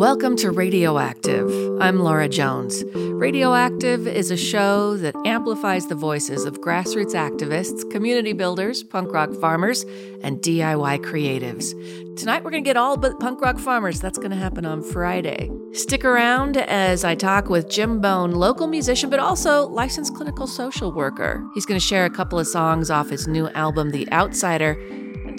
Welcome 0.00 0.34
to 0.36 0.50
Radioactive. 0.50 1.50
I'm 1.78 1.98
Laura 1.98 2.26
Jones. 2.26 2.84
Radioactive 2.94 4.06
is 4.06 4.30
a 4.30 4.36
show 4.38 4.96
that 4.96 5.14
amplifies 5.26 5.88
the 5.88 5.94
voices 5.94 6.46
of 6.46 6.62
grassroots 6.62 7.14
activists, 7.14 7.88
community 7.90 8.32
builders, 8.32 8.82
punk 8.82 9.12
rock 9.12 9.30
farmers, 9.34 9.84
and 10.22 10.40
DIY 10.40 11.04
creatives. 11.04 11.74
Tonight 12.16 12.44
we're 12.44 12.50
going 12.50 12.64
to 12.64 12.68
get 12.68 12.78
all 12.78 12.96
but 12.96 13.20
punk 13.20 13.42
rock 13.42 13.58
farmers. 13.58 14.00
That's 14.00 14.16
going 14.16 14.30
to 14.30 14.38
happen 14.38 14.64
on 14.64 14.82
Friday. 14.82 15.50
Stick 15.72 16.06
around 16.06 16.56
as 16.56 17.04
I 17.04 17.14
talk 17.14 17.50
with 17.50 17.68
Jim 17.68 18.00
Bone, 18.00 18.30
local 18.30 18.68
musician, 18.68 19.10
but 19.10 19.20
also 19.20 19.68
licensed 19.68 20.14
clinical 20.14 20.46
social 20.46 20.90
worker. 20.92 21.46
He's 21.54 21.66
going 21.66 21.78
to 21.78 21.86
share 21.86 22.06
a 22.06 22.10
couple 22.10 22.38
of 22.38 22.46
songs 22.46 22.90
off 22.90 23.10
his 23.10 23.28
new 23.28 23.50
album, 23.50 23.90
The 23.90 24.10
Outsider 24.12 24.78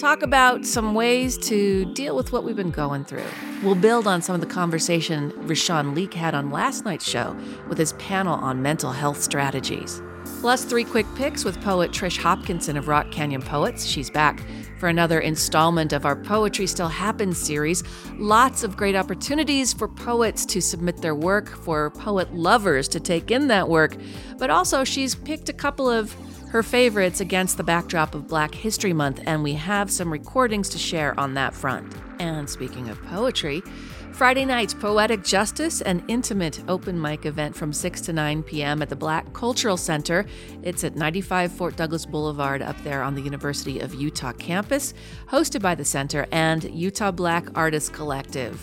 talk 0.01 0.23
about 0.23 0.65
some 0.65 0.95
ways 0.95 1.37
to 1.37 1.85
deal 1.93 2.15
with 2.15 2.31
what 2.31 2.43
we've 2.43 2.55
been 2.55 2.71
going 2.71 3.05
through. 3.05 3.21
We'll 3.61 3.75
build 3.75 4.07
on 4.07 4.23
some 4.23 4.33
of 4.33 4.41
the 4.41 4.47
conversation 4.47 5.31
Rashawn 5.45 5.93
Leak 5.93 6.15
had 6.15 6.33
on 6.33 6.49
last 6.49 6.85
night's 6.85 7.07
show 7.07 7.37
with 7.69 7.77
his 7.77 7.93
panel 7.93 8.33
on 8.33 8.63
mental 8.63 8.91
health 8.91 9.21
strategies. 9.21 10.01
Plus, 10.39 10.65
three 10.65 10.85
quick 10.85 11.05
picks 11.13 11.45
with 11.45 11.61
poet 11.61 11.91
Trish 11.91 12.17
Hopkinson 12.17 12.77
of 12.77 12.87
Rock 12.87 13.11
Canyon 13.11 13.43
Poets. 13.43 13.85
She's 13.85 14.09
back 14.09 14.43
for 14.79 14.89
another 14.89 15.19
installment 15.19 15.93
of 15.93 16.03
our 16.03 16.15
Poetry 16.15 16.65
Still 16.65 16.87
Happens 16.87 17.37
series. 17.37 17.83
Lots 18.17 18.63
of 18.63 18.75
great 18.75 18.95
opportunities 18.95 19.71
for 19.71 19.87
poets 19.87 20.47
to 20.47 20.61
submit 20.61 20.97
their 20.97 21.13
work, 21.13 21.47
for 21.47 21.91
poet 21.91 22.33
lovers 22.33 22.87
to 22.87 22.99
take 22.99 23.29
in 23.29 23.49
that 23.49 23.69
work. 23.69 23.95
But 24.39 24.49
also, 24.49 24.83
she's 24.83 25.13
picked 25.13 25.49
a 25.49 25.53
couple 25.53 25.87
of 25.87 26.15
her 26.51 26.61
favorites 26.61 27.21
against 27.21 27.55
the 27.55 27.63
backdrop 27.63 28.13
of 28.13 28.27
Black 28.27 28.53
History 28.53 28.91
Month, 28.91 29.21
and 29.25 29.41
we 29.41 29.53
have 29.53 29.89
some 29.89 30.11
recordings 30.11 30.67
to 30.69 30.77
share 30.77 31.17
on 31.17 31.33
that 31.35 31.53
front. 31.53 31.93
And 32.19 32.49
speaking 32.49 32.89
of 32.89 33.01
poetry, 33.03 33.63
Friday 34.11 34.43
night, 34.43 34.75
Poetic 34.81 35.23
Justice, 35.23 35.79
an 35.79 36.03
intimate 36.09 36.61
open 36.67 36.99
mic 36.99 37.25
event 37.25 37.55
from 37.55 37.71
6 37.71 38.01
to 38.01 38.11
9 38.11 38.43
p.m. 38.43 38.81
at 38.81 38.89
the 38.89 38.97
Black 38.97 39.31
Cultural 39.31 39.77
Center. 39.77 40.25
It's 40.61 40.83
at 40.83 40.97
95 40.97 41.53
Fort 41.53 41.77
Douglas 41.77 42.05
Boulevard 42.05 42.61
up 42.61 42.75
there 42.83 43.01
on 43.01 43.15
the 43.15 43.21
University 43.21 43.79
of 43.79 43.95
Utah 43.95 44.33
campus, 44.33 44.93
hosted 45.29 45.61
by 45.61 45.73
the 45.73 45.85
center 45.85 46.27
and 46.33 46.65
Utah 46.65 47.11
Black 47.11 47.47
Artists 47.55 47.89
Collective. 47.89 48.61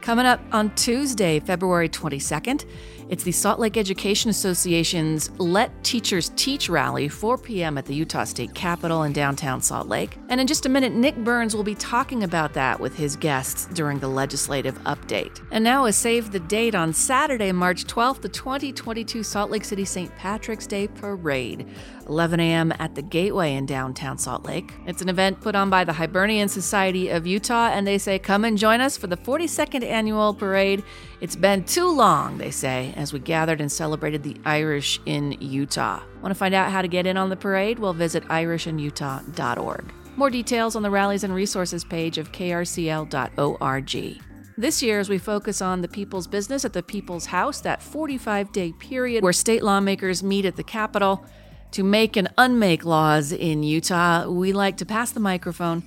Coming 0.00 0.26
up 0.26 0.40
on 0.50 0.74
Tuesday, 0.74 1.38
February 1.38 1.88
22nd, 1.88 2.64
it's 3.10 3.24
the 3.24 3.32
Salt 3.32 3.58
Lake 3.58 3.76
Education 3.76 4.30
Association's 4.30 5.30
Let 5.40 5.82
Teachers 5.82 6.30
Teach 6.36 6.68
rally, 6.68 7.08
4 7.08 7.38
p.m. 7.38 7.76
at 7.76 7.84
the 7.84 7.92
Utah 7.92 8.22
State 8.22 8.54
Capitol 8.54 9.02
in 9.02 9.12
downtown 9.12 9.60
Salt 9.60 9.88
Lake. 9.88 10.16
And 10.28 10.40
in 10.40 10.46
just 10.46 10.64
a 10.64 10.68
minute, 10.68 10.92
Nick 10.92 11.16
Burns 11.16 11.56
will 11.56 11.64
be 11.64 11.74
talking 11.74 12.22
about 12.22 12.54
that 12.54 12.78
with 12.78 12.94
his 12.94 13.16
guests 13.16 13.66
during 13.74 13.98
the 13.98 14.06
legislative 14.06 14.78
update. 14.84 15.44
And 15.50 15.64
now 15.64 15.86
a 15.86 15.92
save 15.92 16.30
the 16.30 16.38
date 16.38 16.76
on 16.76 16.92
Saturday, 16.92 17.50
March 17.50 17.84
12th, 17.84 18.20
the 18.20 18.28
2022 18.28 19.24
Salt 19.24 19.50
Lake 19.50 19.64
City 19.64 19.84
St. 19.84 20.14
Patrick's 20.14 20.68
Day 20.68 20.86
Parade. 20.86 21.66
11 22.10 22.40
a.m. 22.40 22.72
at 22.78 22.94
the 22.94 23.02
Gateway 23.02 23.54
in 23.54 23.66
downtown 23.66 24.18
Salt 24.18 24.44
Lake. 24.44 24.72
It's 24.86 25.00
an 25.00 25.08
event 25.08 25.40
put 25.40 25.54
on 25.54 25.70
by 25.70 25.84
the 25.84 25.92
Hibernian 25.92 26.48
Society 26.48 27.08
of 27.08 27.26
Utah, 27.26 27.68
and 27.68 27.86
they 27.86 27.98
say, 27.98 28.18
Come 28.18 28.44
and 28.44 28.58
join 28.58 28.80
us 28.80 28.96
for 28.96 29.06
the 29.06 29.16
42nd 29.16 29.84
annual 29.84 30.34
parade. 30.34 30.82
It's 31.20 31.36
been 31.36 31.64
too 31.64 31.90
long, 31.90 32.38
they 32.38 32.50
say, 32.50 32.94
as 32.96 33.12
we 33.12 33.18
gathered 33.18 33.60
and 33.60 33.70
celebrated 33.70 34.22
the 34.22 34.36
Irish 34.46 34.98
in 35.04 35.32
Utah. 35.38 36.02
Want 36.22 36.32
to 36.32 36.38
find 36.38 36.54
out 36.54 36.72
how 36.72 36.80
to 36.80 36.88
get 36.88 37.06
in 37.06 37.18
on 37.18 37.28
the 37.28 37.36
parade? 37.36 37.78
Well, 37.78 37.92
visit 37.92 38.24
irishinutah.org. 38.24 39.92
More 40.16 40.30
details 40.30 40.76
on 40.76 40.82
the 40.82 40.90
rallies 40.90 41.22
and 41.22 41.34
resources 41.34 41.84
page 41.84 42.16
of 42.16 42.32
krcl.org. 42.32 44.22
This 44.56 44.82
year, 44.82 44.98
as 44.98 45.08
we 45.10 45.18
focus 45.18 45.60
on 45.60 45.82
the 45.82 45.88
people's 45.88 46.26
business 46.26 46.64
at 46.64 46.72
the 46.72 46.82
People's 46.82 47.26
House, 47.26 47.60
that 47.60 47.82
45 47.82 48.50
day 48.52 48.72
period 48.72 49.22
where 49.22 49.32
state 49.32 49.62
lawmakers 49.62 50.22
meet 50.22 50.46
at 50.46 50.56
the 50.56 50.62
Capitol, 50.62 51.24
to 51.72 51.84
make 51.84 52.16
and 52.16 52.28
unmake 52.36 52.84
laws 52.84 53.30
in 53.30 53.62
Utah, 53.62 54.28
we 54.28 54.52
like 54.52 54.78
to 54.78 54.86
pass 54.86 55.12
the 55.12 55.20
microphone 55.20 55.82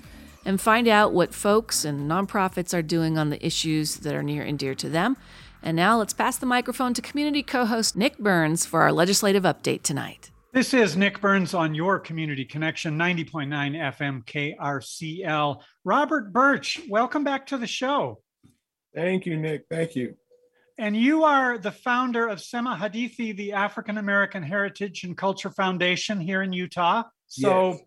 and 0.45 0.59
find 0.59 0.87
out 0.87 1.13
what 1.13 1.33
folks 1.33 1.85
and 1.85 2.09
nonprofits 2.09 2.73
are 2.73 2.81
doing 2.81 3.17
on 3.17 3.29
the 3.29 3.45
issues 3.45 3.97
that 3.97 4.13
are 4.13 4.23
near 4.23 4.43
and 4.43 4.59
dear 4.59 4.75
to 4.75 4.89
them. 4.89 5.17
And 5.61 5.75
now 5.77 5.97
let's 5.97 6.13
pass 6.13 6.37
the 6.37 6.45
microphone 6.45 6.93
to 6.93 7.01
community 7.01 7.43
co 7.43 7.65
host 7.65 7.95
Nick 7.95 8.17
Burns 8.17 8.65
for 8.65 8.81
our 8.81 8.91
legislative 8.91 9.43
update 9.43 9.83
tonight. 9.83 10.29
This 10.51 10.73
is 10.73 10.95
Nick 10.95 11.19
Burns 11.19 11.53
on 11.53 11.73
your 11.73 11.99
Community 11.99 12.45
Connection 12.45 12.97
90.9 12.97 13.95
FM 13.97 14.23
KRCL. 14.25 15.61
Robert 15.83 16.31
Birch, 16.31 16.81
welcome 16.87 17.23
back 17.23 17.47
to 17.47 17.57
the 17.57 17.65
show. 17.65 18.21
Thank 18.93 19.25
you, 19.25 19.37
Nick. 19.37 19.65
Thank 19.69 19.95
you. 19.95 20.15
And 20.77 20.95
you 20.95 21.23
are 21.23 21.57
the 21.57 21.71
founder 21.71 22.27
of 22.27 22.41
Sema 22.41 22.75
Hadithi, 22.75 23.35
the 23.35 23.53
African 23.53 23.97
American 23.97 24.43
Heritage 24.43 25.03
and 25.03 25.17
Culture 25.17 25.49
Foundation 25.49 26.19
here 26.19 26.41
in 26.41 26.51
Utah. 26.51 27.03
So 27.27 27.71
yes. 27.71 27.81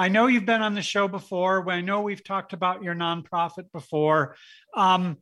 I 0.00 0.08
know 0.08 0.28
you've 0.28 0.46
been 0.46 0.62
on 0.62 0.72
the 0.72 0.80
show 0.80 1.08
before. 1.08 1.70
I 1.70 1.82
know 1.82 2.00
we've 2.00 2.24
talked 2.24 2.54
about 2.54 2.82
your 2.82 2.94
nonprofit 2.94 3.70
before. 3.70 4.34
Um, 4.74 5.18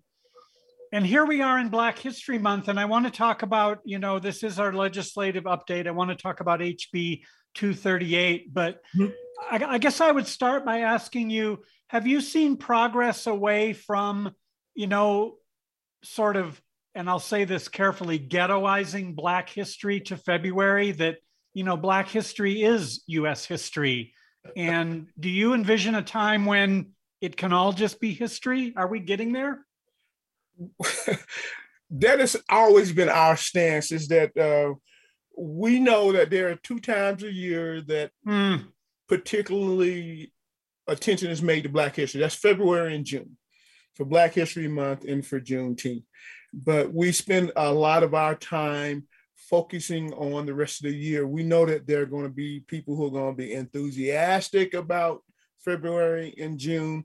and 0.93 1.05
here 1.05 1.27
we 1.27 1.43
are 1.43 1.59
in 1.59 1.69
Black 1.69 1.99
History 1.99 2.39
Month, 2.39 2.69
and 2.69 2.79
I 2.79 2.85
want 2.85 3.05
to 3.05 3.11
talk 3.11 3.43
about, 3.43 3.81
you 3.85 3.99
know, 3.99 4.21
this 4.21 4.45
is 4.45 4.61
our 4.61 4.73
legislative 4.73 5.45
update. 5.45 5.89
I 5.89 5.91
want 5.91 6.11
to 6.11 6.17
talk 6.17 6.39
about 6.39 6.61
HB 6.61 7.23
238, 7.55 8.55
but 8.55 8.81
mm-hmm. 8.97 9.11
I, 9.51 9.75
I 9.75 9.79
guess 9.79 10.01
I 10.01 10.13
would 10.13 10.29
start 10.29 10.65
by 10.65 10.83
asking 10.83 11.31
you 11.31 11.65
have 11.89 12.07
you 12.07 12.21
seen 12.21 12.57
progress 12.57 13.27
away 13.27 13.73
from, 13.73 14.31
you 14.77 14.87
know, 14.87 15.39
sort 16.05 16.37
of 16.37 16.63
and 16.95 17.11
I'll 17.11 17.19
say 17.19 17.45
this 17.45 17.67
carefully, 17.67 18.21
ghettoizing 18.21 19.17
Black 19.17 19.51
history 19.51 19.99
to 20.03 20.17
February, 20.17 20.93
that, 20.93 21.17
you 21.53 21.65
know, 21.65 21.77
Black 21.77 22.09
history 22.09 22.63
is 22.63 23.03
US 23.09 23.45
history. 23.45 24.15
And 24.57 25.09
do 25.19 25.29
you 25.29 25.55
envision 25.55 25.95
a 25.95 26.03
time 26.03 26.47
when 26.47 26.93
it 27.21 27.37
can 27.37 27.53
all 27.53 27.73
just 27.73 28.01
be 28.01 28.13
history? 28.13 28.73
Are 28.77 28.87
we 28.87 29.01
getting 29.01 29.33
there? 29.33 29.65
that 31.91 32.21
has 32.21 32.37
always 32.49 32.93
been 32.93 33.09
our 33.09 33.37
stance 33.37 33.93
is 33.93 34.09
that 34.09 34.37
uh, 34.37 34.75
we 35.37 35.79
know 35.79 36.13
that 36.13 36.31
there 36.31 36.51
are 36.51 36.57
two 36.57 36.81
times 36.81 37.23
a 37.23 37.33
year 37.33 37.81
that 37.83 38.11
mm. 38.27 38.65
particularly 39.09 40.33
attention 40.87 41.31
is 41.31 41.43
made 41.43 41.63
to 41.63 41.69
Black 41.69 41.97
history. 41.97 42.21
That's 42.21 42.35
February 42.35 42.95
and 42.95 43.05
June 43.05 43.37
for 43.95 44.05
Black 44.05 44.35
History 44.35 44.69
Month 44.69 45.05
and 45.05 45.25
for 45.25 45.41
Juneteenth 45.41 46.05
but 46.53 46.93
we 46.93 47.13
spend 47.13 47.53
a 47.57 47.73
lot 47.73 48.03
of 48.03 48.15
our 48.15 48.35
time 48.35 49.07
focusing 49.49 50.13
on 50.15 50.47
the 50.47 50.55
rest 50.55 50.85
of 50.85 50.91
the 50.91 50.97
year. 50.97 51.27
We 51.27 51.43
know 51.43 51.65
that 51.67 51.87
there 51.87 52.03
are 52.03 52.07
going 52.07 52.25
to 52.25 52.31
be 52.31 52.61
people 52.61 52.97
who 52.97 53.07
are 53.07 53.11
going 53.11 53.35
to 53.35 53.43
be 53.43 53.55
enthusiastic 53.55 54.75
about 54.75 55.23
February 55.65 56.35
and 56.39 56.59
June, 56.59 57.05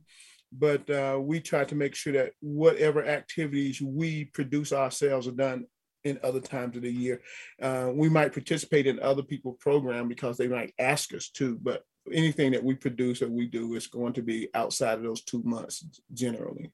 but 0.51 0.87
uh, 0.89 1.17
we 1.19 1.39
try 1.39 1.63
to 1.63 1.75
make 1.75 1.95
sure 1.95 2.13
that 2.13 2.33
whatever 2.41 3.05
activities 3.05 3.81
we 3.81 4.25
produce 4.25 4.73
ourselves 4.73 5.27
are 5.27 5.31
done 5.31 5.65
in 6.03 6.19
other 6.23 6.41
times 6.41 6.75
of 6.75 6.83
the 6.83 6.91
year. 6.91 7.21
Uh, 7.61 7.89
we 7.93 8.09
might 8.09 8.33
participate 8.33 8.87
in 8.87 8.99
other 8.99 9.23
people's 9.23 9.57
program 9.59 10.07
because 10.07 10.37
they 10.37 10.47
might 10.47 10.73
ask 10.77 11.13
us 11.13 11.29
to, 11.29 11.57
but 11.61 11.83
anything 12.11 12.51
that 12.51 12.63
we 12.63 12.75
produce 12.75 13.21
or 13.21 13.29
we 13.29 13.47
do 13.47 13.73
is 13.75 13.87
going 13.87 14.13
to 14.13 14.21
be 14.21 14.49
outside 14.53 14.97
of 14.97 15.03
those 15.03 15.23
two 15.23 15.41
months 15.43 15.85
generally. 16.13 16.71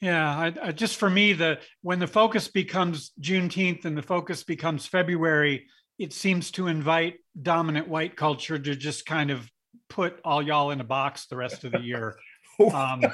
Yeah, 0.00 0.28
I, 0.28 0.54
I, 0.62 0.72
just 0.72 0.96
for 0.96 1.10
me, 1.10 1.32
the 1.32 1.58
when 1.82 1.98
the 1.98 2.06
focus 2.06 2.48
becomes 2.48 3.12
Juneteenth 3.20 3.84
and 3.84 3.96
the 3.96 4.02
focus 4.02 4.44
becomes 4.44 4.86
February, 4.86 5.66
it 5.98 6.12
seems 6.12 6.50
to 6.52 6.68
invite 6.68 7.16
dominant 7.40 7.88
white 7.88 8.16
culture 8.16 8.58
to 8.58 8.76
just 8.76 9.06
kind 9.06 9.30
of 9.30 9.50
put 9.88 10.20
all 10.24 10.42
y'all 10.42 10.70
in 10.70 10.80
a 10.80 10.84
box 10.84 11.26
the 11.26 11.36
rest 11.36 11.64
of 11.64 11.72
the 11.72 11.80
year. 11.80 12.16
Um, 12.74 13.04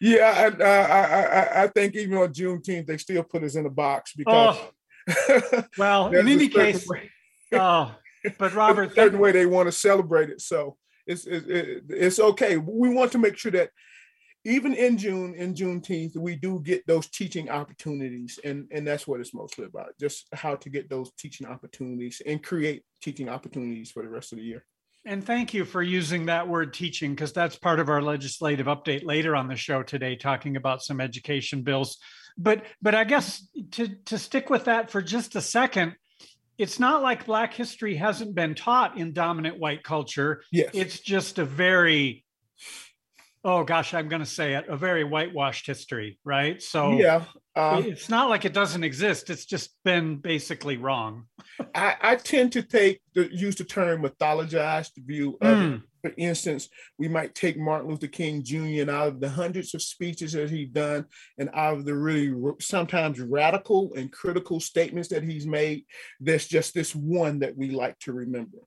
yeah, 0.00 0.54
I, 0.58 0.64
I, 0.64 1.64
I, 1.64 1.66
think 1.66 1.94
even 1.96 2.16
on 2.16 2.32
Juneteenth 2.32 2.86
they 2.86 2.96
still 2.96 3.22
put 3.22 3.44
us 3.44 3.56
in 3.56 3.66
a 3.66 3.70
box 3.70 4.14
because. 4.16 4.56
Oh, 5.06 5.64
well, 5.76 6.06
in 6.14 6.26
any 6.26 6.48
case, 6.48 6.88
oh, 7.52 7.94
but 8.38 8.54
Robert, 8.54 8.94
certain 8.94 9.18
way 9.18 9.32
they 9.32 9.46
want 9.46 9.68
to 9.68 9.72
celebrate 9.72 10.30
it, 10.30 10.40
so 10.40 10.76
it's 11.06 11.26
it, 11.26 11.82
it's 11.88 12.18
okay. 12.18 12.56
We 12.56 12.88
want 12.88 13.12
to 13.12 13.18
make 13.18 13.36
sure 13.36 13.52
that 13.52 13.70
even 14.44 14.74
in 14.74 14.98
June, 14.98 15.34
in 15.34 15.54
Juneteenth, 15.54 16.16
we 16.16 16.36
do 16.36 16.60
get 16.60 16.86
those 16.86 17.08
teaching 17.08 17.50
opportunities, 17.50 18.38
and 18.44 18.68
and 18.70 18.86
that's 18.86 19.06
what 19.06 19.20
it's 19.20 19.34
mostly 19.34 19.64
about, 19.64 19.98
just 19.98 20.26
how 20.32 20.54
to 20.56 20.70
get 20.70 20.90
those 20.90 21.10
teaching 21.18 21.46
opportunities 21.46 22.20
and 22.26 22.42
create 22.42 22.82
teaching 23.02 23.28
opportunities 23.28 23.90
for 23.90 24.02
the 24.02 24.08
rest 24.08 24.32
of 24.32 24.38
the 24.38 24.44
year. 24.44 24.64
And 25.06 25.24
thank 25.24 25.52
you 25.52 25.64
for 25.64 25.82
using 25.82 26.26
that 26.26 26.48
word 26.48 26.72
teaching, 26.72 27.14
because 27.14 27.32
that's 27.32 27.56
part 27.56 27.80
of 27.80 27.88
our 27.88 28.00
legislative 28.00 28.66
update 28.66 29.04
later 29.04 29.36
on 29.36 29.48
the 29.48 29.56
show 29.56 29.82
today, 29.82 30.16
talking 30.16 30.56
about 30.56 30.82
some 30.82 31.00
education 31.00 31.62
bills. 31.62 31.98
But 32.36 32.64
but 32.82 32.94
I 32.94 33.04
guess 33.04 33.46
to 33.72 33.88
to 34.06 34.18
stick 34.18 34.50
with 34.50 34.64
that 34.64 34.90
for 34.90 35.02
just 35.02 35.36
a 35.36 35.40
second, 35.40 35.94
it's 36.56 36.78
not 36.78 37.02
like 37.02 37.26
Black 37.26 37.52
history 37.52 37.96
hasn't 37.96 38.34
been 38.34 38.54
taught 38.54 38.98
in 38.98 39.12
dominant 39.12 39.58
white 39.58 39.82
culture. 39.82 40.42
Yes. 40.52 40.70
It's 40.72 41.00
just 41.00 41.38
a 41.38 41.44
very 41.44 42.24
oh 43.44 43.64
gosh, 43.64 43.94
I'm 43.94 44.08
going 44.08 44.22
to 44.22 44.26
say 44.26 44.54
it, 44.54 44.66
a 44.68 44.76
very 44.76 45.04
whitewashed 45.04 45.66
history, 45.66 46.18
right? 46.24 46.60
So 46.62 46.92
yeah, 46.92 47.24
uh, 47.54 47.82
it's 47.84 48.08
not 48.08 48.30
like 48.30 48.44
it 48.44 48.52
doesn't 48.52 48.84
exist. 48.84 49.30
It's 49.30 49.44
just 49.44 49.70
been 49.84 50.16
basically 50.16 50.76
wrong. 50.76 51.24
I, 51.74 51.96
I 52.00 52.16
tend 52.16 52.52
to 52.52 52.62
take 52.62 53.00
the 53.14 53.28
use 53.32 53.56
the 53.56 53.64
term 53.64 54.02
mythologized 54.02 54.92
view 54.96 55.36
of 55.40 55.56
mm. 55.56 55.82
For 56.04 56.12
instance, 56.18 56.68
we 56.98 57.08
might 57.08 57.34
take 57.34 57.56
Martin 57.56 57.88
Luther 57.88 58.08
King 58.08 58.44
Jr. 58.44 58.82
and 58.82 58.90
out 58.90 59.08
of 59.08 59.20
the 59.20 59.28
hundreds 59.30 59.74
of 59.74 59.80
speeches 59.80 60.32
that 60.32 60.50
he's 60.50 60.68
done, 60.68 61.06
and 61.38 61.48
out 61.54 61.78
of 61.78 61.86
the 61.86 61.94
really 61.94 62.30
sometimes 62.60 63.22
radical 63.22 63.90
and 63.96 64.12
critical 64.12 64.60
statements 64.60 65.08
that 65.08 65.22
he's 65.22 65.46
made, 65.46 65.86
there's 66.20 66.46
just 66.46 66.74
this 66.74 66.94
one 66.94 67.38
that 67.38 67.56
we 67.56 67.70
like 67.70 67.98
to 68.00 68.12
remember. 68.12 68.58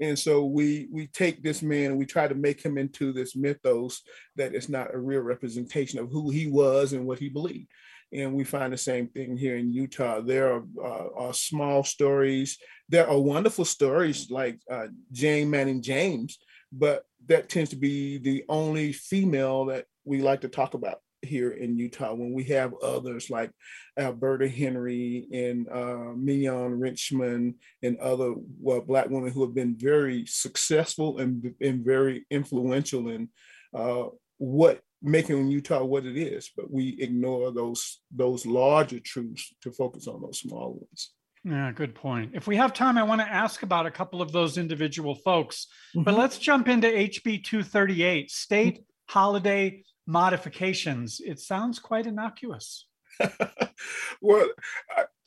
And 0.00 0.18
so 0.18 0.44
we 0.44 0.88
we 0.90 1.08
take 1.08 1.42
this 1.42 1.62
man 1.62 1.90
and 1.90 1.98
we 1.98 2.06
try 2.06 2.26
to 2.26 2.34
make 2.34 2.62
him 2.62 2.78
into 2.78 3.12
this 3.12 3.36
mythos 3.36 4.02
that 4.36 4.54
is 4.54 4.68
not 4.68 4.94
a 4.94 4.98
real 4.98 5.20
representation 5.20 5.98
of 5.98 6.10
who 6.10 6.30
he 6.30 6.46
was 6.46 6.92
and 6.92 7.06
what 7.06 7.18
he 7.18 7.28
believed. 7.28 7.68
And 8.12 8.34
we 8.34 8.42
find 8.42 8.72
the 8.72 8.78
same 8.78 9.06
thing 9.08 9.36
here 9.36 9.56
in 9.56 9.72
Utah. 9.72 10.20
There 10.20 10.52
are, 10.54 10.62
uh, 10.82 11.26
are 11.26 11.34
small 11.34 11.84
stories. 11.84 12.58
There 12.88 13.08
are 13.08 13.18
wonderful 13.18 13.64
stories 13.64 14.30
like 14.30 14.58
uh, 14.68 14.88
Jane 15.12 15.48
Manning 15.48 15.80
James, 15.80 16.38
but 16.72 17.04
that 17.26 17.48
tends 17.48 17.70
to 17.70 17.76
be 17.76 18.18
the 18.18 18.44
only 18.48 18.92
female 18.92 19.66
that 19.66 19.84
we 20.04 20.22
like 20.22 20.40
to 20.40 20.48
talk 20.48 20.74
about 20.74 20.98
here 21.22 21.50
in 21.50 21.76
Utah 21.76 22.14
when 22.14 22.32
we 22.32 22.44
have 22.44 22.72
others 22.82 23.30
like 23.30 23.50
Alberta 23.98 24.48
Henry 24.48 25.26
and 25.32 25.68
uh, 25.68 26.12
Mignon 26.16 26.78
Richmond 26.78 27.54
and 27.82 27.98
other 27.98 28.34
well, 28.60 28.80
Black 28.80 29.08
women 29.08 29.30
who 29.30 29.42
have 29.42 29.54
been 29.54 29.76
very 29.76 30.24
successful 30.26 31.18
and, 31.18 31.54
and 31.60 31.84
very 31.84 32.26
influential 32.30 33.08
in 33.08 33.28
uh, 33.74 34.04
what 34.38 34.80
making 35.02 35.48
Utah 35.48 35.82
what 35.82 36.04
it 36.04 36.16
is, 36.16 36.50
but 36.56 36.70
we 36.70 36.96
ignore 37.00 37.52
those 37.52 38.00
those 38.14 38.44
larger 38.44 39.00
truths 39.00 39.54
to 39.62 39.70
focus 39.70 40.06
on 40.06 40.20
those 40.20 40.40
small 40.40 40.74
ones. 40.74 41.12
Yeah, 41.42 41.72
good 41.72 41.94
point. 41.94 42.32
If 42.34 42.46
we 42.46 42.56
have 42.56 42.74
time, 42.74 42.98
I 42.98 43.02
want 43.02 43.22
to 43.22 43.26
ask 43.26 43.62
about 43.62 43.86
a 43.86 43.90
couple 43.90 44.20
of 44.20 44.30
those 44.30 44.58
individual 44.58 45.14
folks, 45.14 45.68
mm-hmm. 45.94 46.04
but 46.04 46.14
let's 46.14 46.38
jump 46.38 46.68
into 46.68 46.86
HB 46.86 47.44
238, 47.44 48.30
state 48.30 48.84
holiday 49.08 49.82
modifications. 50.10 51.20
It 51.20 51.38
sounds 51.38 51.78
quite 51.78 52.06
innocuous. 52.06 52.86
well, 54.20 54.48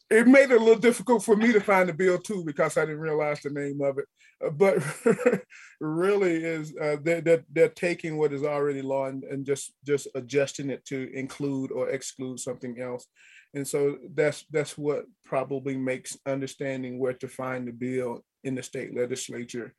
it 0.10 0.28
made 0.28 0.52
it 0.52 0.62
a 0.62 0.64
little 0.64 0.80
difficult 0.80 1.24
for 1.24 1.36
me 1.36 1.52
to 1.54 1.60
find 1.60 1.90
the 1.90 1.94
bill 1.94 2.18
too 2.18 2.44
because 2.46 2.78
I 2.78 2.82
didn't 2.82 3.00
realize 3.00 3.42
the 3.42 3.50
name 3.50 3.82
of 3.82 3.98
it. 3.98 4.06
Uh, 4.46 4.50
but 4.50 4.78
really, 5.80 6.44
is 6.44 6.74
uh, 6.80 6.98
they're, 7.02 7.22
they're, 7.22 7.44
they're 7.52 7.70
taking 7.70 8.18
what 8.18 8.34
is 8.34 8.44
already 8.44 8.82
law 8.82 9.06
and, 9.08 9.24
and 9.24 9.46
just 9.46 9.74
just 9.86 10.08
adjusting 10.16 10.70
it 10.70 10.86
to 10.86 11.10
include 11.18 11.72
or 11.72 11.90
exclude 11.90 12.40
something 12.40 12.80
else. 12.80 13.08
And 13.54 13.68
so 13.68 13.98
that's 14.14 14.46
that's 14.52 14.78
what 14.78 15.06
probably 15.26 15.78
makes 15.78 16.18
understanding 16.26 17.00
where 17.00 17.14
to 17.14 17.28
find 17.28 17.68
the 17.68 17.72
bill 17.72 18.24
in 18.44 18.56
the 18.56 18.64
state 18.64 18.96
legislature 18.96 19.74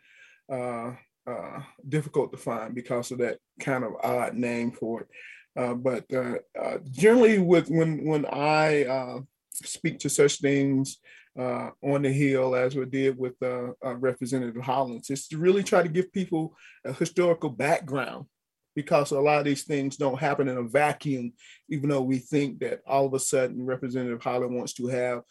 uh, 0.50 0.92
uh, 1.26 1.60
difficult 1.88 2.32
to 2.32 2.38
find 2.38 2.74
because 2.74 3.10
of 3.10 3.18
that 3.18 3.38
kind 3.60 3.84
of 3.84 3.94
odd 4.02 4.34
name 4.34 4.70
for 4.72 5.02
it. 5.02 5.08
Uh, 5.56 5.74
but 5.74 6.04
uh, 6.12 6.34
uh 6.60 6.78
generally, 6.90 7.38
with 7.38 7.68
when 7.68 8.04
when 8.04 8.26
I 8.26 8.84
uh, 8.84 9.20
speak 9.52 10.00
to 10.00 10.10
such 10.10 10.40
things 10.40 10.98
on 11.36 12.02
the 12.02 12.12
Hill, 12.12 12.54
as 12.54 12.76
we 12.76 12.84
did 12.86 13.18
with 13.18 13.34
Representative 13.82 14.62
Hollins, 14.62 15.10
is 15.10 15.26
to 15.28 15.38
really 15.38 15.62
try 15.62 15.82
to 15.82 15.88
give 15.88 16.12
people 16.12 16.56
a 16.84 16.92
historical 16.92 17.50
background 17.50 18.26
because 18.74 19.12
a 19.12 19.20
lot 19.20 19.38
of 19.38 19.44
these 19.44 19.64
things 19.64 19.96
don't 19.96 20.18
happen 20.18 20.48
in 20.48 20.56
a 20.56 20.62
vacuum, 20.62 21.32
even 21.68 21.88
though 21.88 22.02
we 22.02 22.18
think 22.18 22.58
that 22.60 22.80
all 22.86 23.06
of 23.06 23.14
a 23.14 23.20
sudden 23.20 23.64
Representative 23.64 24.22
Hollins 24.22 24.52
wants 24.52 24.74
to 24.74 24.88
have 24.88 25.22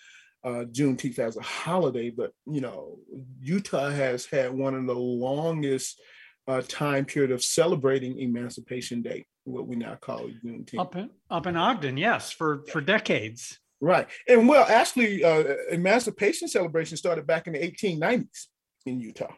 uh, 0.44 0.66
Juneteenth 0.72 1.20
as 1.20 1.38
a 1.38 1.42
holiday, 1.42 2.10
but 2.10 2.32
you 2.46 2.62
know, 2.62 2.98
Utah 3.42 3.90
has 3.90 4.26
had 4.26 4.54
one 4.54 4.76
of 4.76 4.86
the 4.86 4.94
longest 4.94 6.02
uh, 6.48 6.62
time 6.68 7.06
period 7.06 7.32
of 7.32 7.44
celebrating 7.44 8.20
Emancipation 8.20 9.02
Day, 9.02 9.26
what 9.46 9.68
we 9.68 9.76
now 9.76 9.96
call 9.96 10.30
Juneteenth. 10.44 10.80
Up 10.80 10.96
in, 10.96 11.10
up 11.30 11.48
in 11.48 11.56
Ogden, 11.56 11.98
yes, 11.98 12.32
for 12.32 12.66
for 12.72 12.82
decades. 12.82 13.60
Right, 13.80 14.08
and 14.28 14.48
well, 14.48 14.66
actually, 14.68 15.24
uh, 15.24 15.44
Emancipation 15.72 16.48
celebration 16.48 16.98
started 16.98 17.28
back 17.28 17.48
in 17.48 17.54
the 17.54 17.60
1890s 17.60 18.48
in 18.86 19.00
Utah. 19.00 19.34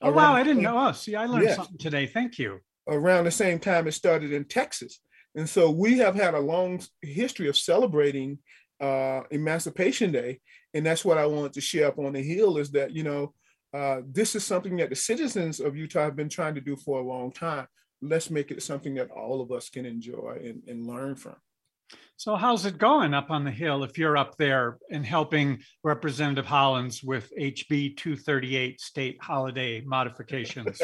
Oh 0.00 0.12
wow, 0.12 0.32
I 0.32 0.42
didn't 0.42 0.62
know. 0.62 0.78
Oh, 0.78 0.92
see, 0.92 1.14
I 1.14 1.26
learned 1.26 1.44
yes. 1.44 1.56
something 1.56 1.78
today. 1.78 2.06
Thank 2.06 2.38
you. 2.38 2.60
Around 2.88 3.24
the 3.24 3.30
same 3.30 3.58
time, 3.58 3.86
it 3.86 3.92
started 3.92 4.32
in 4.32 4.44
Texas, 4.44 5.00
and 5.34 5.48
so 5.48 5.70
we 5.70 5.98
have 5.98 6.14
had 6.14 6.34
a 6.34 6.40
long 6.40 6.80
history 7.02 7.48
of 7.48 7.56
celebrating 7.56 8.38
uh, 8.80 9.22
Emancipation 9.30 10.12
Day, 10.12 10.40
and 10.74 10.84
that's 10.84 11.04
what 11.04 11.18
I 11.18 11.26
wanted 11.26 11.52
to 11.54 11.60
share 11.60 11.88
up 11.88 11.98
on 11.98 12.12
the 12.12 12.22
hill 12.22 12.58
is 12.58 12.70
that 12.72 12.92
you 12.92 13.02
know 13.02 13.34
uh, 13.74 14.00
this 14.06 14.34
is 14.34 14.44
something 14.44 14.76
that 14.76 14.90
the 14.90 14.96
citizens 14.96 15.60
of 15.60 15.76
Utah 15.76 16.04
have 16.04 16.16
been 16.16 16.28
trying 16.28 16.54
to 16.54 16.60
do 16.60 16.76
for 16.76 17.00
a 17.00 17.06
long 17.06 17.32
time. 17.32 17.66
Let's 18.00 18.30
make 18.30 18.50
it 18.50 18.62
something 18.62 18.94
that 18.94 19.10
all 19.10 19.40
of 19.40 19.50
us 19.50 19.68
can 19.68 19.84
enjoy 19.84 20.40
and, 20.44 20.62
and 20.68 20.86
learn 20.86 21.16
from. 21.16 21.36
So, 22.16 22.34
how's 22.34 22.66
it 22.66 22.78
going 22.78 23.14
up 23.14 23.30
on 23.30 23.44
the 23.44 23.50
Hill 23.50 23.84
if 23.84 23.96
you're 23.96 24.16
up 24.16 24.36
there 24.36 24.78
and 24.90 25.06
helping 25.06 25.60
Representative 25.84 26.46
Hollins 26.46 27.02
with 27.02 27.32
HB 27.38 27.96
238 27.96 28.80
state 28.80 29.18
holiday 29.20 29.80
modifications? 29.82 30.80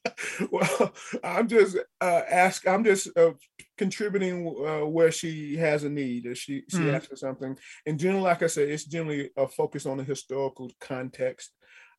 well, 0.50 0.92
I'm 1.22 1.48
just 1.48 1.78
uh, 2.00 2.22
ask. 2.30 2.68
I'm 2.68 2.84
just 2.84 3.08
uh, 3.16 3.30
contributing 3.76 4.46
uh, 4.46 4.86
where 4.86 5.10
she 5.10 5.56
has 5.56 5.84
a 5.84 5.88
need. 5.88 6.26
If 6.26 6.38
she 6.38 6.62
she 6.68 6.78
mm. 6.78 6.94
asks 6.94 7.08
for 7.08 7.16
something, 7.16 7.56
and 7.86 7.98
generally, 7.98 8.22
like 8.22 8.42
I 8.42 8.46
said, 8.46 8.68
it's 8.68 8.84
generally 8.84 9.30
a 9.36 9.48
focus 9.48 9.86
on 9.86 9.98
the 9.98 10.04
historical 10.04 10.70
context 10.80 11.50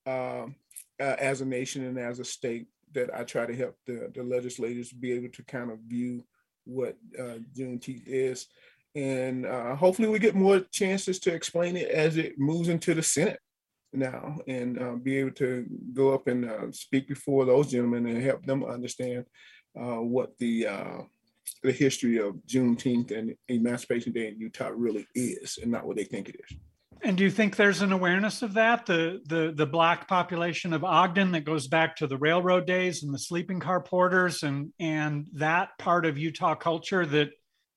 um, 0.05 0.55
uh, 0.99 1.15
as 1.19 1.41
a 1.41 1.45
nation 1.45 1.85
and 1.85 1.97
as 1.97 2.19
a 2.19 2.25
state 2.25 2.67
that 2.93 3.13
I 3.13 3.23
try 3.23 3.45
to 3.45 3.55
help 3.55 3.75
the 3.85 4.11
the 4.13 4.23
legislators 4.23 4.91
be 4.91 5.11
able 5.13 5.29
to 5.29 5.43
kind 5.43 5.71
of 5.71 5.79
view 5.79 6.23
what 6.65 6.97
uh, 7.17 7.39
Juneteenth 7.55 8.07
is. 8.07 8.47
And 8.95 9.45
uh, 9.45 9.75
hopefully, 9.75 10.07
we 10.07 10.19
get 10.19 10.35
more 10.35 10.61
chances 10.71 11.19
to 11.19 11.33
explain 11.33 11.75
it 11.75 11.89
as 11.89 12.17
it 12.17 12.39
moves 12.39 12.69
into 12.69 12.93
the 12.93 13.03
Senate 13.03 13.39
now 13.95 14.37
and 14.47 14.81
uh, 14.81 14.95
be 14.95 15.17
able 15.17 15.31
to 15.31 15.65
go 15.93 16.13
up 16.13 16.27
and 16.27 16.49
uh, 16.49 16.71
speak 16.71 17.07
before 17.07 17.45
those 17.45 17.71
gentlemen 17.71 18.07
and 18.07 18.21
help 18.21 18.45
them 18.45 18.63
understand 18.63 19.25
uh, 19.79 19.97
what 19.97 20.37
the 20.39 20.67
uh, 20.67 21.01
the 21.63 21.71
history 21.71 22.17
of 22.17 22.35
Juneteenth 22.47 23.11
and 23.11 23.35
Emancipation 23.47 24.13
Day 24.13 24.27
in 24.27 24.39
Utah 24.39 24.71
really 24.73 25.07
is 25.15 25.57
and 25.61 25.71
not 25.71 25.85
what 25.85 25.95
they 25.95 26.03
think 26.03 26.29
it 26.29 26.35
is. 26.49 26.57
And 27.01 27.17
do 27.17 27.23
you 27.23 27.29
think 27.29 27.55
there's 27.55 27.81
an 27.81 27.91
awareness 27.91 28.41
of 28.41 28.53
that? 28.53 28.85
The 28.85 29.21
the 29.27 29.53
the 29.55 29.65
black 29.65 30.07
population 30.07 30.73
of 30.73 30.83
Ogden 30.83 31.31
that 31.33 31.45
goes 31.45 31.67
back 31.67 31.95
to 31.97 32.07
the 32.07 32.17
railroad 32.17 32.65
days 32.65 33.03
and 33.03 33.13
the 33.13 33.19
sleeping 33.19 33.59
car 33.59 33.81
porters 33.81 34.43
and 34.43 34.71
and 34.79 35.27
that 35.33 35.77
part 35.77 36.05
of 36.05 36.17
Utah 36.17 36.55
culture 36.55 37.05
that 37.05 37.29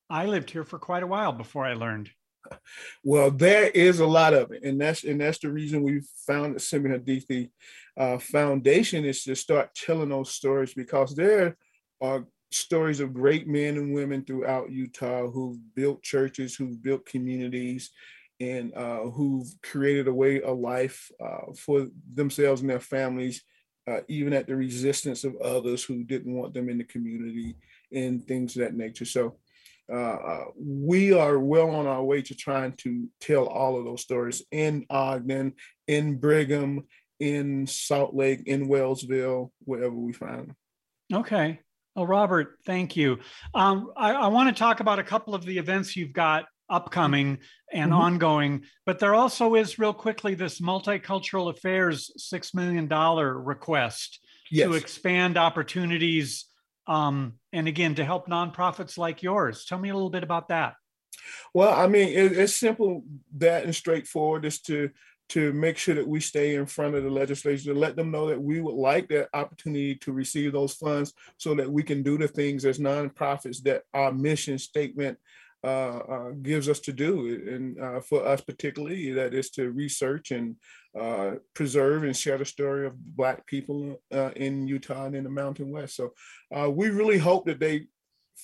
I 0.09 0.25
lived 0.25 0.49
here 0.49 0.63
for 0.63 0.79
quite 0.79 1.03
a 1.03 1.07
while 1.07 1.31
before 1.31 1.65
I 1.65 1.73
learned. 1.73 2.09
Well, 3.03 3.29
there 3.29 3.69
is 3.69 3.99
a 3.99 4.07
lot 4.07 4.33
of 4.33 4.51
it, 4.51 4.63
and 4.63 4.79
that's 4.79 5.03
and 5.03 5.21
that's 5.21 5.39
the 5.39 5.51
reason 5.51 5.83
we 5.83 6.01
found 6.25 6.55
the 6.55 6.59
Sema 6.59 6.97
Hadithi 6.97 7.51
uh, 7.97 8.17
Foundation 8.17 9.05
is 9.05 9.23
to 9.23 9.35
start 9.35 9.75
telling 9.75 10.09
those 10.09 10.31
stories 10.31 10.73
because 10.73 11.15
there 11.15 11.57
are 12.01 12.25
stories 12.51 12.99
of 12.99 13.13
great 13.13 13.47
men 13.47 13.77
and 13.77 13.93
women 13.93 14.23
throughout 14.23 14.71
Utah 14.71 15.27
who've 15.27 15.57
built 15.75 16.01
churches, 16.01 16.55
who've 16.55 16.81
built 16.81 17.05
communities, 17.05 17.91
and 18.39 18.73
uh, 18.73 19.01
who've 19.09 19.47
created 19.61 20.07
a 20.07 20.13
way 20.13 20.41
of 20.41 20.57
life 20.57 21.11
uh, 21.23 21.53
for 21.57 21.87
themselves 22.13 22.61
and 22.61 22.69
their 22.69 22.79
families, 22.79 23.43
uh, 23.89 23.99
even 24.07 24.33
at 24.33 24.47
the 24.47 24.55
resistance 24.55 25.23
of 25.23 25.35
others 25.37 25.83
who 25.83 26.03
didn't 26.03 26.33
want 26.33 26.53
them 26.53 26.69
in 26.69 26.77
the 26.77 26.83
community 26.85 27.55
and 27.93 28.25
things 28.27 28.55
of 28.55 28.61
that 28.61 28.75
nature. 28.75 29.05
So 29.05 29.37
uh, 29.91 29.95
uh, 29.95 30.45
we 30.55 31.13
are 31.13 31.39
well 31.39 31.71
on 31.71 31.87
our 31.87 32.03
way 32.03 32.21
to 32.21 32.35
trying 32.35 32.73
to 32.73 33.09
tell 33.19 33.47
all 33.47 33.77
of 33.77 33.85
those 33.85 34.01
stories 34.01 34.43
in 34.51 34.85
Ogden, 34.89 35.53
in 35.87 36.17
Brigham, 36.17 36.85
in 37.19 37.67
Salt 37.67 38.15
Lake, 38.15 38.43
in 38.45 38.67
Wellsville, 38.67 39.51
wherever 39.65 39.95
we 39.95 40.13
find 40.13 40.49
them. 40.49 40.55
Okay. 41.11 41.59
Well, 41.95 42.07
Robert, 42.07 42.57
thank 42.65 42.95
you. 42.95 43.19
Um, 43.53 43.91
I, 43.97 44.13
I 44.13 44.27
want 44.27 44.55
to 44.55 44.59
talk 44.59 44.79
about 44.79 44.99
a 44.99 45.03
couple 45.03 45.35
of 45.35 45.45
the 45.45 45.57
events 45.57 45.95
you've 45.95 46.13
got 46.13 46.45
upcoming 46.69 47.39
and 47.73 47.91
mm-hmm. 47.91 48.01
ongoing. 48.01 48.63
But 48.85 48.99
there 48.99 49.15
also 49.15 49.55
is, 49.55 49.79
real 49.79 49.93
quickly, 49.93 50.35
this 50.35 50.61
multicultural 50.61 51.49
affairs 51.49 52.11
$6 52.17 52.53
million 52.53 52.87
request 52.87 54.19
yes. 54.51 54.67
to 54.67 54.75
expand 54.75 55.37
opportunities 55.37 56.45
um, 56.89 57.33
and 57.53 57.67
again, 57.67 57.95
to 57.95 58.03
help 58.03 58.27
nonprofits 58.27 58.97
like 58.97 59.21
yours. 59.21 59.63
Tell 59.65 59.77
me 59.77 59.89
a 59.89 59.93
little 59.93 60.09
bit 60.09 60.23
about 60.23 60.47
that. 60.49 60.73
Well, 61.53 61.73
I 61.73 61.87
mean, 61.87 62.09
it, 62.09 62.31
it's 62.31 62.55
simple 62.55 63.03
that 63.37 63.63
and 63.63 63.75
straightforward 63.75 64.43
is 64.43 64.59
to 64.61 64.89
to 65.29 65.53
make 65.53 65.77
sure 65.77 65.95
that 65.95 66.07
we 66.07 66.19
stay 66.19 66.55
in 66.55 66.65
front 66.65 66.95
of 66.95 67.03
the 67.03 67.09
legislature 67.09 67.73
to 67.73 67.79
let 67.79 67.95
them 67.95 68.11
know 68.11 68.27
that 68.27 68.41
we 68.41 68.61
would 68.61 68.75
like 68.75 69.07
that 69.09 69.29
opportunity 69.33 69.95
to 69.95 70.11
receive 70.11 70.51
those 70.51 70.73
funds 70.73 71.13
so 71.37 71.53
that 71.53 71.71
we 71.71 71.83
can 71.83 72.03
do 72.03 72.17
the 72.17 72.27
things 72.27 72.65
as 72.65 72.79
nonprofits 72.79 73.61
that 73.63 73.83
our 73.93 74.11
mission 74.11 74.57
statement 74.57 75.17
uh, 75.63 75.97
uh, 75.97 76.29
gives 76.41 76.69
us 76.69 76.79
to 76.79 76.93
do. 76.93 77.43
And 77.47 77.79
uh, 77.79 77.99
for 77.99 78.25
us 78.25 78.41
particularly, 78.41 79.11
that 79.11 79.33
is 79.33 79.49
to 79.51 79.71
research 79.71 80.31
and 80.31 80.55
uh, 80.99 81.31
preserve 81.53 82.03
and 82.03 82.15
share 82.15 82.37
the 82.37 82.45
story 82.45 82.87
of 82.87 82.97
Black 83.15 83.45
people 83.45 84.01
uh, 84.13 84.31
in 84.35 84.67
Utah 84.67 85.05
and 85.05 85.15
in 85.15 85.25
the 85.25 85.29
Mountain 85.29 85.71
West. 85.71 85.95
So 85.95 86.13
uh, 86.55 86.69
we 86.69 86.89
really 86.89 87.17
hope 87.17 87.45
that 87.45 87.59
they 87.59 87.87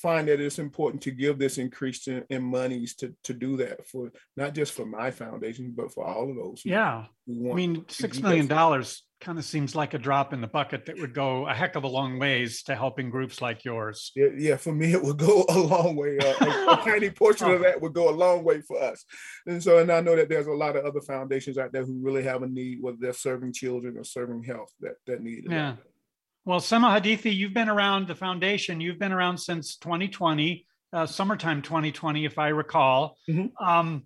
find 0.02 0.28
that 0.28 0.40
it's 0.40 0.60
important 0.60 1.02
to 1.04 1.12
give 1.12 1.40
this 1.40 1.58
increase 1.58 2.08
in, 2.08 2.24
in 2.30 2.44
monies 2.44 2.96
to, 2.96 3.14
to 3.24 3.34
do 3.34 3.58
that 3.58 3.88
for 3.88 4.12
not 4.36 4.54
just 4.54 4.74
for 4.74 4.86
my 4.86 5.12
foundation, 5.12 5.74
but 5.76 5.92
for 5.92 6.06
all 6.06 6.30
of 6.30 6.36
those. 6.36 6.62
yeah. 6.66 7.06
I 7.28 7.54
mean, 7.54 7.82
$6 7.86 8.22
million 8.22 8.48
kind 8.48 9.40
of 9.40 9.46
seems 9.46 9.76
like 9.76 9.96
a 9.96 9.98
drop 9.98 10.34
in 10.34 10.42
the 10.42 10.48
bucket 10.48 10.86
that 10.86 11.00
would 11.00 11.14
go 11.16 11.48
a 11.48 11.54
heck 11.54 11.76
of 11.76 11.84
a 11.84 11.88
long 11.88 12.20
ways 12.20 12.62
to 12.64 12.76
helping 12.76 13.10
groups 13.10 13.42
like 13.42 13.66
yours. 13.66 14.12
Yeah, 14.16 14.28
yeah 14.38 14.58
for 14.58 14.74
me, 14.74 14.94
it 14.94 15.02
would 15.02 15.18
go 15.18 15.46
a 15.50 15.58
long 15.58 15.96
way. 15.96 16.20
Uh, 16.20 16.34
a, 16.42 16.82
tiny 16.84 17.10
portion 17.10 17.50
of 17.50 17.62
that 17.62 17.82
would 17.82 17.94
go 17.94 18.10
a 18.10 18.12
long 18.12 18.44
way 18.44 18.62
for 18.62 18.80
us. 18.80 19.06
And 19.48 19.64
so, 19.64 19.80
and 19.80 19.92
I 19.92 20.02
know 20.02 20.16
that 20.16 20.30
there's 20.30 20.48
a 20.48 20.52
lot 20.52 20.76
of 20.76 20.86
other 20.86 21.02
foundations 21.02 21.58
out 21.58 21.72
there 21.72 21.86
who 21.86 21.98
really 22.00 22.24
have 22.24 22.44
a 22.44 22.48
need, 22.48 22.80
whether 22.82 22.98
they're 23.00 23.14
serving 23.14 23.54
children 23.54 23.98
or 23.98 24.04
serving 24.04 24.44
health, 24.44 24.72
that, 24.82 24.96
that 25.08 25.22
need. 25.22 25.48
Yeah. 25.50 25.78
Well, 26.46 26.60
Sema 26.60 26.90
Hadithi, 26.90 27.36
you've 27.36 27.56
been 27.56 27.70
around 27.70 28.08
the 28.08 28.14
foundation. 28.14 28.80
You've 28.80 29.00
been 29.00 29.12
around 29.12 29.40
since 29.40 29.78
2020, 29.78 30.68
uh, 30.94 31.08
summertime 31.08 31.64
2020, 31.64 32.24
if 32.24 32.38
I 32.38 32.50
recall. 32.50 33.18
Mm-hmm. 33.28 33.66
Um, 33.66 34.04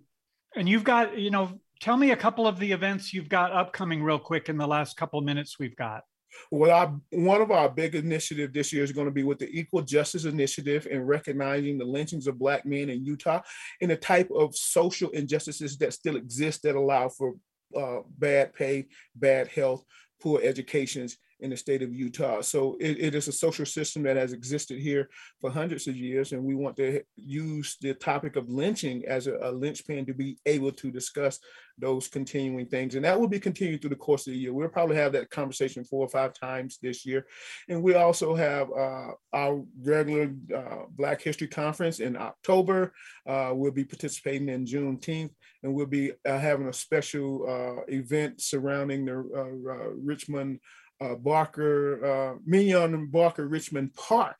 and 0.56 0.66
you've 0.66 0.82
got, 0.84 1.18
you 1.18 1.30
know, 1.30 1.60
tell 1.80 1.98
me 1.98 2.12
a 2.12 2.16
couple 2.16 2.46
of 2.46 2.58
the 2.58 2.72
events 2.72 3.12
you've 3.12 3.28
got 3.28 3.52
upcoming 3.52 4.02
real 4.02 4.18
quick 4.18 4.48
in 4.48 4.56
the 4.56 4.66
last 4.66 4.96
couple 4.96 5.20
minutes 5.20 5.58
we've 5.58 5.76
got. 5.76 6.02
Well, 6.50 6.70
our, 6.70 6.98
one 7.10 7.42
of 7.42 7.50
our 7.50 7.68
big 7.68 7.94
initiatives 7.94 8.54
this 8.54 8.72
year 8.72 8.84
is 8.84 8.92
going 8.92 9.06
to 9.06 9.12
be 9.12 9.22
with 9.22 9.38
the 9.38 9.50
Equal 9.50 9.82
Justice 9.82 10.24
Initiative 10.24 10.88
and 10.90 11.06
recognizing 11.06 11.76
the 11.76 11.84
lynchings 11.84 12.26
of 12.26 12.38
Black 12.38 12.64
men 12.64 12.88
in 12.88 13.04
Utah 13.04 13.42
and 13.82 13.90
the 13.90 13.96
type 13.96 14.30
of 14.34 14.56
social 14.56 15.10
injustices 15.10 15.76
that 15.76 15.92
still 15.92 16.16
exist 16.16 16.62
that 16.62 16.74
allow 16.74 17.10
for 17.10 17.34
uh, 17.76 17.98
bad 18.16 18.54
pay, 18.54 18.86
bad 19.14 19.48
health, 19.48 19.84
poor 20.22 20.40
educations, 20.42 21.18
in 21.42 21.50
the 21.50 21.56
state 21.56 21.82
of 21.82 21.94
Utah. 21.94 22.40
So 22.40 22.76
it, 22.80 22.98
it 23.00 23.14
is 23.14 23.28
a 23.28 23.32
social 23.32 23.66
system 23.66 24.02
that 24.04 24.16
has 24.16 24.32
existed 24.32 24.78
here 24.78 25.08
for 25.40 25.50
hundreds 25.50 25.86
of 25.86 25.96
years, 25.96 26.32
and 26.32 26.42
we 26.42 26.54
want 26.54 26.76
to 26.76 27.02
use 27.16 27.76
the 27.80 27.94
topic 27.94 28.36
of 28.36 28.48
lynching 28.48 29.04
as 29.06 29.26
a, 29.26 29.36
a 29.42 29.50
linchpin 29.50 30.06
to 30.06 30.14
be 30.14 30.38
able 30.46 30.72
to 30.72 30.90
discuss 30.90 31.38
those 31.80 32.08
continuing 32.08 32.66
things. 32.66 32.94
And 32.94 33.04
that 33.04 33.18
will 33.18 33.28
be 33.28 33.40
continued 33.40 33.80
through 33.80 33.90
the 33.90 33.96
course 33.96 34.26
of 34.26 34.34
the 34.34 34.38
year. 34.38 34.52
We'll 34.52 34.68
probably 34.68 34.96
have 34.96 35.12
that 35.12 35.30
conversation 35.30 35.84
four 35.84 36.04
or 36.04 36.08
five 36.08 36.32
times 36.34 36.78
this 36.82 37.06
year. 37.06 37.26
And 37.68 37.82
we 37.82 37.94
also 37.94 38.34
have 38.34 38.68
uh, 38.70 39.12
our 39.32 39.64
regular 39.82 40.32
uh, 40.54 40.84
Black 40.90 41.22
History 41.22 41.48
Conference 41.48 42.00
in 42.00 42.16
October. 42.16 42.92
Uh, 43.26 43.52
we'll 43.54 43.72
be 43.72 43.84
participating 43.84 44.48
in 44.48 44.66
Juneteenth, 44.66 45.30
and 45.62 45.74
we'll 45.74 45.86
be 45.86 46.12
uh, 46.28 46.38
having 46.38 46.68
a 46.68 46.72
special 46.72 47.46
uh, 47.48 47.82
event 47.88 48.40
surrounding 48.40 49.06
the 49.06 49.14
uh, 49.14 49.90
Richmond 49.96 50.60
uh, 51.00 51.14
Barker, 51.14 52.04
uh, 52.04 52.34
Mignon 52.44 52.94
and 52.94 53.10
Barker 53.10 53.46
Richmond 53.46 53.94
Park 53.94 54.38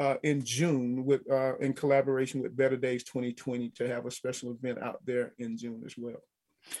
uh, 0.00 0.16
in 0.22 0.44
June 0.44 1.04
with 1.04 1.30
uh, 1.30 1.56
in 1.58 1.72
collaboration 1.72 2.42
with 2.42 2.56
Better 2.56 2.76
Days 2.76 3.04
2020 3.04 3.70
to 3.76 3.88
have 3.88 4.06
a 4.06 4.10
special 4.10 4.52
event 4.52 4.82
out 4.82 5.00
there 5.04 5.34
in 5.38 5.56
June 5.56 5.82
as 5.86 5.94
well. 5.96 6.20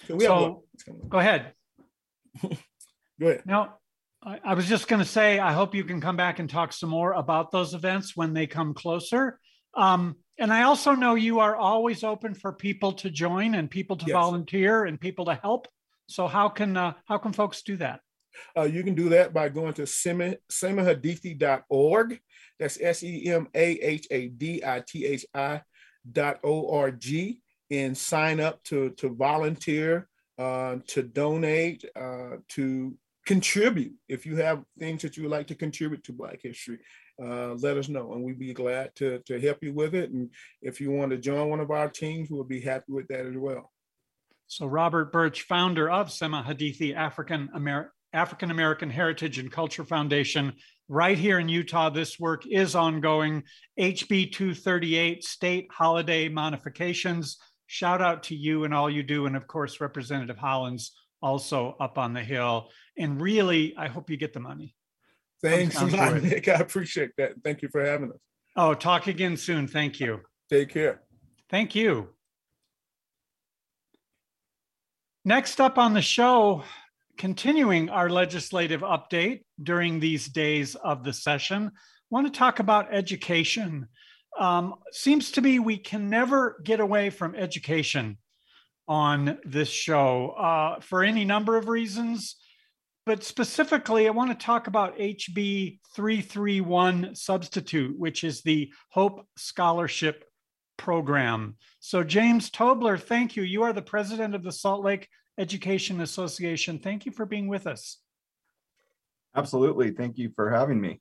So, 0.08 0.16
we 0.16 0.24
so 0.24 0.64
go 1.08 1.18
ahead. 1.18 1.52
go 2.42 3.28
ahead. 3.28 3.42
Now, 3.46 3.76
I, 4.22 4.40
I 4.44 4.54
was 4.54 4.66
just 4.66 4.88
going 4.88 5.00
to 5.00 5.08
say, 5.08 5.38
I 5.38 5.52
hope 5.52 5.74
you 5.74 5.84
can 5.84 6.00
come 6.00 6.16
back 6.16 6.38
and 6.38 6.48
talk 6.48 6.72
some 6.72 6.90
more 6.90 7.12
about 7.12 7.52
those 7.52 7.74
events 7.74 8.16
when 8.16 8.32
they 8.32 8.46
come 8.46 8.74
closer. 8.74 9.38
Um, 9.74 10.16
and 10.38 10.52
I 10.52 10.62
also 10.62 10.94
know 10.94 11.14
you 11.14 11.38
are 11.40 11.54
always 11.54 12.02
open 12.02 12.34
for 12.34 12.52
people 12.52 12.92
to 12.94 13.10
join 13.10 13.54
and 13.54 13.70
people 13.70 13.96
to 13.96 14.06
yes. 14.06 14.14
volunteer 14.14 14.84
and 14.84 15.00
people 15.00 15.26
to 15.26 15.34
help. 15.34 15.68
So 16.08 16.26
how 16.26 16.48
can 16.48 16.76
uh, 16.76 16.94
how 17.06 17.18
can 17.18 17.32
folks 17.32 17.62
do 17.62 17.76
that? 17.76 18.00
Uh, 18.56 18.62
you 18.62 18.82
can 18.82 18.94
do 18.94 19.10
that 19.10 19.32
by 19.32 19.48
going 19.48 19.74
to 19.74 19.82
semahadithi.org. 19.82 22.20
That's 22.58 22.80
S 22.80 23.02
E 23.02 23.30
M 23.30 23.48
A 23.54 23.78
H 23.80 24.06
A 24.10 24.28
D 24.28 24.62
I 24.64 24.82
T 24.86 25.06
H 25.06 25.26
I 25.34 25.62
dot 26.10 26.40
O 26.44 26.76
R 26.76 26.90
G 26.90 27.40
and 27.70 27.96
sign 27.96 28.40
up 28.40 28.62
to, 28.64 28.90
to 28.90 29.14
volunteer, 29.14 30.08
uh, 30.38 30.76
to 30.88 31.02
donate, 31.02 31.84
uh, 31.96 32.36
to 32.50 32.94
contribute. 33.26 33.94
If 34.08 34.26
you 34.26 34.36
have 34.36 34.62
things 34.78 35.02
that 35.02 35.16
you 35.16 35.24
would 35.24 35.32
like 35.32 35.46
to 35.48 35.54
contribute 35.54 36.04
to 36.04 36.12
Black 36.12 36.40
History, 36.42 36.78
uh, 37.22 37.54
let 37.54 37.76
us 37.76 37.88
know 37.88 38.12
and 38.12 38.22
we'd 38.22 38.38
be 38.38 38.52
glad 38.52 38.94
to, 38.96 39.20
to 39.20 39.40
help 39.40 39.62
you 39.62 39.72
with 39.72 39.94
it. 39.94 40.10
And 40.10 40.30
if 40.60 40.80
you 40.80 40.90
want 40.90 41.10
to 41.10 41.18
join 41.18 41.48
one 41.48 41.60
of 41.60 41.70
our 41.70 41.88
teams, 41.88 42.30
we'll 42.30 42.44
be 42.44 42.60
happy 42.60 42.92
with 42.92 43.08
that 43.08 43.26
as 43.26 43.36
well. 43.36 43.70
So 44.46 44.66
Robert 44.66 45.10
Birch, 45.10 45.42
founder 45.42 45.90
of 45.90 46.12
Sema 46.12 46.44
Hadithi 46.46 46.94
African 46.94 47.48
American 47.54 47.93
African 48.14 48.50
American 48.50 48.88
Heritage 48.88 49.38
and 49.38 49.50
Culture 49.50 49.84
Foundation 49.84 50.54
right 50.88 51.18
here 51.18 51.38
in 51.38 51.48
Utah. 51.48 51.90
This 51.90 52.18
work 52.18 52.46
is 52.46 52.74
ongoing. 52.74 53.42
HB 53.78 54.32
238 54.32 55.24
state 55.24 55.68
holiday 55.70 56.28
modifications. 56.28 57.38
Shout 57.66 58.00
out 58.00 58.22
to 58.24 58.36
you 58.36 58.64
and 58.64 58.72
all 58.72 58.88
you 58.88 59.02
do. 59.02 59.26
And 59.26 59.36
of 59.36 59.46
course, 59.46 59.80
Representative 59.80 60.38
Hollins 60.38 60.92
also 61.20 61.76
up 61.80 61.98
on 61.98 62.12
the 62.12 62.22
Hill. 62.22 62.70
And 62.96 63.20
really, 63.20 63.74
I 63.76 63.88
hope 63.88 64.08
you 64.10 64.16
get 64.16 64.32
the 64.32 64.40
money. 64.40 64.74
Thanks 65.42 65.80
a 65.80 65.86
lot, 65.86 66.22
Nick. 66.22 66.48
I 66.48 66.54
appreciate 66.54 67.10
that. 67.18 67.32
Thank 67.42 67.62
you 67.62 67.68
for 67.68 67.84
having 67.84 68.10
us. 68.10 68.18
Oh, 68.56 68.74
talk 68.74 69.08
again 69.08 69.36
soon. 69.36 69.66
Thank 69.66 69.98
you. 69.98 70.20
Take 70.48 70.68
care. 70.68 71.02
Thank 71.50 71.74
you. 71.74 72.10
Next 75.24 75.60
up 75.60 75.78
on 75.78 75.94
the 75.94 76.02
show, 76.02 76.62
continuing 77.16 77.88
our 77.88 78.08
legislative 78.08 78.82
update 78.82 79.42
during 79.62 80.00
these 80.00 80.26
days 80.26 80.74
of 80.74 81.04
the 81.04 81.12
session, 81.12 81.70
I 81.74 81.80
want 82.10 82.26
to 82.26 82.38
talk 82.38 82.58
about 82.58 82.92
education. 82.92 83.88
Um, 84.38 84.74
seems 84.92 85.30
to 85.32 85.42
be 85.42 85.58
we 85.58 85.78
can 85.78 86.10
never 86.10 86.60
get 86.64 86.80
away 86.80 87.10
from 87.10 87.34
education 87.34 88.18
on 88.88 89.38
this 89.44 89.68
show 89.68 90.30
uh, 90.30 90.80
for 90.80 91.02
any 91.02 91.24
number 91.24 91.56
of 91.56 91.68
reasons. 91.68 92.36
But 93.06 93.22
specifically, 93.22 94.06
I 94.06 94.12
want 94.12 94.30
to 94.30 94.46
talk 94.46 94.66
about 94.66 94.98
HB 94.98 95.78
331 95.94 97.14
Substitute, 97.14 97.98
which 97.98 98.24
is 98.24 98.42
the 98.42 98.72
Hope 98.90 99.26
Scholarship 99.36 100.24
Program. 100.78 101.56
So, 101.80 102.02
James 102.02 102.50
Tobler, 102.50 103.00
thank 103.00 103.36
you. 103.36 103.42
You 103.42 103.62
are 103.64 103.74
the 103.74 103.82
president 103.82 104.34
of 104.34 104.42
the 104.42 104.52
Salt 104.52 104.82
Lake 104.82 105.08
Education 105.38 106.00
Association. 106.00 106.78
Thank 106.78 107.06
you 107.06 107.12
for 107.12 107.26
being 107.26 107.48
with 107.48 107.66
us. 107.66 107.98
Absolutely. 109.36 109.90
Thank 109.90 110.18
you 110.18 110.30
for 110.36 110.50
having 110.50 110.80
me. 110.80 111.00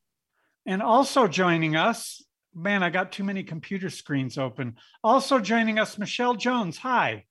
And 0.65 0.81
also 0.81 1.27
joining 1.27 1.75
us, 1.75 2.23
man, 2.55 2.83
I 2.83 2.89
got 2.89 3.11
too 3.11 3.23
many 3.23 3.43
computer 3.43 3.89
screens 3.89 4.37
open. 4.37 4.77
Also 5.03 5.39
joining 5.39 5.77
us, 5.77 5.97
Michelle 5.97 6.35
Jones. 6.35 6.77
Hi. 6.79 7.25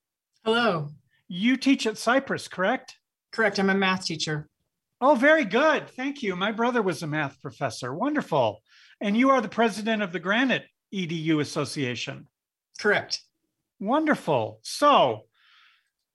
Hello. 0.45 0.91
You 1.29 1.57
teach 1.57 1.87
at 1.87 1.99
Cypress, 1.99 2.49
correct? 2.49 2.97
Correct. 3.33 3.59
I'm 3.59 3.71
a 3.71 3.75
math 3.75 4.05
teacher. 4.05 4.49
Oh, 5.01 5.15
very 5.15 5.45
good. 5.45 5.89
Thank 5.89 6.23
you. 6.23 6.37
My 6.37 6.53
brother 6.53 6.83
was 6.83 7.03
a 7.03 7.07
math 7.07 7.41
professor. 7.41 7.93
Wonderful. 7.93 8.63
And 9.01 9.17
you 9.17 9.31
are 9.31 9.41
the 9.41 9.49
president 9.49 10.03
of 10.03 10.13
the 10.13 10.21
Granite 10.21 10.67
EDU 10.95 11.41
Association. 11.41 12.29
Correct. 12.79 13.21
Wonderful. 13.81 14.61
So, 14.63 15.23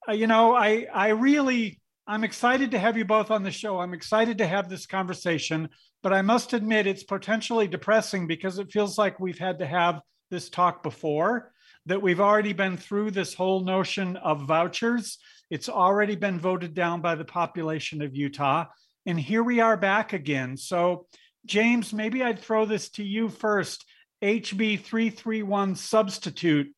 uh, 0.07 0.13
you 0.13 0.27
know, 0.27 0.55
I 0.55 0.87
I 0.93 1.09
really 1.09 1.79
I'm 2.09 2.23
excited 2.23 2.71
to 2.71 2.79
have 2.79 2.97
you 2.97 3.03
both 3.03 3.31
on 3.31 3.43
the 3.43 3.51
show. 3.51 3.79
I'm 3.79 3.93
excited 3.93 4.37
to 4.37 4.47
have 4.47 4.69
this 4.69 4.85
conversation, 4.85 5.69
but 6.01 6.13
I 6.13 6.21
must 6.21 6.53
admit 6.53 6.87
it's 6.87 7.03
potentially 7.03 7.67
depressing 7.67 8.27
because 8.27 8.59
it 8.59 8.71
feels 8.71 8.97
like 8.97 9.19
we've 9.19 9.37
had 9.37 9.59
to 9.59 9.65
have 9.65 10.01
this 10.31 10.49
talk 10.49 10.83
before, 10.83 11.51
that 11.85 12.01
we've 12.01 12.21
already 12.21 12.53
been 12.53 12.77
through 12.77 13.11
this 13.11 13.33
whole 13.33 13.61
notion 13.61 14.15
of 14.17 14.43
vouchers. 14.43 15.17
It's 15.49 15.67
already 15.67 16.15
been 16.15 16.39
voted 16.39 16.73
down 16.73 17.01
by 17.01 17.15
the 17.15 17.25
population 17.25 18.01
of 18.01 18.15
Utah. 18.15 18.65
And 19.05 19.19
here 19.19 19.43
we 19.43 19.59
are 19.59 19.77
back 19.77 20.13
again. 20.13 20.55
So, 20.55 21.07
James, 21.45 21.93
maybe 21.93 22.23
I'd 22.23 22.39
throw 22.39 22.65
this 22.65 22.89
to 22.91 23.03
you 23.03 23.29
first. 23.29 23.85
HB 24.21 24.81
331 24.81 25.75
substitute. 25.75 26.73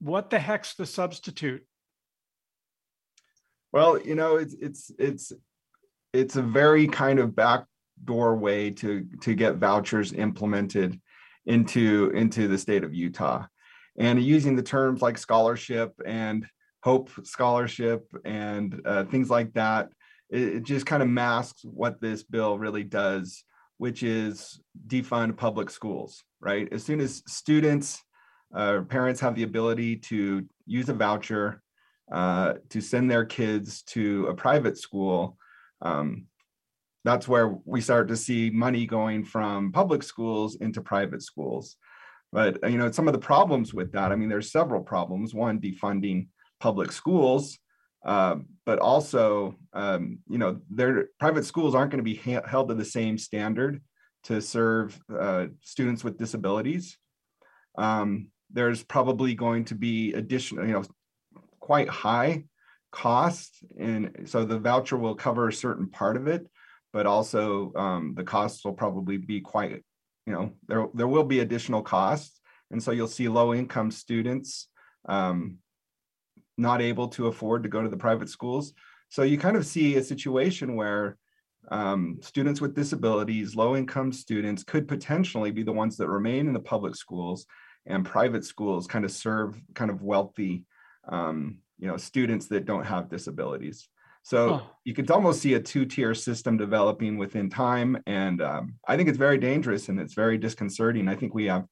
What 0.00 0.30
the 0.30 0.38
heck's 0.38 0.74
the 0.74 0.86
substitute? 0.86 1.62
Well, 3.72 4.00
you 4.00 4.14
know, 4.14 4.36
it's 4.36 4.54
it's 4.54 4.90
it's 4.98 5.32
it's 6.12 6.36
a 6.36 6.42
very 6.42 6.88
kind 6.88 7.18
of 7.18 7.36
backdoor 7.36 8.36
way 8.36 8.70
to 8.72 9.06
to 9.22 9.34
get 9.34 9.56
vouchers 9.56 10.12
implemented 10.12 11.00
into 11.46 12.10
into 12.14 12.48
the 12.48 12.58
state 12.58 12.84
of 12.84 12.94
Utah, 12.94 13.46
and 13.98 14.22
using 14.22 14.56
the 14.56 14.62
terms 14.62 15.02
like 15.02 15.18
scholarship 15.18 15.92
and 16.04 16.46
Hope 16.82 17.10
Scholarship 17.24 18.06
and 18.24 18.80
uh, 18.84 19.04
things 19.04 19.30
like 19.30 19.52
that. 19.54 19.90
It, 20.30 20.42
it 20.42 20.62
just 20.62 20.86
kind 20.86 21.02
of 21.02 21.08
masks 21.08 21.62
what 21.64 22.00
this 22.00 22.22
bill 22.22 22.58
really 22.58 22.84
does, 22.84 23.44
which 23.78 24.02
is 24.02 24.60
defund 24.86 25.36
public 25.36 25.70
schools, 25.70 26.24
right? 26.40 26.68
As 26.72 26.82
soon 26.82 27.00
as 27.00 27.22
students, 27.26 28.02
uh, 28.54 28.80
parents 28.88 29.20
have 29.20 29.34
the 29.34 29.42
ability 29.44 29.96
to 29.96 30.44
use 30.66 30.88
a 30.88 30.94
voucher 30.94 31.62
uh, 32.12 32.54
to 32.70 32.80
send 32.80 33.10
their 33.10 33.24
kids 33.24 33.82
to 33.82 34.26
a 34.26 34.34
private 34.34 34.76
school, 34.78 35.36
um, 35.82 36.26
that's 37.04 37.28
where 37.28 37.56
we 37.64 37.80
start 37.80 38.08
to 38.08 38.16
see 38.16 38.50
money 38.50 38.86
going 38.86 39.24
from 39.24 39.72
public 39.72 40.02
schools 40.02 40.56
into 40.56 40.82
private 40.82 41.22
schools. 41.22 41.76
But 42.32 42.58
you 42.70 42.78
know, 42.78 42.90
some 42.90 43.08
of 43.08 43.12
the 43.12 43.18
problems 43.18 43.74
with 43.74 43.92
that, 43.92 44.12
I 44.12 44.16
mean, 44.16 44.28
there's 44.28 44.52
several 44.52 44.82
problems. 44.82 45.34
One, 45.34 45.60
defunding 45.60 46.28
public 46.60 46.92
schools, 46.92 47.58
uh, 48.04 48.36
but 48.66 48.78
also, 48.78 49.56
um, 49.72 50.18
you 50.28 50.38
know, 50.38 50.60
their 50.70 51.08
private 51.18 51.44
schools 51.44 51.74
aren't 51.74 51.90
going 51.90 52.04
to 52.04 52.10
be 52.10 52.16
ha- 52.16 52.46
held 52.46 52.68
to 52.68 52.74
the 52.74 52.84
same 52.84 53.18
standard 53.18 53.82
to 54.24 54.40
serve 54.40 54.98
uh, 55.18 55.46
students 55.62 56.04
with 56.04 56.18
disabilities. 56.18 56.98
Um, 57.78 58.28
there's 58.52 58.82
probably 58.82 59.34
going 59.34 59.64
to 59.66 59.74
be 59.74 60.12
additional, 60.12 60.66
you 60.66 60.72
know, 60.72 60.84
quite 61.70 61.88
high 61.88 62.42
costs, 62.90 63.62
and 63.78 64.00
so 64.24 64.44
the 64.44 64.58
voucher 64.58 64.96
will 64.96 65.14
cover 65.14 65.46
a 65.46 65.52
certain 65.52 65.88
part 65.88 66.16
of 66.16 66.26
it, 66.26 66.42
but 66.92 67.06
also 67.06 67.72
um, 67.76 68.12
the 68.16 68.24
costs 68.24 68.64
will 68.64 68.72
probably 68.72 69.18
be 69.18 69.40
quite, 69.40 69.84
you 70.26 70.32
know, 70.32 70.50
there 70.66 70.88
there 70.94 71.06
will 71.14 71.28
be 71.34 71.38
additional 71.38 71.80
costs, 71.80 72.40
and 72.72 72.82
so 72.82 72.90
you'll 72.90 73.16
see 73.18 73.28
low 73.28 73.54
income 73.54 73.92
students 73.92 74.66
um, 75.08 75.58
not 76.58 76.82
able 76.82 77.06
to 77.06 77.28
afford 77.28 77.62
to 77.62 77.68
go 77.68 77.82
to 77.82 77.88
the 77.88 78.04
private 78.06 78.28
schools. 78.28 78.72
So 79.08 79.22
you 79.22 79.38
kind 79.38 79.56
of 79.56 79.64
see 79.64 79.94
a 79.94 80.02
situation 80.02 80.74
where 80.74 81.18
um, 81.70 82.18
students 82.20 82.60
with 82.60 82.74
disabilities, 82.74 83.54
low 83.54 83.76
income 83.76 84.10
students 84.12 84.64
could 84.64 84.88
potentially 84.88 85.52
be 85.52 85.62
the 85.62 85.78
ones 85.82 85.96
that 85.98 86.08
remain 86.08 86.48
in 86.48 86.52
the 86.52 86.68
public 86.72 86.96
schools 86.96 87.46
and 87.86 88.04
private 88.04 88.44
schools 88.44 88.88
kind 88.88 89.04
of 89.04 89.12
serve 89.12 89.50
kind 89.74 89.90
of 89.92 90.02
wealthy, 90.02 90.64
um, 91.08 91.58
you 91.78 91.86
know, 91.88 91.96
students 91.96 92.46
that 92.48 92.66
don't 92.66 92.84
have 92.84 93.08
disabilities. 93.08 93.88
So 94.22 94.48
huh. 94.48 94.60
you 94.84 94.94
can 94.94 95.10
almost 95.10 95.40
see 95.40 95.54
a 95.54 95.60
two-tier 95.60 96.14
system 96.14 96.58
developing 96.58 97.16
within 97.16 97.48
time, 97.48 97.96
and 98.06 98.42
um, 98.42 98.74
I 98.86 98.96
think 98.96 99.08
it's 99.08 99.18
very 99.18 99.38
dangerous 99.38 99.88
and 99.88 99.98
it's 99.98 100.14
very 100.14 100.36
disconcerting. 100.36 101.08
I 101.08 101.16
think 101.16 101.34
we 101.34 101.46
have 101.46 101.64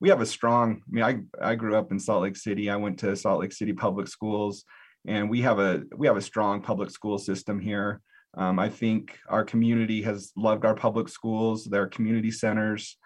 we 0.00 0.08
have 0.10 0.20
a 0.20 0.26
strong. 0.26 0.82
I 0.82 0.90
mean, 0.90 1.04
I 1.04 1.50
I 1.50 1.54
grew 1.54 1.76
up 1.76 1.90
in 1.90 1.98
Salt 1.98 2.22
Lake 2.22 2.36
City. 2.36 2.70
I 2.70 2.76
went 2.76 2.98
to 3.00 3.16
Salt 3.16 3.40
Lake 3.40 3.52
City 3.52 3.72
public 3.72 4.06
schools, 4.08 4.64
and 5.06 5.30
we 5.30 5.40
have 5.42 5.58
a 5.58 5.82
we 5.96 6.06
have 6.06 6.16
a 6.16 6.22
strong 6.22 6.60
public 6.60 6.90
school 6.90 7.18
system 7.18 7.58
here. 7.58 8.00
Um, 8.36 8.58
I 8.58 8.68
think 8.68 9.18
our 9.28 9.44
community 9.44 10.02
has 10.02 10.32
loved 10.36 10.64
our 10.64 10.74
public 10.74 11.08
schools. 11.08 11.64
They're 11.64 11.86
community 11.86 12.30
centers, 12.30 12.96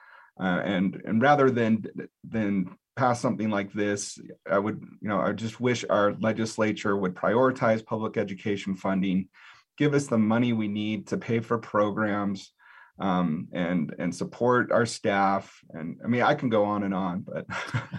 uh, 0.41 0.61
and 0.65 1.01
and 1.05 1.23
rather 1.23 1.51
than 1.51 1.85
than 2.29 2.77
pass 2.97 3.21
something 3.21 3.51
like 3.51 3.73
this, 3.73 4.19
I 4.51 4.59
would 4.59 4.83
you 5.01 5.09
know 5.09 5.21
I 5.21 5.33
just 5.33 5.61
wish 5.61 5.85
our 5.89 6.15
legislature 6.21 6.97
would 6.97 7.15
prioritize 7.15 7.85
public 7.85 8.17
education 8.17 8.77
funding, 8.77 9.29
give 9.79 9.95
us 9.95 10.07
the 10.07 10.19
money 10.19 10.53
we 10.53 10.69
need 10.69 11.09
to 11.09 11.17
pay 11.17 11.41
for 11.41 11.59
programs 11.59 12.53
um, 12.99 13.49
and 13.53 13.95
and 13.99 14.15
support 14.15 14.73
our 14.73 14.87
staff. 14.87 15.59
And 15.71 15.99
I 16.05 16.09
mean, 16.09 16.23
I 16.23 16.35
can 16.35 16.49
go 16.49 16.65
on 16.65 16.83
and 16.83 16.95
on, 16.95 17.21
but 17.27 17.47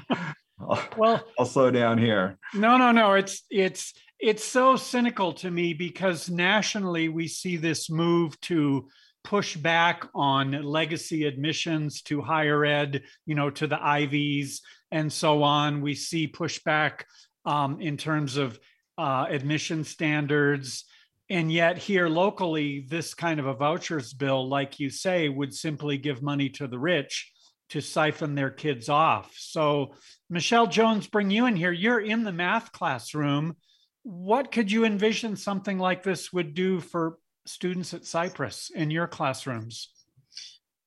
I'll, 0.59 0.83
well, 0.97 1.23
I'll 1.37 1.45
slow 1.45 1.71
down 1.71 1.97
here. 1.97 2.37
No, 2.53 2.77
no, 2.77 2.91
no. 2.91 3.13
It's 3.13 3.43
it's 3.49 3.93
it's 4.19 4.43
so 4.43 4.75
cynical 4.75 5.33
to 5.33 5.51
me 5.51 5.73
because 5.73 6.29
nationally 6.29 7.09
we 7.09 7.27
see 7.27 7.57
this 7.57 7.89
move 7.89 8.39
to 8.41 8.87
push 9.23 9.55
back 9.55 10.07
on 10.13 10.51
legacy 10.63 11.25
admissions 11.25 12.01
to 12.03 12.21
higher 12.21 12.65
ed, 12.65 13.03
you 13.25 13.35
know, 13.35 13.49
to 13.49 13.67
the 13.67 13.81
Ivies 13.81 14.61
and 14.91 15.11
so 15.11 15.43
on. 15.43 15.81
We 15.81 15.95
see 15.95 16.27
pushback 16.27 17.03
um, 17.45 17.79
in 17.81 17.97
terms 17.97 18.37
of 18.37 18.59
uh, 18.97 19.25
admission 19.29 19.83
standards 19.83 20.85
and 21.29 21.51
yet, 21.51 21.77
here 21.77 22.07
locally, 22.07 22.85
this 22.89 23.13
kind 23.13 23.39
of 23.39 23.45
a 23.45 23.53
vouchers 23.53 24.13
bill, 24.13 24.47
like 24.47 24.79
you 24.79 24.89
say, 24.89 25.29
would 25.29 25.53
simply 25.53 25.97
give 25.97 26.21
money 26.21 26.49
to 26.49 26.67
the 26.67 26.77
rich 26.77 27.31
to 27.69 27.81
siphon 27.81 28.35
their 28.35 28.51
kids 28.51 28.89
off. 28.89 29.33
So, 29.37 29.95
Michelle 30.29 30.67
Jones, 30.67 31.07
bring 31.07 31.31
you 31.31 31.45
in 31.45 31.55
here. 31.55 31.71
You're 31.71 32.01
in 32.01 32.23
the 32.23 32.33
math 32.33 32.71
classroom. 32.71 33.55
What 34.03 34.51
could 34.51 34.71
you 34.71 34.85
envision 34.85 35.37
something 35.37 35.79
like 35.79 36.03
this 36.03 36.33
would 36.33 36.53
do 36.53 36.81
for 36.81 37.17
students 37.45 37.93
at 37.93 38.05
Cypress 38.05 38.71
in 38.73 38.91
your 38.91 39.07
classrooms? 39.07 39.89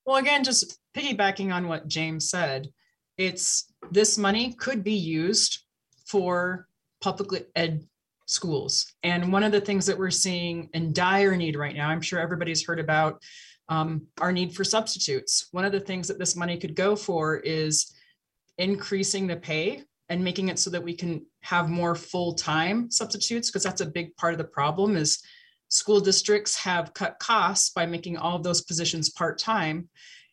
Well, 0.05 0.17
again, 0.17 0.45
just 0.45 0.79
piggybacking 0.97 1.53
on 1.53 1.69
what 1.69 1.89
James 1.89 2.31
said, 2.31 2.69
it's 3.19 3.73
this 3.91 4.17
money 4.17 4.53
could 4.53 4.85
be 4.85 4.95
used 4.95 5.65
for 6.07 6.69
public 7.01 7.49
ed 7.55 7.85
schools. 8.27 8.93
And 9.03 9.33
one 9.33 9.43
of 9.43 9.53
the 9.53 9.61
things 9.61 9.87
that 9.87 9.99
we're 9.99 10.11
seeing 10.11 10.69
in 10.75 10.93
dire 10.93 11.37
need 11.37 11.57
right 11.57 11.75
now, 11.75 11.89
I'm 11.89 12.01
sure 12.01 12.21
everybody's 12.21 12.65
heard 12.65 12.81
about 12.81 13.23
um, 13.69 14.07
our 14.21 14.33
need 14.33 14.55
for 14.55 14.65
substitutes. 14.65 15.49
One 15.53 15.65
of 15.65 15.73
the 15.73 15.81
things 15.81 16.09
that 16.09 16.19
this 16.19 16.37
money 16.37 16.57
could 16.57 16.77
go 16.77 16.95
for 16.95 17.37
is 17.37 17.93
increasing 18.59 19.27
the 19.27 19.37
pay 19.37 19.83
and 20.09 20.23
making 20.23 20.49
it 20.49 20.59
so 20.59 20.71
that 20.71 20.83
we 20.83 20.95
can 20.95 21.27
have 21.41 21.69
more 21.69 21.95
full-time 21.95 22.91
substitutes 22.91 23.51
because 23.51 23.65
that's 23.65 23.81
a 23.81 23.87
big 23.87 24.17
part 24.17 24.35
of 24.35 24.39
the 24.39 24.45
problem 24.45 24.97
is 24.97 25.23
school 25.69 26.01
districts 26.01 26.57
have 26.57 26.95
cut 26.95 27.19
costs 27.19 27.71
by 27.71 27.87
making 27.87 28.17
all 28.17 28.37
of 28.37 28.43
those 28.43 28.63
positions 28.63 29.11
part-time. 29.11 29.89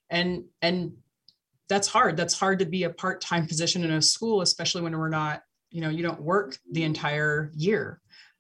And 0.10 0.46
and 0.62 0.94
that's 1.70 1.88
hard. 1.88 2.18
That's 2.18 2.38
hard 2.38 2.60
to 2.60 2.66
be 2.66 2.84
a 2.84 2.90
part-time 2.90 3.48
position 3.48 3.84
in 3.84 3.92
a 3.92 4.02
school 4.02 4.42
especially 4.42 4.82
when 4.82 4.98
we're 4.98 5.10
not 5.10 5.42
you 5.72 5.82
know 5.82 5.90
you 5.90 6.04
don't 6.04 6.22
work 6.22 6.58
the 6.72 6.84
entire 6.84 7.52
year. 7.56 8.00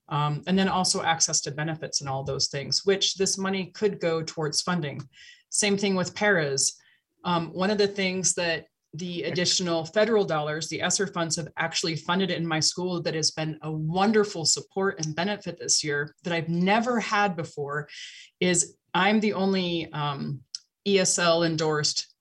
Um, 0.10 0.44
and 0.48 0.60
then 0.60 0.68
also 0.68 1.02
access 1.02 1.40
to 1.42 1.52
benefits 1.52 2.02
and 2.02 2.10
all 2.10 2.24
those 2.24 2.48
things 2.48 2.86
which 2.86 3.16
this 3.16 3.38
money 3.38 3.68
could 3.68 4.00
go 4.00 4.22
towards 4.22 4.62
funding. 4.62 5.02
Same 5.50 5.78
thing 5.78 5.96
with 5.96 6.16
paras. 6.16 6.76
Um, 7.24 7.54
one 7.54 7.72
of 7.72 7.78
the 7.78 7.88
things 7.88 8.34
that 8.34 8.66
the 8.96 9.24
additional 9.24 9.86
federal 9.86 10.24
dollars 10.24 10.70
the 10.70 10.82
ESSER 10.82 11.08
funds 11.08 11.36
have 11.36 11.48
actually 11.58 11.96
funded 11.96 12.30
it 12.30 12.38
in 12.38 12.46
my 12.46 12.60
school 12.60 13.02
that 13.02 13.16
has 13.16 13.32
been 13.32 13.58
a 13.64 13.72
wonderful 13.72 14.46
support 14.46 15.04
and 15.04 15.16
benefit 15.16 15.58
this 15.58 15.84
year 15.84 16.16
that 16.24 16.34
i've 16.34 16.50
never 16.50 17.00
had 17.00 17.36
before 17.36 17.88
is 18.40 18.76
i'm 18.94 19.20
the 19.20 19.34
only 19.34 19.92
um, 19.94 20.40
esl 20.88 21.46
endorsed 21.46 22.14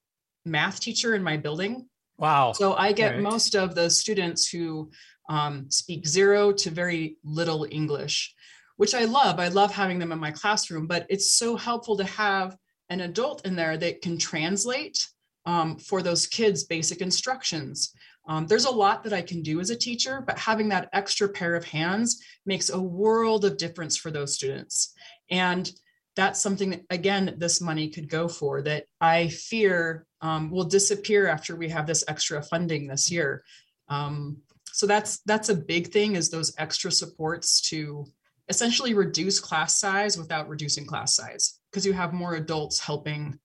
math 0.44 0.80
teacher 0.80 1.14
in 1.14 1.22
my 1.22 1.36
building 1.36 1.86
Wow. 2.22 2.52
So 2.52 2.74
I 2.74 2.92
get 2.92 3.14
right. 3.14 3.20
most 3.20 3.56
of 3.56 3.74
the 3.74 3.90
students 3.90 4.48
who 4.48 4.92
um, 5.28 5.68
speak 5.70 6.06
zero 6.06 6.52
to 6.52 6.70
very 6.70 7.16
little 7.24 7.66
English, 7.68 8.32
which 8.76 8.94
I 8.94 9.06
love. 9.06 9.40
I 9.40 9.48
love 9.48 9.72
having 9.72 9.98
them 9.98 10.12
in 10.12 10.20
my 10.20 10.30
classroom, 10.30 10.86
but 10.86 11.04
it's 11.08 11.32
so 11.32 11.56
helpful 11.56 11.96
to 11.96 12.04
have 12.04 12.56
an 12.90 13.00
adult 13.00 13.44
in 13.44 13.56
there 13.56 13.76
that 13.76 14.02
can 14.02 14.18
translate 14.18 15.08
um, 15.46 15.76
for 15.76 16.02
those 16.02 16.26
kids 16.26 16.64
basic 16.64 17.00
instructions. 17.00 17.92
Um, 18.28 18.46
there's 18.46 18.66
a 18.66 18.70
lot 18.70 19.02
that 19.04 19.12
I 19.12 19.22
can 19.22 19.42
do 19.42 19.60
as 19.60 19.70
a 19.70 19.76
teacher, 19.76 20.22
but 20.24 20.38
having 20.38 20.68
that 20.68 20.88
extra 20.92 21.28
pair 21.28 21.56
of 21.56 21.64
hands 21.64 22.22
makes 22.46 22.70
a 22.70 22.80
world 22.80 23.44
of 23.44 23.56
difference 23.56 23.96
for 23.96 24.10
those 24.10 24.34
students. 24.34 24.94
And 25.30 25.70
that's 26.14 26.40
something 26.40 26.70
that, 26.70 26.82
again, 26.90 27.34
this 27.38 27.60
money 27.60 27.88
could 27.88 28.08
go 28.08 28.28
for 28.28 28.62
that 28.62 28.84
I 29.00 29.28
fear 29.28 30.06
um, 30.20 30.50
will 30.50 30.64
disappear 30.64 31.26
after 31.26 31.56
we 31.56 31.68
have 31.70 31.86
this 31.86 32.04
extra 32.06 32.42
funding 32.42 32.86
this 32.86 33.10
year. 33.10 33.42
Um, 33.88 34.38
so 34.72 34.86
that's 34.86 35.18
that's 35.26 35.48
a 35.48 35.54
big 35.54 35.88
thing 35.88 36.16
is 36.16 36.30
those 36.30 36.54
extra 36.58 36.90
supports 36.90 37.60
to 37.70 38.06
essentially 38.48 38.94
reduce 38.94 39.38
class 39.38 39.78
size 39.78 40.16
without 40.16 40.48
reducing 40.48 40.86
class 40.86 41.14
size 41.14 41.60
because 41.70 41.86
you 41.86 41.92
have 41.92 42.12
more 42.12 42.34
adults 42.34 42.80
helping 42.80 43.38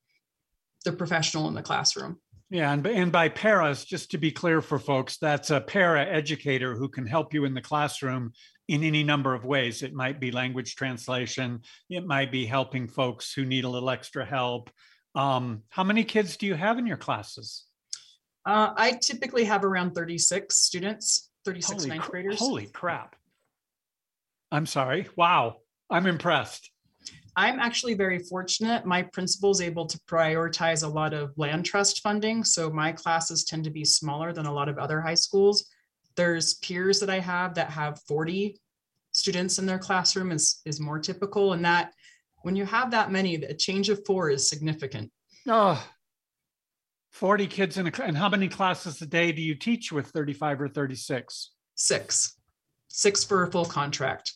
the 0.88 0.94
professional 0.94 1.48
in 1.48 1.54
the 1.54 1.62
classroom. 1.62 2.18
Yeah, 2.50 2.72
and, 2.72 2.86
and 2.88 3.12
by 3.12 3.28
paras, 3.28 3.84
just 3.84 4.12
to 4.12 4.18
be 4.18 4.32
clear 4.32 4.62
for 4.62 4.80
folks, 4.80 5.18
that's 5.18 5.50
a 5.50 5.60
para 5.60 6.06
educator 6.06 6.76
who 6.76 6.88
can 6.88 7.06
help 7.06 7.34
you 7.34 7.44
in 7.44 7.54
the 7.54 7.62
classroom 7.62 8.32
in 8.70 8.84
any 8.84 9.04
number 9.04 9.34
of 9.34 9.44
ways. 9.44 9.84
It 9.84 9.94
might 9.94 10.20
be 10.20 10.32
language 10.32 10.76
translation, 10.76 11.62
it 11.90 12.06
might 12.06 12.32
be 12.32 12.46
helping 12.46 12.88
folks 12.88 13.34
who 13.34 13.46
need 13.46 13.66
a 13.66 13.70
little 13.70 13.90
extra 13.90 14.26
help. 14.26 14.70
Um, 15.14 15.64
how 15.70 15.84
many 15.84 16.06
kids 16.06 16.38
do 16.38 16.46
you 16.46 16.56
have 16.56 16.78
in 16.78 16.88
your 16.88 16.98
classes? 16.98 17.66
Uh, 18.46 18.72
I 18.78 18.94
typically 18.94 19.44
have 19.44 19.66
around 19.66 19.94
36 19.94 20.56
students, 20.56 21.30
36 21.44 21.84
holy 21.84 21.90
ninth 21.90 22.10
graders. 22.10 22.40
Holy 22.40 22.68
crap. 22.68 23.18
I'm 24.54 24.66
sorry. 24.66 25.10
Wow. 25.18 25.58
I'm 25.90 26.06
impressed. 26.06 26.72
I'm 27.38 27.60
actually 27.60 27.94
very 27.94 28.18
fortunate. 28.18 28.84
My 28.84 29.04
principal 29.04 29.52
is 29.52 29.62
able 29.62 29.86
to 29.86 30.00
prioritize 30.10 30.84
a 30.84 30.88
lot 30.88 31.14
of 31.14 31.38
land 31.38 31.66
trust 31.66 32.02
funding. 32.02 32.44
So 32.44 32.72
my 32.72 32.92
classes 32.92 33.44
tend 33.46 33.64
to 33.66 33.70
be 33.70 33.86
smaller 33.86 34.34
than 34.34 34.48
a 34.48 34.52
lot 34.52 34.68
of 34.68 34.80
other 34.80 35.00
high 35.00 35.14
schools 35.14 35.70
There's 36.16 36.56
peers 36.56 37.00
that 37.00 37.12
I 37.12 37.20
have 37.20 37.54
that 37.54 37.70
have 37.70 38.02
40 38.08 38.60
students 39.12 39.60
in 39.60 39.68
their 39.68 39.78
classroom 39.78 40.32
is, 40.32 40.62
is 40.66 40.80
more 40.80 40.98
typical. 40.98 41.54
And 41.54 41.64
that 41.64 41.94
when 42.42 42.56
you 42.56 42.66
have 42.66 42.90
that 42.90 43.12
many, 43.12 43.36
a 43.36 43.54
change 43.54 43.90
of 43.90 44.04
four 44.08 44.32
is 44.32 44.50
significant. 44.50 45.12
Oh, 45.48 45.82
40 47.12 47.46
kids 47.46 47.78
in 47.78 47.88
a 47.88 47.92
and 48.02 48.18
how 48.18 48.30
many 48.30 48.48
classes 48.48 49.00
a 49.02 49.06
day 49.06 49.32
do 49.32 49.44
you 49.44 49.54
teach 49.54 49.92
with 49.92 50.08
35 50.08 50.62
or 50.62 50.68
36? 50.68 51.52
Six. 51.76 52.36
Six 52.88 53.24
for 53.24 53.44
a 53.44 53.52
full 53.52 53.66
contract. 53.66 54.34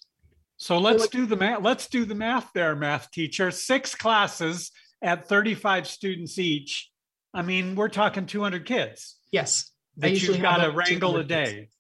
So 0.62 0.78
let's 0.78 1.08
do 1.08 1.26
the 1.26 1.36
math. 1.36 1.64
Let's 1.64 1.88
do 1.88 2.06
the 2.06 2.14
math 2.14 2.52
there, 2.54 2.76
math 2.76 3.10
teacher. 3.10 3.50
Six 3.50 3.96
classes 3.96 4.70
at 5.02 5.28
35 5.28 5.88
students 5.88 6.38
each. 6.38 6.92
I 7.34 7.42
mean, 7.42 7.76
we're 7.76 7.90
talking 7.90 8.28
200 8.28 8.64
kids. 8.64 9.16
Yes. 9.32 9.72
That 9.98 10.22
you've 10.22 10.40
got 10.40 10.58
to 10.58 10.70
wrangle 10.70 11.18
a 11.18 11.24
day. 11.24 11.46
Kids. 11.62 11.74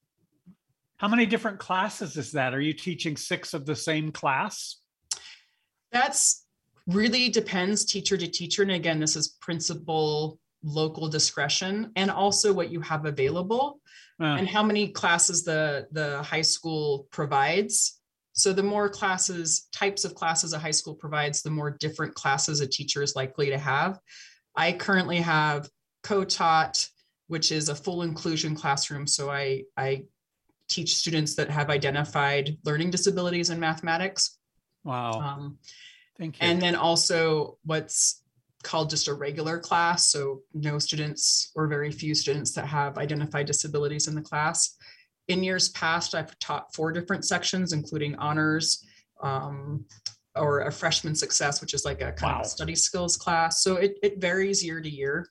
How 0.97 1.07
many 1.09 1.27
different 1.27 1.59
classes 1.59 2.17
is 2.17 2.31
that? 2.31 2.55
Are 2.55 2.59
you 2.59 2.73
teaching 2.73 3.17
six 3.17 3.53
of 3.53 3.67
the 3.67 3.75
same 3.75 4.11
class? 4.11 4.77
That's 5.91 6.43
really 6.87 7.29
depends 7.29 7.85
teacher 7.85 8.17
to 8.17 8.27
teacher. 8.27 8.63
And 8.63 8.71
again, 8.71 8.99
this 8.99 9.15
is 9.15 9.27
principal 9.27 10.39
local 10.63 11.07
discretion 11.07 11.91
and 11.95 12.09
also 12.09 12.51
what 12.51 12.71
you 12.71 12.81
have 12.81 13.05
available 13.05 13.79
uh, 14.19 14.23
and 14.23 14.47
how 14.47 14.63
many 14.63 14.87
classes 14.87 15.43
the, 15.43 15.85
the 15.91 16.23
high 16.23 16.41
school 16.41 17.07
provides. 17.11 18.00
So 18.33 18.53
the 18.53 18.63
more 18.63 18.89
classes, 18.89 19.67
types 19.73 20.05
of 20.05 20.15
classes 20.15 20.53
a 20.53 20.59
high 20.59 20.71
school 20.71 20.95
provides, 20.95 21.41
the 21.41 21.49
more 21.49 21.71
different 21.71 22.15
classes 22.15 22.61
a 22.61 22.67
teacher 22.67 23.01
is 23.01 23.15
likely 23.15 23.49
to 23.49 23.57
have. 23.57 23.99
I 24.55 24.71
currently 24.73 25.17
have 25.17 25.69
co-taught, 26.03 26.87
which 27.27 27.51
is 27.51 27.69
a 27.69 27.75
full 27.75 28.03
inclusion 28.03 28.55
classroom. 28.55 29.05
So 29.07 29.29
I, 29.29 29.63
I 29.77 30.05
teach 30.69 30.95
students 30.95 31.35
that 31.35 31.49
have 31.49 31.69
identified 31.69 32.57
learning 32.63 32.91
disabilities 32.91 33.49
in 33.49 33.59
mathematics. 33.59 34.37
Wow. 34.83 35.11
Um, 35.11 35.57
Thank 36.17 36.41
you. 36.41 36.47
And 36.47 36.61
then 36.61 36.75
also 36.75 37.57
what's 37.65 38.23
called 38.63 38.89
just 38.89 39.07
a 39.07 39.13
regular 39.13 39.59
class. 39.59 40.07
So 40.11 40.41
no 40.53 40.79
students 40.79 41.51
or 41.55 41.67
very 41.67 41.91
few 41.91 42.13
students 42.15 42.51
that 42.53 42.65
have 42.67 42.97
identified 42.97 43.47
disabilities 43.47 44.07
in 44.07 44.15
the 44.15 44.21
class. 44.21 44.77
In 45.27 45.43
years 45.43 45.69
past, 45.69 46.15
I've 46.15 46.37
taught 46.39 46.73
four 46.73 46.91
different 46.91 47.25
sections, 47.25 47.73
including 47.73 48.15
honors, 48.15 48.85
um, 49.21 49.85
or 50.35 50.61
a 50.61 50.71
freshman 50.71 51.15
success, 51.15 51.61
which 51.61 51.73
is 51.73 51.85
like 51.85 52.01
a 52.01 52.11
kind 52.11 52.35
wow. 52.35 52.41
of 52.41 52.47
study 52.47 52.75
skills 52.75 53.17
class. 53.17 53.63
So 53.63 53.75
it, 53.75 53.97
it 54.01 54.19
varies 54.19 54.63
year 54.63 54.81
to 54.81 54.89
year. 54.89 55.27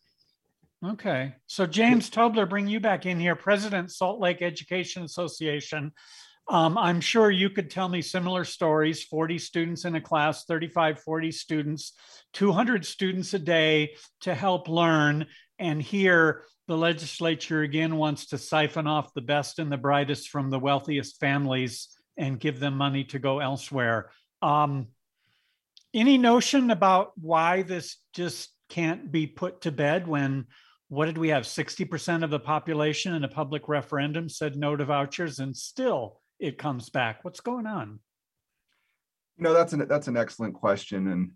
Okay. 0.85 1.35
So 1.47 1.67
James 1.67 2.09
Tobler, 2.09 2.49
bring 2.49 2.67
you 2.67 2.81
back 2.81 3.05
in 3.05 3.21
here, 3.21 3.37
President 3.37 3.91
Salt 3.91 4.21
Lake 4.21 4.41
Education 4.41 5.03
Association. 5.03 5.93
Um, 6.49 6.77
I'm 6.79 7.01
sure 7.01 7.31
you 7.31 7.51
could 7.51 7.71
tell 7.71 7.89
me 7.89 8.03
similar 8.03 8.45
stories 8.45 9.05
40 9.05 9.39
students 9.39 9.85
in 9.85 9.95
a 9.95 10.01
class, 10.01 10.47
35, 10.47 11.01
40 11.01 11.31
students, 11.33 11.93
200 12.33 12.85
students 12.85 13.35
a 13.35 13.39
day 13.39 13.95
to 14.23 14.35
help 14.35 14.69
learn. 14.69 15.27
And 15.59 15.81
here, 15.83 16.45
the 16.71 16.77
legislature 16.77 17.63
again 17.63 17.97
wants 17.97 18.27
to 18.27 18.39
siphon 18.39 18.87
off 18.87 19.13
the 19.13 19.21
best 19.21 19.59
and 19.59 19.73
the 19.73 19.77
brightest 19.77 20.29
from 20.29 20.51
the 20.51 20.59
wealthiest 20.61 21.19
families 21.19 21.89
and 22.17 22.39
give 22.39 22.61
them 22.61 22.77
money 22.77 23.03
to 23.03 23.19
go 23.19 23.41
elsewhere. 23.41 24.09
Um, 24.41 24.87
any 25.93 26.17
notion 26.17 26.71
about 26.71 27.11
why 27.21 27.63
this 27.63 27.97
just 28.15 28.51
can't 28.69 29.11
be 29.11 29.27
put 29.27 29.63
to 29.63 29.73
bed 29.73 30.07
when 30.07 30.47
what 30.87 31.07
did 31.07 31.19
we 31.19 31.31
have 31.31 31.43
60% 31.43 32.23
of 32.23 32.31
the 32.31 32.39
population 32.39 33.17
in 33.17 33.25
a 33.25 33.29
public 33.29 33.69
referendum 33.69 34.29
said 34.29 34.55
no 34.55 34.77
to 34.77 34.85
vouchers 34.85 35.41
and 35.41 35.57
still 35.57 36.21
it 36.39 36.57
comes 36.57 36.89
back 36.89 37.25
what's 37.25 37.41
going 37.41 37.67
on 37.67 37.99
you 39.37 39.43
know 39.43 39.53
that's 39.53 39.73
an 39.73 39.89
that's 39.89 40.07
an 40.07 40.17
excellent 40.17 40.55
question 40.55 41.09
and 41.09 41.33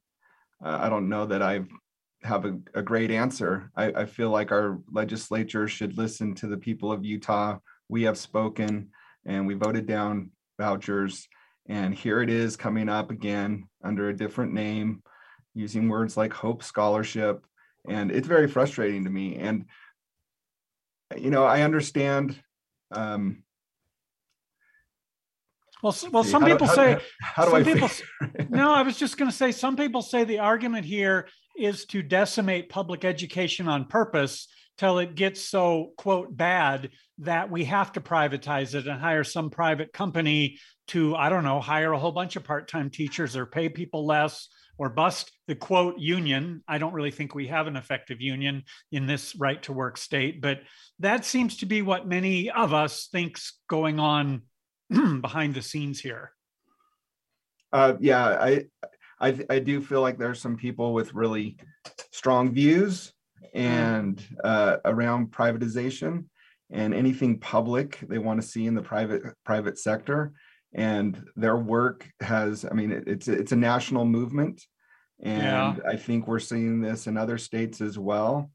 uh, 0.65 0.79
i 0.81 0.89
don't 0.89 1.09
know 1.09 1.27
that 1.27 1.43
i 1.43 1.61
have 2.25 2.45
a, 2.45 2.59
a 2.75 2.83
great 2.83 3.11
answer. 3.11 3.71
I, 3.77 3.87
I 3.87 4.05
feel 4.07 4.31
like 4.31 4.51
our 4.51 4.81
legislature 4.91 5.69
should 5.69 5.97
listen 5.97 6.35
to 6.37 6.47
the 6.47 6.57
people 6.57 6.91
of 6.91 7.05
utah. 7.05 7.59
We 7.89 8.03
have 8.05 8.19
spoken 8.19 8.91
and 9.27 9.47
we 9.47 9.55
voted 9.55 9.87
down 9.87 10.31
vouchers 10.59 11.29
and 11.67 11.95
here 11.95 12.21
it 12.21 12.31
is 12.31 12.57
coming 12.57 12.89
up 12.89 13.11
again 13.11 13.69
under 13.83 14.09
a 14.09 14.17
different 14.17 14.53
name 14.53 15.03
using 15.55 15.89
words 15.89 16.17
like 16.17 16.33
hope 16.33 16.63
scholarship 16.63 17.45
and 17.89 18.11
it's 18.11 18.29
very 18.29 18.49
frustrating 18.49 19.05
to 19.05 19.11
me. 19.11 19.37
And 19.37 19.67
you 21.17 21.31
know 21.31 21.45
i 21.45 21.63
understand 21.63 22.41
um 22.91 23.43
well 25.85 25.97
well 26.11 26.25
some 26.25 26.45
people 26.45 26.67
do, 26.67 26.73
say 26.73 26.93
how, 27.21 27.45
how 27.45 27.45
do 27.45 27.55
i 27.55 27.63
people, 27.63 27.91
no 28.49 28.73
i 28.73 28.83
was 28.83 28.97
just 28.97 29.19
going 29.19 29.31
to 29.31 29.37
say 29.37 29.53
some 29.53 29.77
people 29.77 30.01
say 30.01 30.25
the 30.25 30.39
argument 30.39 30.85
here 30.85 31.29
is 31.57 31.85
to 31.85 32.03
decimate 32.03 32.71
public 32.71 33.05
education 33.05 33.69
on 33.69 33.85
purpose 33.85 34.49
till 34.79 34.99
it 34.99 35.15
gets 35.15 35.41
so 35.43 35.93
quote 35.99 36.35
bad 36.35 36.91
that 37.19 37.51
we 37.51 37.65
have 37.65 37.93
to 37.93 38.01
privatize 38.01 38.75
it 38.75 38.87
and 38.89 39.01
hire 39.01 39.23
some 39.23 39.51
private 39.51 39.93
company 39.93 40.59
to 40.89 41.15
i 41.15 41.29
don't 41.29 41.45
know 41.45 41.61
hire 41.61 41.93
a 41.93 41.99
whole 41.99 42.13
bunch 42.13 42.35
of 42.35 42.43
part-time 42.43 42.89
teachers 42.89 43.37
or 43.37 43.45
pay 43.45 43.69
people 43.69 44.07
less 44.07 44.49
or 44.77 44.89
bust 44.89 45.31
the 45.47 45.55
quote 45.55 46.01
union. 46.01 46.61
I 46.67 46.79
don't 46.79 46.95
really 46.95 47.13
think 47.13 47.33
we 47.33 47.47
have 47.47 47.69
an 47.69 47.77
effective 47.77 48.21
union 48.21 48.65
in 48.91 49.07
this 49.07 49.37
right 49.37 49.63
to 49.63 49.73
work 49.73 49.97
state, 49.97 50.41
but 50.41 50.63
that 50.99 51.25
seems 51.25 51.59
to 51.59 51.67
be 51.67 51.81
what 51.81 52.09
many 52.09 52.51
of 52.51 52.75
us 52.75 53.09
think's 53.13 53.61
going 53.69 54.01
on 54.01 54.43
behind 55.21 55.55
the 55.55 55.63
scenes 55.63 56.01
here. 56.01 56.33
Uh, 57.73 57.95
yeah, 57.99 58.25
I, 58.25 58.65
I, 59.21 59.39
I 59.51 59.59
do 59.59 59.81
feel 59.81 60.01
like 60.01 60.19
there's 60.19 60.41
some 60.41 60.57
people 60.57 60.93
with 60.93 61.15
really 61.15 61.57
strong 62.13 62.53
views 62.53 63.13
and 63.55 64.23
uh, 64.43 64.77
around 64.85 65.33
privatization 65.33 66.25
and 66.71 66.95
anything 66.95 67.39
public 67.39 67.99
they 68.09 68.19
want 68.19 68.41
to 68.41 68.47
see 68.47 68.67
in 68.67 68.75
the 68.75 68.83
private 68.83 69.23
private 69.45 69.79
sector 69.79 70.33
and 70.75 71.25
their 71.37 71.57
work 71.57 72.09
has 72.21 72.65
i 72.65 72.75
mean 72.75 72.91
it, 72.91 73.05
it's 73.07 73.29
it's 73.29 73.53
a 73.53 73.57
national 73.57 74.05
movement 74.05 74.63
and 75.23 75.77
yeah. 75.77 75.91
i 75.91 75.95
think 75.95 76.27
we're 76.27 76.39
seeing 76.39 76.81
this 76.81 77.07
in 77.07 77.17
other 77.17 77.39
states 77.39 77.81
as 77.81 77.99
well 77.99 78.51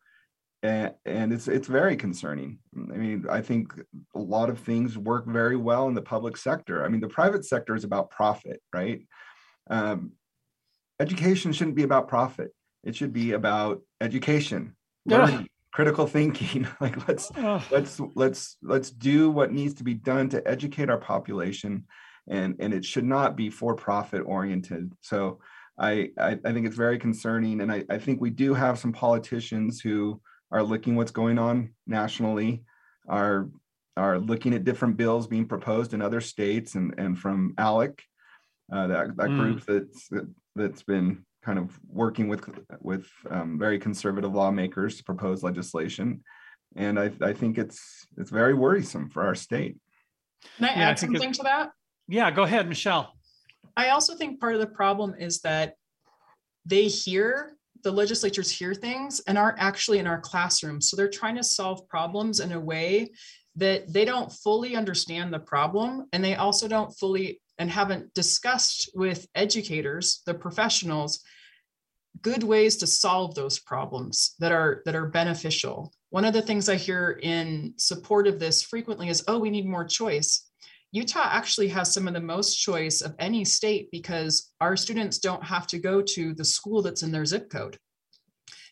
and, 0.62 0.94
and 1.06 1.32
it's 1.32 1.48
it's 1.48 1.68
very 1.68 1.96
concerning. 1.96 2.60
I 2.76 2.98
mean 2.98 3.26
i 3.30 3.42
think 3.42 3.74
a 4.16 4.20
lot 4.20 4.50
of 4.50 4.60
things 4.60 4.98
work 4.98 5.26
very 5.26 5.56
well 5.56 5.88
in 5.88 5.94
the 5.94 6.02
public 6.02 6.38
sector. 6.38 6.84
I 6.84 6.90
mean 6.90 7.02
the 7.02 7.08
private 7.08 7.46
sector 7.46 7.76
is 7.76 7.84
about 7.84 8.10
profit 8.10 8.62
right? 8.74 9.02
Um, 9.70 10.14
education 11.00 11.54
shouldn't 11.54 11.76
be 11.76 11.84
about 11.84 12.08
profit. 12.08 12.54
It 12.84 12.96
should 12.96 13.14
be 13.14 13.34
about 13.34 13.82
education 14.02 14.76
learning, 15.06 15.48
critical 15.72 16.08
thinking. 16.08 16.68
Like 16.82 17.08
let's 17.08 17.32
let's 17.72 18.00
let's 18.16 18.58
let's 18.62 18.92
do 18.92 19.30
what 19.30 19.52
needs 19.52 19.76
to 19.76 19.84
be 19.84 19.94
done 19.94 20.30
to 20.30 20.46
educate 20.48 20.90
our 20.90 20.98
population 20.98 21.86
and 22.28 22.56
and 22.60 22.74
it 22.74 22.86
should 22.86 23.06
not 23.06 23.36
be 23.36 23.50
for 23.50 23.76
profit 23.76 24.24
oriented. 24.26 24.94
So 25.02 25.40
I, 25.78 26.10
I, 26.20 26.38
I 26.44 26.52
think 26.52 26.68
it's 26.68 26.76
very 26.76 27.00
concerning 27.00 27.62
and 27.62 27.72
I, 27.72 27.86
I 27.90 27.98
think 27.98 28.20
we 28.20 28.30
do 28.30 28.54
have 28.54 28.78
some 28.78 28.92
politicians 28.92 29.80
who 29.80 30.22
are 30.52 30.64
looking 30.64 30.96
what's 30.96 31.12
going 31.12 31.38
on 31.38 31.72
nationally 31.88 32.64
are 33.08 33.50
are 33.98 34.20
looking 34.20 34.54
at 34.54 34.64
different 34.64 34.96
bills 34.98 35.28
being 35.28 35.46
proposed 35.46 35.94
in 35.94 36.02
other 36.02 36.22
states 36.22 36.76
and 36.76 36.94
and 36.98 37.18
from 37.18 37.54
ALEC 37.58 38.00
uh, 38.72 38.88
that 38.88 39.16
that 39.18 39.30
mm. 39.30 39.40
group 39.40 39.66
that's 39.66 40.08
that, 40.10 40.28
that's 40.56 40.84
been 40.84 41.26
kind 41.44 41.60
of 41.60 41.80
working 41.88 42.28
with 42.28 42.48
with 42.82 43.08
um, 43.30 43.58
very 43.58 43.80
conservative 43.80 44.34
lawmakers 44.34 44.98
to 44.98 45.04
propose 45.04 45.44
legislation 45.44 46.24
and 46.76 47.00
I, 47.00 47.12
I 47.22 47.34
think 47.34 47.58
it's 47.58 48.06
it's 48.18 48.30
very 48.30 48.54
worrisome 48.54 49.10
for 49.10 49.24
our 49.24 49.36
state 49.36 49.78
can 50.58 50.66
i 50.66 50.74
add 50.74 51.00
something 51.00 51.34
to 51.34 51.44
that 51.44 51.72
yeah, 52.10 52.32
go 52.32 52.42
ahead, 52.42 52.68
Michelle. 52.68 53.14
I 53.78 53.90
also 53.90 54.16
think 54.16 54.40
part 54.40 54.56
of 54.56 54.60
the 54.60 54.68
problem 54.68 55.14
is 55.18 55.42
that 55.42 55.76
they 56.66 56.88
hear 56.88 57.56
the 57.84 57.92
legislatures 57.92 58.52
hear 58.52 58.74
things 58.74 59.22
and 59.28 59.38
aren't 59.38 59.60
actually 59.60 60.00
in 60.00 60.08
our 60.08 60.20
classrooms. 60.20 60.90
So 60.90 60.96
they're 60.96 61.10
trying 61.10 61.36
to 61.36 61.44
solve 61.44 61.88
problems 61.88 62.40
in 62.40 62.52
a 62.52 62.60
way 62.60 63.12
that 63.56 63.92
they 63.92 64.06
don't 64.06 64.32
fully 64.32 64.76
understand 64.76 65.34
the 65.34 65.40
problem 65.40 66.08
and 66.14 66.24
they 66.24 66.36
also 66.36 66.68
don't 66.68 66.92
fully 66.92 67.42
and 67.58 67.70
haven't 67.70 68.14
discussed 68.14 68.90
with 68.96 69.28
educators, 69.36 70.22
the 70.26 70.34
professionals, 70.34 71.22
good 72.22 72.44
ways 72.44 72.78
to 72.78 72.88
solve 72.88 73.36
those 73.36 73.60
problems 73.60 74.36
that 74.40 74.52
are 74.52 74.82
that 74.86 74.96
are 74.96 75.08
beneficial. 75.08 75.94
One 76.10 76.26
of 76.26 76.34
the 76.34 76.42
things 76.42 76.70
I 76.70 76.76
hear 76.76 77.20
in 77.22 77.74
support 77.78 78.28
of 78.28 78.40
this 78.40 78.64
frequently 78.64 79.10
is, 79.10 79.24
oh, 79.28 79.40
we 79.40 79.50
need 79.50 79.68
more 79.68 79.86
choice. 79.86 80.49
Utah 80.92 81.30
actually 81.32 81.68
has 81.68 81.94
some 81.94 82.08
of 82.08 82.14
the 82.14 82.20
most 82.20 82.56
choice 82.58 83.02
of 83.02 83.16
any 83.20 83.46
state 83.46 83.90
because 83.92 84.52
our 84.60 84.76
students 84.76 85.20
don't 85.20 85.44
have 85.44 85.68
to 85.68 85.78
go 85.78 86.02
to 86.02 86.34
the 86.34 86.46
school 86.46 86.82
that's 86.82 87.04
in 87.04 87.12
their 87.12 87.26
zip 87.26 87.50
code. 87.50 87.78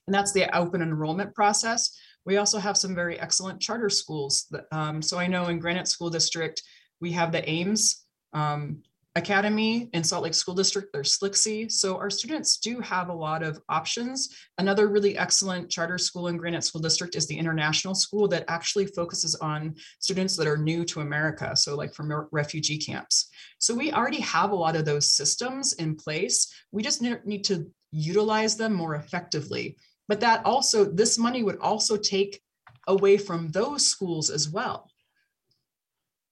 And 0.08 0.14
that's 0.14 0.32
the 0.32 0.56
open 0.58 0.82
enrollment 0.82 1.36
process. 1.36 1.96
We 2.26 2.38
also 2.38 2.58
have 2.58 2.78
some 2.78 2.96
very 2.96 3.20
excellent 3.20 3.62
charter 3.62 3.90
schools. 3.90 4.48
That, 4.52 4.66
um, 4.72 5.02
so 5.02 5.20
I 5.20 5.28
know 5.28 5.46
in 5.48 5.60
Granite 5.60 5.88
School 5.88 6.10
District, 6.10 6.62
we 7.00 7.12
have 7.12 7.32
the 7.32 7.48
Ames 7.48 8.04
um, 8.34 8.82
Academy 9.18 9.90
in 9.94 10.04
Salt 10.04 10.24
Lake 10.24 10.36
School 10.36 10.54
District, 10.54 10.90
there's 10.94 11.18
SLCC. 11.18 11.72
So 11.72 11.98
our 11.98 12.10
students 12.10 12.58
do 12.58 12.80
have 12.82 13.10
a 13.10 13.14
lot 13.14 13.42
of 13.42 13.60
options. 13.68 14.30
Another 14.60 14.88
really 14.88 15.18
excellent 15.18 15.70
charter 15.70 15.98
school 15.98 16.28
in 16.28 16.38
Granite 16.38 16.64
School 16.64 16.82
District 16.82 17.16
is 17.16 17.26
the 17.26 17.38
International 17.38 17.96
School 17.96 18.28
that 18.28 18.46
actually 18.48 18.86
focuses 18.86 19.34
on 19.36 19.76
students 20.00 20.38
that 20.38 20.48
are 20.48 20.58
new 20.58 20.86
to 20.86 21.02
America. 21.02 21.56
So 21.56 21.76
like 21.76 21.94
from 21.94 22.28
refugee 22.32 22.78
camps. 22.78 23.30
So 23.58 23.74
we 23.74 23.92
already 23.92 24.22
have 24.22 24.52
a 24.52 24.56
lot 24.56 24.76
of 24.76 24.86
those 24.86 25.12
systems 25.12 25.74
in 25.74 25.96
place. 25.96 26.54
We 26.72 26.84
just 26.84 27.02
need 27.02 27.44
to 27.46 27.72
utilize 27.92 28.56
them 28.56 28.74
more 28.74 28.96
effectively. 28.96 29.78
But 30.08 30.20
that 30.20 30.46
also, 30.46 30.86
this 30.86 31.18
money 31.18 31.42
would 31.42 31.58
also 31.58 31.98
take 31.98 32.40
away 32.88 33.18
from 33.18 33.50
those 33.50 33.86
schools 33.86 34.30
as 34.30 34.48
well. 34.48 34.90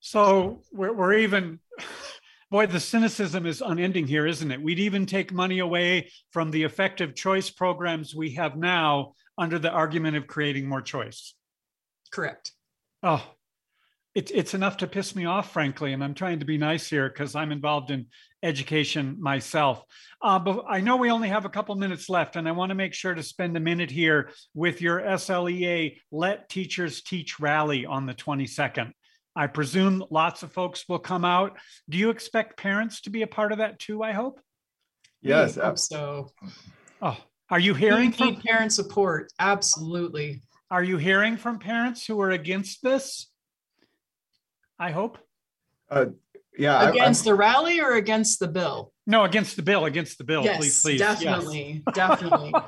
So 0.01 0.61
we're, 0.71 0.93
we're 0.93 1.15
even 1.15 1.59
boy, 2.55 2.65
the 2.65 2.79
cynicism 2.79 3.45
is 3.45 3.59
unending 3.61 4.07
here, 4.07 4.25
isn't 4.25 4.49
it? 4.49 4.61
We'd 4.61 4.79
even 4.79 5.05
take 5.05 5.33
money 5.33 5.59
away 5.59 6.09
from 6.31 6.51
the 6.51 6.63
effective 6.63 7.13
choice 7.13 7.49
programs 7.49 8.15
we 8.15 8.35
have 8.35 8.55
now 8.55 9.11
under 9.37 9.59
the 9.59 9.69
argument 9.69 10.15
of 10.15 10.25
creating 10.25 10.65
more 10.65 10.81
choice. 10.81 11.33
Correct. 12.13 12.53
Oh, 13.03 13.21
it's 14.13 14.31
it's 14.31 14.53
enough 14.53 14.77
to 14.77 14.87
piss 14.87 15.17
me 15.17 15.25
off, 15.25 15.51
frankly. 15.51 15.91
And 15.91 16.01
I'm 16.01 16.13
trying 16.13 16.39
to 16.39 16.45
be 16.45 16.57
nice 16.57 16.89
here 16.89 17.09
because 17.09 17.35
I'm 17.35 17.51
involved 17.51 17.91
in 17.91 18.05
education 18.41 19.17
myself. 19.19 19.83
Uh, 20.21 20.39
but 20.39 20.63
I 20.69 20.79
know 20.79 20.95
we 20.95 21.11
only 21.11 21.27
have 21.27 21.43
a 21.43 21.49
couple 21.49 21.75
minutes 21.75 22.07
left, 22.07 22.37
and 22.37 22.47
I 22.47 22.53
want 22.53 22.69
to 22.69 22.75
make 22.75 22.93
sure 22.93 23.13
to 23.13 23.21
spend 23.21 23.57
a 23.57 23.59
minute 23.59 23.91
here 23.91 24.29
with 24.53 24.81
your 24.81 25.01
SLEA 25.01 25.97
Let 26.09 26.47
Teachers 26.47 27.01
Teach 27.01 27.37
rally 27.37 27.85
on 27.85 28.05
the 28.05 28.13
22nd. 28.13 28.93
I 29.35 29.47
presume 29.47 30.03
lots 30.09 30.43
of 30.43 30.51
folks 30.51 30.85
will 30.87 30.99
come 30.99 31.25
out. 31.25 31.57
Do 31.89 31.97
you 31.97 32.09
expect 32.09 32.57
parents 32.57 33.01
to 33.01 33.09
be 33.09 33.21
a 33.21 33.27
part 33.27 33.51
of 33.51 33.57
that 33.57 33.79
too? 33.79 34.01
I 34.01 34.13
hope. 34.13 34.39
Yes, 35.21 35.55
hope 35.55 35.79
so. 35.79 36.31
Oh, 37.01 37.17
are 37.49 37.59
you 37.59 37.73
hearing 37.73 38.11
we 38.11 38.15
from 38.15 38.35
parent 38.37 38.71
support? 38.71 39.31
Absolutely. 39.39 40.41
Are 40.71 40.83
you 40.83 40.97
hearing 40.97 41.37
from 41.37 41.59
parents 41.59 42.05
who 42.05 42.19
are 42.21 42.31
against 42.31 42.81
this? 42.81 43.29
I 44.79 44.91
hope. 44.91 45.17
Uh, 45.89 46.07
yeah. 46.57 46.89
Against 46.89 47.27
I, 47.27 47.31
the 47.31 47.35
rally 47.35 47.81
or 47.81 47.93
against 47.93 48.39
the 48.39 48.47
bill? 48.47 48.93
No, 49.05 49.23
against 49.23 49.55
the 49.55 49.61
bill. 49.61 49.85
Against 49.85 50.17
the 50.17 50.23
bill. 50.23 50.43
Yes, 50.43 50.57
please, 50.57 50.81
please. 50.81 50.99
Definitely. 50.99 51.83
Yes. 51.85 51.95
Definitely. 51.95 52.53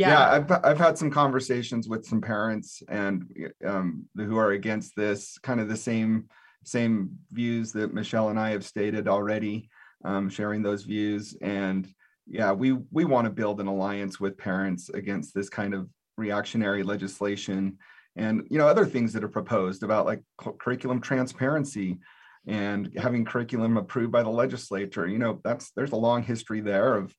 yeah. 0.00 0.10
yeah 0.10 0.30
I've, 0.32 0.64
I've 0.64 0.78
had 0.78 0.96
some 0.96 1.10
conversations 1.10 1.88
with 1.88 2.06
some 2.06 2.20
parents 2.20 2.82
and 2.88 3.24
um, 3.64 4.06
who 4.16 4.36
are 4.38 4.52
against 4.52 4.96
this 4.96 5.38
kind 5.38 5.60
of 5.60 5.68
the 5.68 5.76
same 5.76 6.28
same 6.64 7.10
views 7.30 7.72
that 7.72 7.94
michelle 7.94 8.28
and 8.28 8.38
i 8.38 8.50
have 8.50 8.64
stated 8.64 9.08
already 9.08 9.68
um, 10.04 10.28
sharing 10.28 10.62
those 10.62 10.82
views 10.82 11.36
and 11.40 11.88
yeah 12.26 12.52
we 12.52 12.72
we 12.90 13.04
want 13.04 13.24
to 13.26 13.30
build 13.30 13.60
an 13.60 13.66
alliance 13.66 14.18
with 14.18 14.38
parents 14.38 14.88
against 14.90 15.34
this 15.34 15.48
kind 15.48 15.74
of 15.74 15.88
reactionary 16.16 16.82
legislation 16.82 17.78
and 18.16 18.46
you 18.50 18.58
know 18.58 18.66
other 18.66 18.86
things 18.86 19.12
that 19.12 19.24
are 19.24 19.28
proposed 19.28 19.82
about 19.82 20.06
like 20.06 20.22
curriculum 20.58 21.00
transparency 21.00 21.98
and 22.46 22.90
having 22.96 23.24
curriculum 23.24 23.76
approved 23.76 24.12
by 24.12 24.22
the 24.22 24.30
legislature 24.30 25.06
you 25.06 25.18
know 25.18 25.40
that's 25.44 25.70
there's 25.72 25.92
a 25.92 25.96
long 25.96 26.22
history 26.22 26.60
there 26.60 26.94
of 26.94 27.14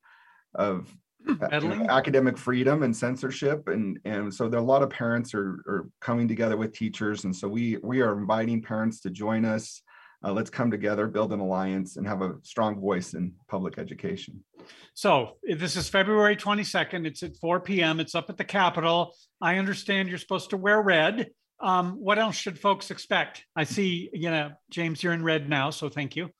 of 0.53 0.95
know, 1.27 1.85
academic 1.89 2.37
freedom 2.37 2.83
and 2.83 2.95
censorship 2.95 3.67
and 3.67 3.99
and 4.05 4.33
so 4.33 4.47
there 4.47 4.59
are 4.59 4.63
a 4.63 4.65
lot 4.65 4.81
of 4.81 4.89
parents 4.89 5.33
are, 5.33 5.63
are 5.67 5.89
coming 5.99 6.27
together 6.27 6.57
with 6.57 6.73
teachers 6.73 7.25
and 7.25 7.35
so 7.35 7.47
we 7.47 7.77
we 7.83 8.01
are 8.01 8.17
inviting 8.17 8.61
parents 8.61 8.99
to 9.01 9.09
join 9.09 9.45
us. 9.45 9.81
Uh, 10.23 10.31
let's 10.31 10.51
come 10.51 10.69
together 10.69 11.07
build 11.07 11.33
an 11.33 11.39
alliance 11.39 11.97
and 11.97 12.07
have 12.07 12.21
a 12.21 12.35
strong 12.43 12.79
voice 12.79 13.15
in 13.15 13.33
public 13.47 13.79
education. 13.79 14.43
So 14.93 15.37
this 15.43 15.75
is 15.75 15.89
february 15.89 16.35
22nd 16.35 17.05
it's 17.05 17.23
at 17.23 17.35
4 17.37 17.59
p.m 17.61 17.99
it's 17.99 18.15
up 18.15 18.29
at 18.29 18.37
the 18.37 18.45
capitol. 18.45 19.13
I 19.41 19.57
understand 19.57 20.09
you're 20.09 20.17
supposed 20.17 20.51
to 20.51 20.57
wear 20.57 20.81
red. 20.81 21.29
Um, 21.59 21.93
what 21.93 22.17
else 22.17 22.35
should 22.35 22.57
folks 22.59 22.89
expect? 22.89 23.45
I 23.55 23.63
see 23.63 24.09
you 24.13 24.31
know 24.31 24.51
james 24.69 25.03
you're 25.03 25.13
in 25.13 25.23
red 25.23 25.49
now 25.49 25.69
so 25.69 25.89
thank 25.89 26.15
you 26.15 26.31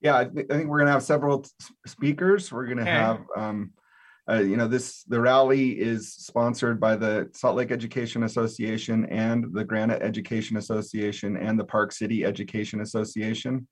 yeah, 0.00 0.18
I, 0.18 0.24
th- 0.24 0.46
I 0.50 0.54
think 0.54 0.68
we're 0.68 0.78
going 0.78 0.86
to 0.86 0.92
have 0.92 1.02
several 1.02 1.46
speakers. 1.86 2.52
We're 2.52 2.66
going 2.66 2.78
to 2.78 2.82
okay. 2.82 2.90
have, 2.90 3.20
um, 3.36 3.72
uh, 4.28 4.40
you 4.40 4.56
know, 4.56 4.68
this 4.68 5.04
the 5.04 5.20
rally 5.20 5.70
is 5.70 6.12
sponsored 6.12 6.80
by 6.80 6.96
the 6.96 7.30
Salt 7.32 7.56
Lake 7.56 7.70
Education 7.70 8.24
Association 8.24 9.06
and 9.06 9.46
the 9.52 9.64
Granite 9.64 10.02
Education 10.02 10.56
Association 10.56 11.36
and 11.36 11.58
the 11.58 11.64
Park 11.64 11.92
City 11.92 12.24
Education 12.24 12.80
Association. 12.80 13.66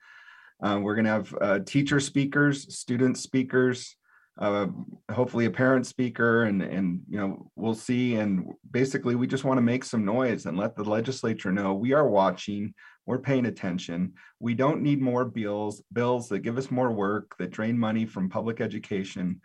Um, 0.63 0.83
we're 0.83 0.95
going 0.95 1.07
to 1.07 1.11
have 1.11 1.35
uh, 1.41 1.59
teacher 1.67 1.99
speakers, 1.99 2.75
student 2.75 3.19
speakers, 3.19 3.97
uh, 4.39 4.67
hopefully 5.13 5.45
a 5.45 5.51
parent 5.51 5.87
speaker, 5.87 6.45
and 6.45 6.63
and 6.63 7.01
you 7.09 7.19
know 7.19 7.51
we'll 7.57 7.75
see. 7.75 8.17
And 8.17 8.53
basically, 8.71 9.15
we 9.15 9.27
just 9.27 9.45
want 9.45 9.59
to 9.59 9.63
make 9.63 9.85
some 9.85 10.05
noise 10.05 10.47
and 10.47 10.57
let 10.57 10.77
the 10.77 10.85
legislature 10.85 11.53
know 11.53 11.75
we 11.75 11.93
are 11.93 12.09
watching 12.09 12.75
we're 13.07 13.19
paying 13.19 13.47
attention. 13.47 14.15
We 14.41 14.55
don't 14.55 14.83
need 14.83 15.01
more 15.01 15.25
bills, 15.25 15.83
bills 15.93 16.29
that 16.29 16.41
give 16.41 16.59
us 16.59 16.71
more 16.71 16.91
work, 16.91 17.37
that 17.39 17.51
drain 17.51 17.79
money 17.79 18.07
from 18.07 18.31
public 18.31 18.61
education. 18.61 19.41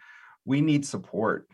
We 0.45 0.61
need 0.61 0.85
support 0.85 1.47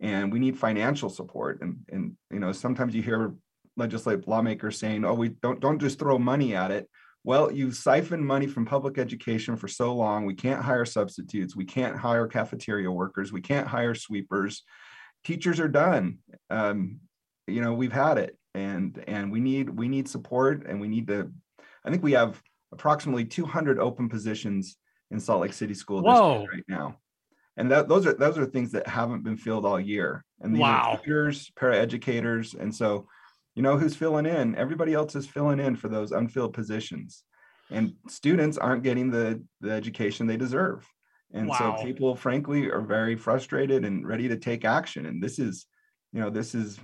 and 0.00 0.32
we 0.32 0.38
need 0.38 0.58
financial 0.58 1.08
support. 1.08 1.62
And, 1.62 1.78
and 1.90 2.16
you 2.30 2.40
know, 2.40 2.52
sometimes 2.52 2.94
you 2.94 3.02
hear 3.02 3.34
legislative 3.76 4.26
lawmakers 4.26 4.78
saying, 4.78 5.04
oh, 5.04 5.14
we 5.14 5.28
don't 5.28 5.60
don't 5.60 5.78
just 5.78 5.98
throw 5.98 6.18
money 6.18 6.54
at 6.54 6.70
it. 6.70 6.88
Well, 7.24 7.50
you 7.50 7.72
siphon 7.72 8.24
money 8.24 8.46
from 8.46 8.66
public 8.66 8.98
education 8.98 9.56
for 9.56 9.68
so 9.68 9.94
long. 9.94 10.26
We 10.26 10.34
can't 10.34 10.62
hire 10.62 10.84
substitutes. 10.84 11.56
We 11.56 11.64
can't 11.64 11.96
hire 11.96 12.26
cafeteria 12.26 12.90
workers. 12.90 13.32
We 13.32 13.40
can't 13.40 13.66
hire 13.66 13.94
sweepers. 13.94 14.62
Teachers 15.24 15.58
are 15.58 15.68
done. 15.68 16.18
Um, 16.50 17.00
you 17.48 17.60
know, 17.60 17.74
we've 17.74 17.92
had 17.92 18.18
it 18.18 18.36
and 18.56 19.04
and 19.06 19.30
we 19.30 19.40
need 19.40 19.68
we 19.70 19.88
need 19.88 20.08
support 20.08 20.66
and 20.66 20.80
we 20.80 20.88
need 20.88 21.06
to 21.06 21.30
i 21.84 21.90
think 21.90 22.02
we 22.02 22.12
have 22.12 22.40
approximately 22.72 23.24
200 23.24 23.78
open 23.78 24.08
positions 24.08 24.76
in 25.10 25.20
salt 25.20 25.40
lake 25.40 25.52
city 25.52 25.74
school 25.74 26.02
district 26.02 26.52
right 26.52 26.64
now. 26.68 26.98
And 27.58 27.70
that, 27.70 27.88
those 27.88 28.06
are 28.06 28.12
those 28.12 28.36
are 28.36 28.44
things 28.44 28.72
that 28.72 28.86
haven't 28.86 29.24
been 29.24 29.36
filled 29.36 29.64
all 29.64 29.80
year. 29.80 30.24
And 30.40 30.54
these 30.54 30.60
wow. 30.60 30.92
are 30.92 30.98
teachers 30.98 31.50
paraeducators 31.58 32.58
and 32.58 32.74
so 32.74 33.08
you 33.54 33.62
know 33.62 33.78
who's 33.78 33.96
filling 33.96 34.26
in? 34.26 34.54
Everybody 34.56 34.92
else 34.92 35.14
is 35.16 35.26
filling 35.26 35.60
in 35.60 35.76
for 35.76 35.88
those 35.88 36.12
unfilled 36.12 36.52
positions. 36.52 37.24
And 37.70 37.94
students 38.08 38.58
aren't 38.58 38.82
getting 38.82 39.10
the 39.10 39.42
the 39.60 39.70
education 39.70 40.26
they 40.26 40.36
deserve. 40.36 40.86
And 41.32 41.48
wow. 41.48 41.76
so 41.78 41.84
people 41.84 42.14
frankly 42.14 42.70
are 42.70 42.82
very 42.82 43.16
frustrated 43.16 43.84
and 43.84 44.06
ready 44.06 44.28
to 44.28 44.36
take 44.36 44.64
action. 44.64 45.06
And 45.06 45.22
this 45.22 45.38
is 45.38 45.66
you 46.12 46.20
know 46.20 46.28
this 46.28 46.54
is 46.54 46.78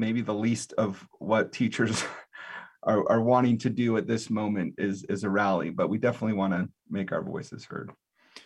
maybe 0.00 0.22
the 0.22 0.34
least 0.34 0.72
of 0.78 1.06
what 1.18 1.52
teachers 1.52 2.02
are, 2.82 3.08
are 3.10 3.20
wanting 3.20 3.58
to 3.58 3.70
do 3.70 3.96
at 3.96 4.06
this 4.06 4.30
moment 4.30 4.74
is 4.78 5.04
is 5.04 5.22
a 5.22 5.30
rally 5.30 5.70
but 5.70 5.88
we 5.88 5.98
definitely 5.98 6.36
want 6.36 6.52
to 6.52 6.68
make 6.88 7.12
our 7.12 7.22
voices 7.22 7.64
heard 7.64 7.92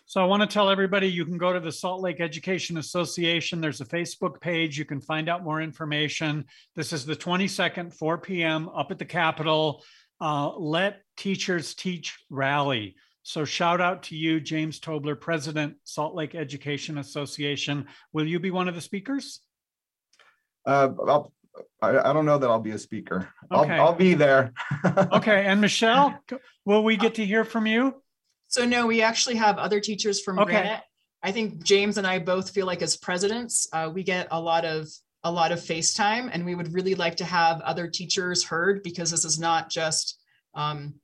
so 0.06 0.20
I 0.20 0.26
want 0.26 0.42
to 0.42 0.46
tell 0.46 0.68
everybody 0.68 1.08
you 1.08 1.24
can 1.24 1.38
go 1.38 1.52
to 1.52 1.60
the 1.60 1.72
Salt 1.72 2.02
Lake 2.02 2.20
Education 2.20 2.76
Association. 2.76 3.60
There's 3.60 3.80
a 3.80 3.86
Facebook 3.86 4.40
page. 4.40 4.78
You 4.78 4.84
can 4.84 5.00
find 5.00 5.28
out 5.28 5.44
more 5.44 5.62
information. 5.62 6.44
This 6.74 6.92
is 6.92 7.06
the 7.06 7.16
22nd, 7.16 7.92
4 7.92 8.18
p.m. 8.18 8.68
up 8.70 8.90
at 8.90 8.98
the 8.98 9.04
Capitol. 9.04 9.82
Uh, 10.20 10.50
Let 10.56 11.00
Teachers 11.16 11.74
Teach 11.74 12.18
rally. 12.28 12.96
So 13.22 13.46
shout 13.46 13.80
out 13.80 14.02
to 14.04 14.16
you, 14.16 14.40
James 14.40 14.78
Tobler, 14.78 15.18
President, 15.18 15.76
Salt 15.84 16.14
Lake 16.14 16.34
Education 16.34 16.98
Association. 16.98 17.86
Will 18.12 18.26
you 18.26 18.38
be 18.38 18.50
one 18.50 18.68
of 18.68 18.74
the 18.74 18.82
speakers? 18.82 19.40
Uh, 20.66 20.90
I'll 21.08 21.32
I, 21.80 22.10
I, 22.10 22.12
don't 22.12 22.26
know 22.26 22.38
that 22.38 22.48
I'll 22.50 22.60
be 22.60 22.72
a 22.72 22.78
speaker. 22.78 23.28
Okay. 23.52 23.74
I'll, 23.74 23.88
I'll 23.88 23.94
be 23.94 24.14
there. 24.14 24.52
okay. 25.12 25.46
And 25.46 25.60
Michelle, 25.60 26.18
will 26.64 26.82
we 26.82 26.96
get 26.96 27.14
to 27.16 27.26
hear 27.26 27.44
from 27.44 27.66
you? 27.66 28.02
So 28.48 28.64
no, 28.64 28.86
we 28.86 29.02
actually 29.02 29.36
have 29.36 29.58
other 29.58 29.80
teachers 29.80 30.20
from 30.20 30.38
okay. 30.38 30.52
Granite. 30.52 30.82
I 31.22 31.32
think 31.32 31.62
James 31.64 31.98
and 31.98 32.06
I 32.06 32.18
both 32.18 32.50
feel 32.50 32.66
like 32.66 32.82
as 32.82 32.96
presidents, 32.96 33.66
uh, 33.72 33.90
we 33.92 34.02
get 34.02 34.28
a 34.30 34.40
lot 34.40 34.64
of 34.64 34.88
a 35.24 35.32
lot 35.32 35.52
of 35.52 35.58
FaceTime, 35.58 36.28
and 36.30 36.44
we 36.44 36.54
would 36.54 36.74
really 36.74 36.94
like 36.94 37.16
to 37.16 37.24
have 37.24 37.62
other 37.62 37.88
teachers 37.88 38.44
heard 38.44 38.82
because 38.82 39.10
this 39.10 39.24
is 39.24 39.38
not 39.38 39.70
just 39.70 40.20
um, 40.54 40.94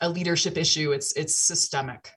a 0.00 0.08
leadership 0.08 0.56
issue; 0.56 0.92
it's 0.92 1.12
it's 1.12 1.36
systemic. 1.36 2.10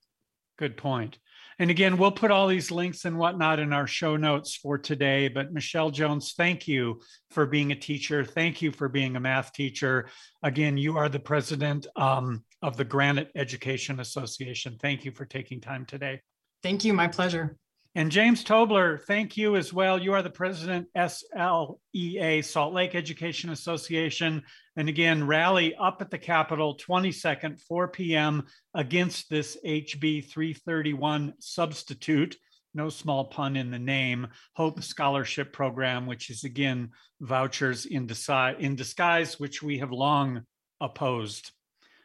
Good 0.57 0.77
point. 0.77 1.19
And 1.59 1.69
again, 1.69 1.97
we'll 1.97 2.11
put 2.11 2.31
all 2.31 2.47
these 2.47 2.71
links 2.71 3.03
and 3.03 3.17
whatnot 3.17 3.59
in 3.59 3.73
our 3.73 3.85
show 3.85 4.15
notes 4.15 4.55
for 4.55 4.77
today. 4.77 5.27
But 5.27 5.51
Michelle 5.51 5.91
Jones, 5.91 6.33
thank 6.35 6.69
you 6.69 7.01
for 7.31 7.45
being 7.45 7.73
a 7.73 7.75
teacher. 7.75 8.23
Thank 8.23 8.61
you 8.61 8.71
for 8.71 8.87
being 8.87 9.17
a 9.17 9.19
math 9.19 9.51
teacher. 9.51 10.07
Again, 10.41 10.77
you 10.77 10.97
are 10.97 11.09
the 11.09 11.19
president 11.19 11.85
um, 11.97 12.45
of 12.61 12.77
the 12.77 12.85
Granite 12.85 13.31
Education 13.35 13.99
Association. 13.99 14.77
Thank 14.81 15.03
you 15.03 15.11
for 15.11 15.25
taking 15.25 15.59
time 15.59 15.85
today. 15.85 16.21
Thank 16.63 16.85
you. 16.85 16.93
My 16.93 17.07
pleasure. 17.07 17.57
And 17.95 18.11
James 18.11 18.43
Tobler, 18.43 19.01
thank 19.01 19.35
you 19.35 19.55
as 19.55 19.73
well. 19.73 19.99
You 19.99 20.13
are 20.13 20.21
the 20.21 20.29
president, 20.29 20.87
SLEA, 20.95 22.45
Salt 22.45 22.73
Lake 22.73 22.93
Education 22.93 23.49
Association. 23.49 24.43
And 24.75 24.87
again, 24.87 25.25
rally 25.25 25.75
up 25.75 25.99
at 25.99 26.11
the 26.11 26.19
Capitol 26.19 26.77
22nd, 26.77 27.59
4 27.61 27.87
p.m. 27.87 28.43
against 28.75 29.29
this 29.29 29.57
HB 29.65 30.29
331 30.29 31.33
substitute. 31.39 32.37
No 32.75 32.89
small 32.89 33.25
pun 33.25 33.57
in 33.57 33.71
the 33.71 33.79
name, 33.79 34.27
Hope 34.55 34.83
Scholarship 34.83 35.51
Program, 35.51 36.05
which 36.05 36.29
is 36.29 36.43
again 36.43 36.91
vouchers 37.19 37.87
in, 37.87 38.05
deci- 38.05 38.59
in 38.59 38.75
disguise, 38.75 39.39
which 39.39 39.63
we 39.63 39.79
have 39.79 39.91
long 39.91 40.43
opposed, 40.79 41.51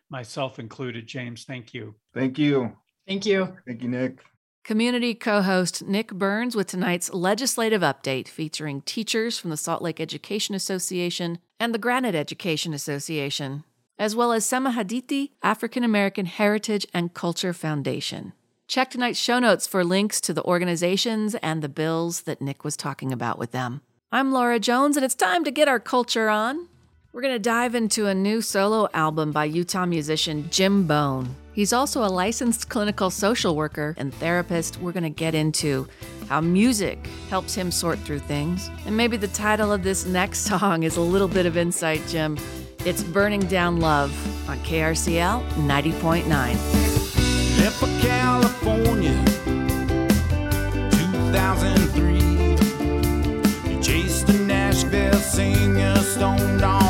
myself 0.09 0.59
included. 0.59 1.07
James, 1.07 1.45
thank 1.45 1.75
you. 1.75 1.95
Thank 2.15 2.39
you. 2.39 2.73
Thank 3.07 3.27
you. 3.27 3.55
Thank 3.67 3.83
you, 3.83 3.91
Nick. 3.91 4.21
Community 4.65 5.15
co 5.15 5.43
host 5.43 5.85
Nick 5.87 6.15
Burns 6.15 6.57
with 6.57 6.69
tonight's 6.69 7.13
legislative 7.13 7.83
update 7.83 8.29
featuring 8.29 8.81
teachers 8.81 9.39
from 9.39 9.51
the 9.51 9.59
Salt 9.59 9.83
Lake 9.83 10.01
Education 10.01 10.55
Association 10.55 11.39
and 11.61 11.75
the 11.75 11.79
Granite 11.79 12.15
Education 12.15 12.73
Association, 12.73 13.65
as 13.99 14.17
well 14.17 14.33
as 14.33 14.47
Sema 14.47 14.73
Hadithi 14.73 15.33
African 15.43 15.85
American 15.85 16.25
Heritage 16.25 16.87
and 16.95 17.13
Culture 17.13 17.53
Foundation. 17.53 18.33
Check 18.67 18.89
tonight's 18.89 19.19
show 19.19 19.39
notes 19.39 19.67
for 19.67 19.85
links 19.85 20.19
to 20.23 20.33
the 20.33 20.45
organizations 20.45 21.35
and 21.43 21.61
the 21.61 21.69
bills 21.69 22.23
that 22.23 22.41
Nick 22.41 22.65
was 22.65 22.75
talking 22.75 23.13
about 23.13 23.39
with 23.39 23.51
them. 23.51 23.83
I'm 24.11 24.33
Laura 24.33 24.59
Jones, 24.59 24.97
and 24.97 25.05
it's 25.05 25.15
time 25.15 25.45
to 25.45 25.51
get 25.51 25.69
our 25.69 25.79
culture 25.79 26.31
on. 26.31 26.69
We're 27.13 27.21
going 27.21 27.35
to 27.35 27.39
dive 27.39 27.75
into 27.75 28.07
a 28.07 28.15
new 28.15 28.41
solo 28.41 28.89
album 28.95 29.31
by 29.31 29.45
Utah 29.45 29.85
musician 29.85 30.49
Jim 30.51 30.87
Bone. 30.87 31.37
He's 31.55 31.73
also 31.73 32.03
a 32.03 32.11
licensed 32.11 32.69
clinical 32.69 33.11
social 33.11 33.55
worker 33.55 33.95
and 33.97 34.13
therapist. 34.15 34.81
We're 34.81 34.91
going 34.91 35.05
to 35.05 35.11
get 35.11 35.37
into 35.37 35.87
how 36.29 36.41
music 36.41 37.07
helps 37.31 37.55
him 37.55 37.71
sort 37.71 38.01
through 38.01 38.19
things. 38.19 38.69
And 38.87 38.97
maybe 38.97 39.17
the 39.17 39.29
title 39.29 39.71
of 39.71 39.85
this 39.85 40.05
next 40.05 40.41
song 40.49 40.83
is 40.83 40.97
a 40.97 41.01
little 41.01 41.29
bit 41.29 41.47
of 41.47 41.57
insight, 41.57 42.03
Jim. 42.09 42.37
It's 42.85 43.05
Burning 43.05 43.47
Down 43.47 43.79
Love 43.79 44.11
on 44.49 44.59
KRCL 44.59 45.49
90.9. 45.53 46.27
Left 47.61 47.77
for 47.77 47.87
California, 48.05 49.25
2003. 51.13 53.73
You 53.73 53.81
chased 53.81 54.29
a 54.29 54.33
Nashville 54.41 55.15
singer, 55.15 55.95
stoned 55.99 56.65
on 56.65 56.84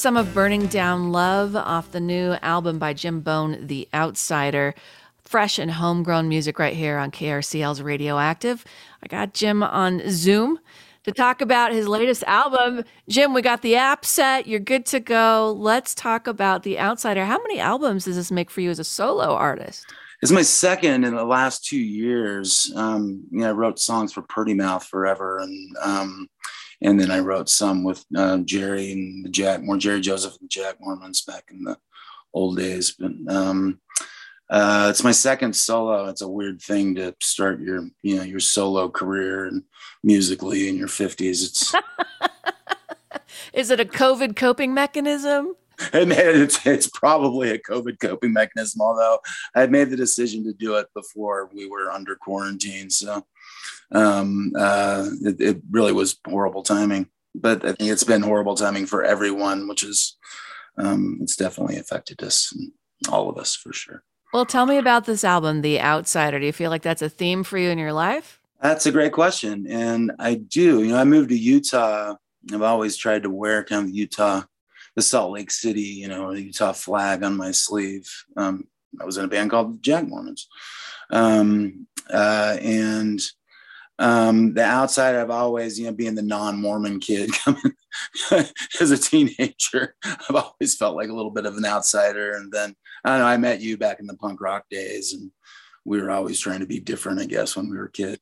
some 0.00 0.16
of 0.16 0.32
Burning 0.32 0.66
Down 0.68 1.12
Love 1.12 1.54
off 1.54 1.92
the 1.92 2.00
new 2.00 2.32
album 2.40 2.78
by 2.78 2.94
Jim 2.94 3.20
Bone, 3.20 3.66
The 3.66 3.86
Outsider. 3.92 4.74
Fresh 5.24 5.58
and 5.58 5.70
homegrown 5.70 6.26
music 6.26 6.58
right 6.58 6.74
here 6.74 6.96
on 6.96 7.10
KRCL's 7.10 7.82
Radioactive. 7.82 8.64
I 9.02 9.08
got 9.08 9.34
Jim 9.34 9.62
on 9.62 10.00
Zoom 10.08 10.58
to 11.04 11.12
talk 11.12 11.42
about 11.42 11.72
his 11.72 11.86
latest 11.86 12.22
album. 12.22 12.82
Jim, 13.10 13.34
we 13.34 13.42
got 13.42 13.60
the 13.60 13.76
app 13.76 14.06
set. 14.06 14.46
You're 14.46 14.58
good 14.58 14.86
to 14.86 15.00
go. 15.00 15.54
Let's 15.58 15.94
talk 15.94 16.26
about 16.26 16.62
The 16.62 16.78
Outsider. 16.78 17.26
How 17.26 17.36
many 17.36 17.60
albums 17.60 18.06
does 18.06 18.16
this 18.16 18.30
make 18.30 18.50
for 18.50 18.62
you 18.62 18.70
as 18.70 18.78
a 18.78 18.84
solo 18.84 19.34
artist? 19.34 19.84
It's 20.22 20.32
my 20.32 20.40
second 20.40 21.04
in 21.04 21.14
the 21.14 21.24
last 21.24 21.66
two 21.66 21.78
years. 21.78 22.72
Um, 22.74 23.22
you 23.30 23.40
know, 23.40 23.50
I 23.50 23.52
wrote 23.52 23.78
songs 23.78 24.14
for 24.14 24.22
Purdy 24.22 24.54
Mouth 24.54 24.86
forever, 24.86 25.40
and 25.40 25.76
um, 25.82 26.26
and 26.82 26.98
then 26.98 27.10
I 27.10 27.18
wrote 27.20 27.48
some 27.48 27.84
with 27.84 28.04
uh, 28.16 28.38
Jerry 28.38 28.92
and 28.92 29.24
the 29.24 29.28
Jack, 29.28 29.62
more 29.62 29.76
Jerry 29.76 30.00
Joseph 30.00 30.36
and 30.40 30.50
Jack 30.50 30.76
Mormons 30.80 31.22
back 31.22 31.44
in 31.50 31.64
the 31.64 31.76
old 32.32 32.56
days. 32.56 32.94
But 32.98 33.12
um, 33.28 33.80
uh, 34.48 34.88
it's 34.90 35.04
my 35.04 35.12
second 35.12 35.54
solo. 35.54 36.06
It's 36.06 36.22
a 36.22 36.28
weird 36.28 36.60
thing 36.60 36.94
to 36.96 37.14
start 37.20 37.60
your 37.60 37.88
you 38.02 38.16
know 38.16 38.22
your 38.22 38.40
solo 38.40 38.88
career 38.88 39.46
and 39.46 39.62
musically 40.02 40.68
in 40.68 40.76
your 40.76 40.88
fifties. 40.88 41.44
It's 41.44 41.74
Is 43.52 43.70
it 43.70 43.80
a 43.80 43.84
COVID 43.84 44.36
coping 44.36 44.74
mechanism? 44.74 45.54
Mean, 45.94 46.12
it's, 46.12 46.66
it's 46.66 46.88
probably 46.88 47.50
a 47.50 47.58
COVID 47.58 48.00
coping 48.00 48.32
mechanism, 48.32 48.80
although 48.80 49.18
I 49.54 49.60
had 49.60 49.70
made 49.70 49.90
the 49.90 49.96
decision 49.96 50.44
to 50.44 50.52
do 50.52 50.76
it 50.76 50.86
before 50.94 51.50
we 51.52 51.66
were 51.66 51.90
under 51.90 52.16
quarantine. 52.16 52.90
So 52.90 53.24
um, 53.92 54.52
uh, 54.58 55.08
it, 55.22 55.40
it 55.40 55.62
really 55.70 55.92
was 55.92 56.18
horrible 56.26 56.62
timing. 56.62 57.08
But 57.34 57.64
I 57.64 57.72
think 57.72 57.90
it's 57.90 58.04
been 58.04 58.22
horrible 58.22 58.56
timing 58.56 58.86
for 58.86 59.04
everyone, 59.04 59.68
which 59.68 59.82
is, 59.82 60.16
um, 60.76 61.18
it's 61.22 61.36
definitely 61.36 61.76
affected 61.76 62.22
us, 62.22 62.52
all 63.10 63.30
of 63.30 63.38
us 63.38 63.54
for 63.54 63.72
sure. 63.72 64.02
Well, 64.32 64.46
tell 64.46 64.66
me 64.66 64.78
about 64.78 65.06
this 65.06 65.24
album, 65.24 65.62
The 65.62 65.80
Outsider. 65.80 66.38
Do 66.38 66.46
you 66.46 66.52
feel 66.52 66.70
like 66.70 66.82
that's 66.82 67.02
a 67.02 67.08
theme 67.08 67.42
for 67.42 67.58
you 67.58 67.70
in 67.70 67.78
your 67.78 67.92
life? 67.92 68.40
That's 68.60 68.86
a 68.86 68.92
great 68.92 69.12
question. 69.12 69.66
And 69.68 70.12
I 70.18 70.34
do. 70.34 70.82
You 70.82 70.92
know, 70.92 70.98
I 70.98 71.04
moved 71.04 71.30
to 71.30 71.38
Utah. 71.38 72.14
I've 72.52 72.62
always 72.62 72.96
tried 72.96 73.22
to 73.24 73.30
wear 73.30 73.64
kind 73.64 73.88
of 73.88 73.94
Utah 73.94 74.42
the 74.96 75.02
Salt 75.02 75.32
Lake 75.32 75.50
City, 75.50 75.82
you 75.82 76.08
know, 76.08 76.32
Utah 76.32 76.72
flag 76.72 77.22
on 77.22 77.36
my 77.36 77.50
sleeve. 77.50 78.08
Um, 78.36 78.64
I 79.00 79.04
was 79.04 79.16
in 79.16 79.24
a 79.24 79.28
band 79.28 79.50
called 79.50 79.82
Jack 79.82 80.06
Mormons. 80.06 80.48
Um, 81.10 81.86
uh, 82.12 82.56
and 82.60 83.20
um, 83.98 84.54
the 84.54 84.64
outside, 84.64 85.14
I've 85.14 85.30
always, 85.30 85.78
you 85.78 85.86
know, 85.86 85.92
being 85.92 86.14
the 86.14 86.22
non-Mormon 86.22 87.00
kid 87.00 87.30
coming 87.44 87.72
as 88.80 88.90
a 88.90 88.98
teenager, 88.98 89.94
I've 90.04 90.36
always 90.36 90.74
felt 90.76 90.96
like 90.96 91.10
a 91.10 91.14
little 91.14 91.30
bit 91.30 91.46
of 91.46 91.56
an 91.56 91.66
outsider. 91.66 92.32
And 92.32 92.50
then 92.50 92.74
I 93.04 93.10
don't 93.10 93.18
know, 93.20 93.26
I 93.26 93.36
met 93.36 93.60
you 93.60 93.76
back 93.76 94.00
in 94.00 94.06
the 94.06 94.16
punk 94.16 94.40
rock 94.40 94.64
days 94.70 95.12
and 95.12 95.30
we 95.84 96.00
were 96.00 96.10
always 96.10 96.38
trying 96.38 96.60
to 96.60 96.66
be 96.66 96.80
different, 96.80 97.20
I 97.20 97.26
guess, 97.26 97.56
when 97.56 97.70
we 97.70 97.76
were 97.76 97.88
kids. 97.88 98.20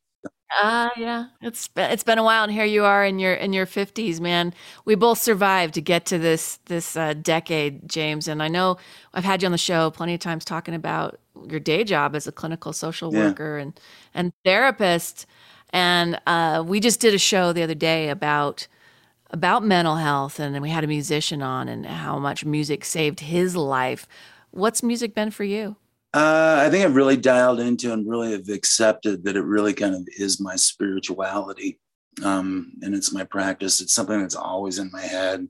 Ah, 0.51 0.87
uh, 0.87 0.91
yeah. 0.97 1.27
It's 1.43 1.69
been, 1.69 1.91
it's 1.91 2.03
been 2.03 2.17
a 2.19 2.23
while, 2.25 2.43
and 2.45 2.53
here 2.53 2.65
you 2.65 2.85
are 2.85 3.05
in 3.05 3.19
your 3.19 3.35
in 3.35 3.53
your 3.53 3.67
fifties, 3.67 4.19
man. 4.21 4.55
We 4.87 4.95
both 4.95 5.19
survived 5.19 5.75
to 5.75 5.83
get 5.83 6.07
to 6.07 6.19
this 6.19 6.57
this 6.67 6.97
uh, 6.97 7.13
decade, 7.15 7.87
James. 7.89 8.29
And 8.29 8.43
I 8.43 8.49
know 8.49 8.79
I've 9.13 9.25
had 9.25 9.43
you 9.43 9.47
on 9.47 9.53
the 9.53 9.59
show 9.59 9.91
plenty 9.91 10.15
of 10.15 10.21
times 10.21 10.45
talking 10.47 10.75
about 10.75 11.19
your 11.49 11.61
day 11.61 11.85
job 11.85 12.17
as 12.17 12.27
a 12.27 12.33
clinical 12.33 12.73
social 12.73 13.13
worker 13.13 13.57
yeah. 13.59 13.63
and 13.65 13.81
and 14.15 14.33
therapist. 14.45 15.27
And 15.71 16.19
uh, 16.27 16.65
we 16.67 16.81
just 16.81 17.01
did 17.01 17.13
a 17.15 17.19
show 17.19 17.53
the 17.53 17.63
other 17.63 17.75
day 17.75 18.09
about 18.09 18.67
about 19.31 19.65
mental 19.65 19.97
health, 19.97 20.41
and 20.41 20.61
we 20.63 20.71
had 20.71 20.85
a 20.85 20.89
musician 20.89 21.43
on 21.43 21.69
and 21.69 21.87
how 21.87 22.19
much 22.19 22.45
music 22.45 22.85
saved 22.85 23.21
his 23.21 23.57
life. 23.57 24.07
What's 24.53 24.83
music 24.83 25.15
been 25.15 25.31
for 25.31 25.45
you? 25.45 25.77
Uh, 26.15 26.63
I 26.65 26.71
think 26.71 26.85
I've 26.85 26.97
really 26.97 27.17
dialed 27.17 27.61
into 27.61 27.93
and 27.93 28.09
really 28.09 28.33
have 28.33 28.49
accepted 28.49 29.25
that 29.25 29.37
it 29.37 29.45
really 29.45 29.75
kind 29.75 29.95
of 29.95 30.09
is 30.17 30.41
my 30.41 30.57
spirituality, 30.57 31.79
um, 32.25 32.73
and 32.83 32.95
it's 32.95 33.13
my 33.13 33.25
practice. 33.25 33.81
It's 33.81 33.95
something 33.95 34.21
that's 34.21 34.37
always 34.37 34.79
in 34.79 34.91
my 34.91 35.03
head. 35.03 35.47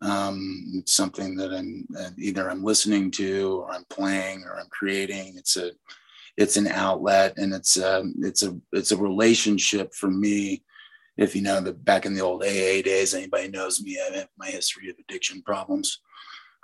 Um, 0.00 0.72
it's 0.74 0.94
something 0.94 1.36
that 1.36 1.52
I'm 1.52 1.86
either 2.16 2.48
I'm 2.48 2.62
listening 2.62 3.10
to, 3.12 3.62
or 3.62 3.72
I'm 3.72 3.84
playing, 3.90 4.44
or 4.44 4.58
I'm 4.58 4.68
creating. 4.70 5.34
It's 5.36 5.56
a 5.56 5.72
it's 6.36 6.56
an 6.56 6.68
outlet, 6.68 7.34
and 7.36 7.52
it's 7.52 7.76
a 7.76 8.00
um, 8.00 8.14
it's 8.20 8.44
a 8.44 8.56
it's 8.72 8.92
a 8.92 8.96
relationship 8.96 9.94
for 9.94 10.10
me 10.10 10.62
if 11.16 11.36
you 11.36 11.42
know 11.42 11.60
the 11.60 11.72
back 11.72 12.06
in 12.06 12.14
the 12.14 12.22
old 12.22 12.42
AA 12.42 12.82
days, 12.82 13.14
anybody 13.14 13.48
knows 13.48 13.82
me, 13.82 13.98
I 13.98 14.16
have 14.16 14.28
my 14.38 14.46
history 14.46 14.88
of 14.88 14.96
addiction 14.98 15.42
problems. 15.42 16.00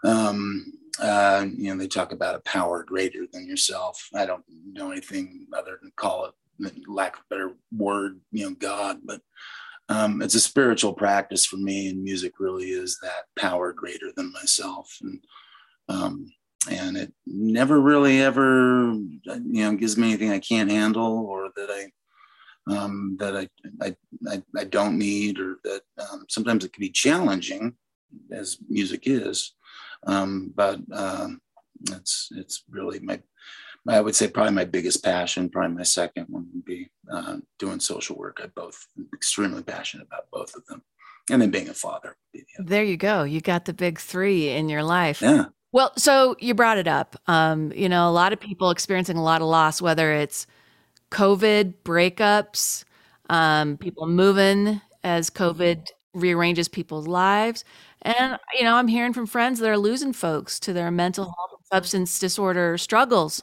Um, 0.05 0.73
uh, 1.01 1.47
you 1.57 1.71
know, 1.71 1.79
they 1.79 1.89
talk 1.89 2.13
about 2.13 2.35
a 2.35 2.41
power 2.41 2.83
greater 2.83 3.27
than 3.33 3.47
yourself. 3.47 4.09
I 4.15 4.27
don't 4.27 4.45
know 4.73 4.91
anything 4.91 5.47
other 5.57 5.79
than 5.81 5.93
call 5.97 6.27
it, 6.27 6.89
lack 6.89 7.17
of 7.17 7.29
better 7.31 7.53
word, 7.77 8.21
you 8.33 8.49
know, 8.49 8.55
God, 8.55 8.99
but 9.05 9.21
um, 9.89 10.21
it's 10.21 10.35
a 10.35 10.41
spiritual 10.41 10.93
practice 10.93 11.47
for 11.47 11.57
me, 11.57 11.89
and 11.89 12.03
music 12.03 12.35
really 12.39 12.71
is 12.71 12.99
that 13.03 13.25
power 13.41 13.73
greater 13.73 14.13
than 14.15 14.33
myself. 14.33 14.93
And 15.01 15.25
um, 15.89 16.31
and 16.71 16.97
it 16.99 17.13
never 17.27 17.81
really 17.81 18.21
ever, 18.21 18.93
you 18.93 19.23
know, 19.25 19.75
gives 19.75 19.97
me 19.97 20.09
anything 20.09 20.31
I 20.31 20.41
can't 20.41 20.71
handle 20.71 21.25
or 21.27 21.49
that 21.57 21.71
I 21.71 21.91
um, 22.75 23.17
that 23.19 23.35
I, 23.35 23.49
I, 23.81 23.97
I, 24.29 24.43
I, 24.55 24.65
don't 24.65 24.99
need, 24.99 25.39
or 25.39 25.57
that 25.65 25.81
um, 25.99 26.27
sometimes 26.29 26.67
it 26.67 26.73
can 26.75 26.83
be 26.83 26.91
challenging, 26.91 27.75
as 28.31 28.59
music 28.69 29.05
is. 29.07 29.55
Um, 30.09 30.53
but 30.57 30.81
uh, 30.93 31.29
it's 31.93 32.31
it's 32.35 32.65
really 32.69 32.99
my, 32.99 33.21
I 33.87 34.01
would 34.01 34.17
say 34.17 34.29
probably 34.29 34.55
my 34.55 34.65
biggest 34.65 35.05
passion. 35.05 35.51
Probably 35.51 35.77
my 35.77 35.83
second 35.85 36.27
one 36.29 36.49
would 36.53 36.65
be 36.65 36.91
uh, 37.13 37.37
doing 37.59 37.79
social 37.79 38.17
work. 38.17 38.41
I 38.43 38.47
both 38.47 38.87
extremely 39.15 39.63
passionate 39.63 40.07
about 40.07 40.31
both 40.33 40.57
of 40.57 40.65
them, 40.67 40.83
and 41.31 41.41
then 41.41 41.51
being 41.51 41.69
a 41.69 41.75
father. 41.75 42.17
There 42.59 42.83
you 42.85 42.97
go. 42.97 43.23
You 43.23 43.41
got 43.41 43.67
the 43.67 43.75
big 43.75 44.01
three 44.01 44.49
in 44.49 44.69
your 44.69 44.83
life. 44.83 45.23
Yeah. 45.23 45.47
Well, 45.71 45.93
so 45.97 46.35
you 46.41 46.55
brought 46.55 46.79
it 46.79 46.89
up. 46.89 47.17
Um, 47.27 47.71
you 47.73 47.89
know, 47.91 48.09
a 48.09 48.11
lot 48.11 48.33
of 48.33 48.41
people 48.41 48.71
experiencing 48.71 49.19
a 49.19 49.23
lot 49.23 49.43
of 49.43 49.49
loss, 49.49 49.83
whether 49.83 50.13
it's 50.13 50.47
COVID 51.11 51.75
breakups, 51.85 52.85
um, 53.29 53.77
people 53.77 54.07
moving 54.07 54.81
as 55.05 55.29
COVID 55.29 55.87
rearranges 56.15 56.69
people's 56.69 57.07
lives. 57.07 57.65
And, 58.09 58.39
you 58.55 58.65
know, 58.65 58.77
I'm 58.77 58.89
hearing 58.89 59.13
from 59.13 59.27
friends 59.27 59.61
that 59.61 59.69
are 59.69 59.77
losing 59.77 60.15
folks 60.15 60.59
to 60.61 60.73
their 60.73 60.91
mental 60.91 61.25
health 61.25 61.51
and 61.59 61.67
substance 61.71 62.19
disorder 62.19 62.79
struggles. 62.79 63.43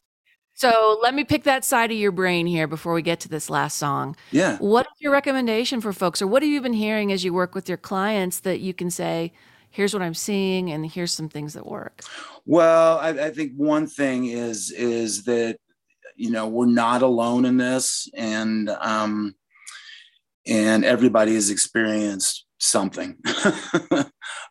So 0.55 0.99
let 1.03 1.13
me 1.13 1.23
pick 1.23 1.43
that 1.43 1.63
side 1.63 1.91
of 1.91 1.97
your 1.97 2.11
brain 2.11 2.47
here 2.47 2.65
before 2.65 2.93
we 2.93 3.03
get 3.03 3.19
to 3.21 3.29
this 3.29 3.47
last 3.49 3.77
song. 3.77 4.15
Yeah. 4.31 4.57
What 4.57 4.87
is 4.87 5.01
your 5.01 5.11
recommendation 5.11 5.81
for 5.81 5.93
folks, 5.93 6.19
or 6.19 6.27
what 6.27 6.41
have 6.41 6.49
you 6.49 6.61
been 6.61 6.73
hearing 6.73 7.11
as 7.11 7.23
you 7.23 7.31
work 7.31 7.53
with 7.53 7.69
your 7.69 7.77
clients 7.77 8.39
that 8.39 8.59
you 8.59 8.73
can 8.73 8.89
say, 8.89 9.33
here's 9.69 9.93
what 9.93 10.01
I'm 10.01 10.15
seeing, 10.15 10.71
and 10.71 10.89
here's 10.89 11.11
some 11.11 11.29
things 11.29 11.53
that 11.53 11.67
work? 11.67 12.01
Well, 12.45 12.97
I, 12.97 13.09
I 13.09 13.31
think 13.31 13.51
one 13.57 13.85
thing 13.85 14.25
is 14.27 14.71
is 14.71 15.25
that 15.25 15.59
you 16.15 16.31
know 16.31 16.47
we're 16.47 16.65
not 16.65 17.01
alone 17.01 17.43
in 17.43 17.57
this 17.57 18.09
and 18.15 18.69
um 18.69 19.35
and 20.47 20.85
everybody 20.85 21.33
has 21.35 21.49
experienced 21.49 22.44
something. 22.65 23.17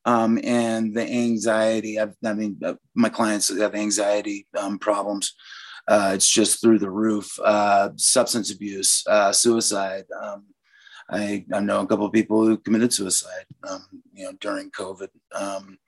Um 0.06 0.38
and 0.44 0.94
the 0.94 1.02
anxiety 1.02 1.98
I've, 1.98 2.14
i 2.24 2.34
mean 2.34 2.60
uh, 2.62 2.74
my 2.94 3.08
clients 3.08 3.48
have 3.58 3.74
anxiety 3.74 4.46
um, 4.58 4.78
problems. 4.78 5.34
Uh, 5.88 6.12
it's 6.14 6.28
just 6.28 6.60
through 6.60 6.78
the 6.78 6.90
roof. 6.90 7.38
Uh, 7.42 7.88
substance 7.96 8.52
abuse 8.52 9.02
uh, 9.06 9.32
suicide. 9.32 10.04
Um, 10.22 10.44
I, 11.10 11.46
I 11.54 11.60
know 11.60 11.80
a 11.80 11.86
couple 11.86 12.04
of 12.06 12.12
people 12.12 12.46
who 12.46 12.58
committed 12.58 12.92
suicide 12.92 13.46
um, 13.68 13.84
you 14.12 14.24
know 14.26 14.32
during 14.40 14.70
covid. 14.70 15.08
Um, 15.34 15.78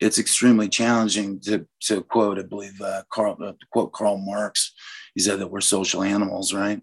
it's 0.00 0.18
extremely 0.18 0.68
challenging 0.68 1.40
to, 1.40 1.66
to 1.82 2.02
quote, 2.02 2.38
I 2.38 2.42
believe, 2.42 2.80
uh, 2.80 3.02
Carl, 3.10 3.36
uh, 3.42 3.52
quote 3.70 3.92
Karl 3.92 4.18
Marx, 4.18 4.74
he 5.14 5.20
said 5.20 5.38
that 5.38 5.50
we're 5.50 5.60
social 5.60 6.02
animals, 6.02 6.52
right? 6.52 6.80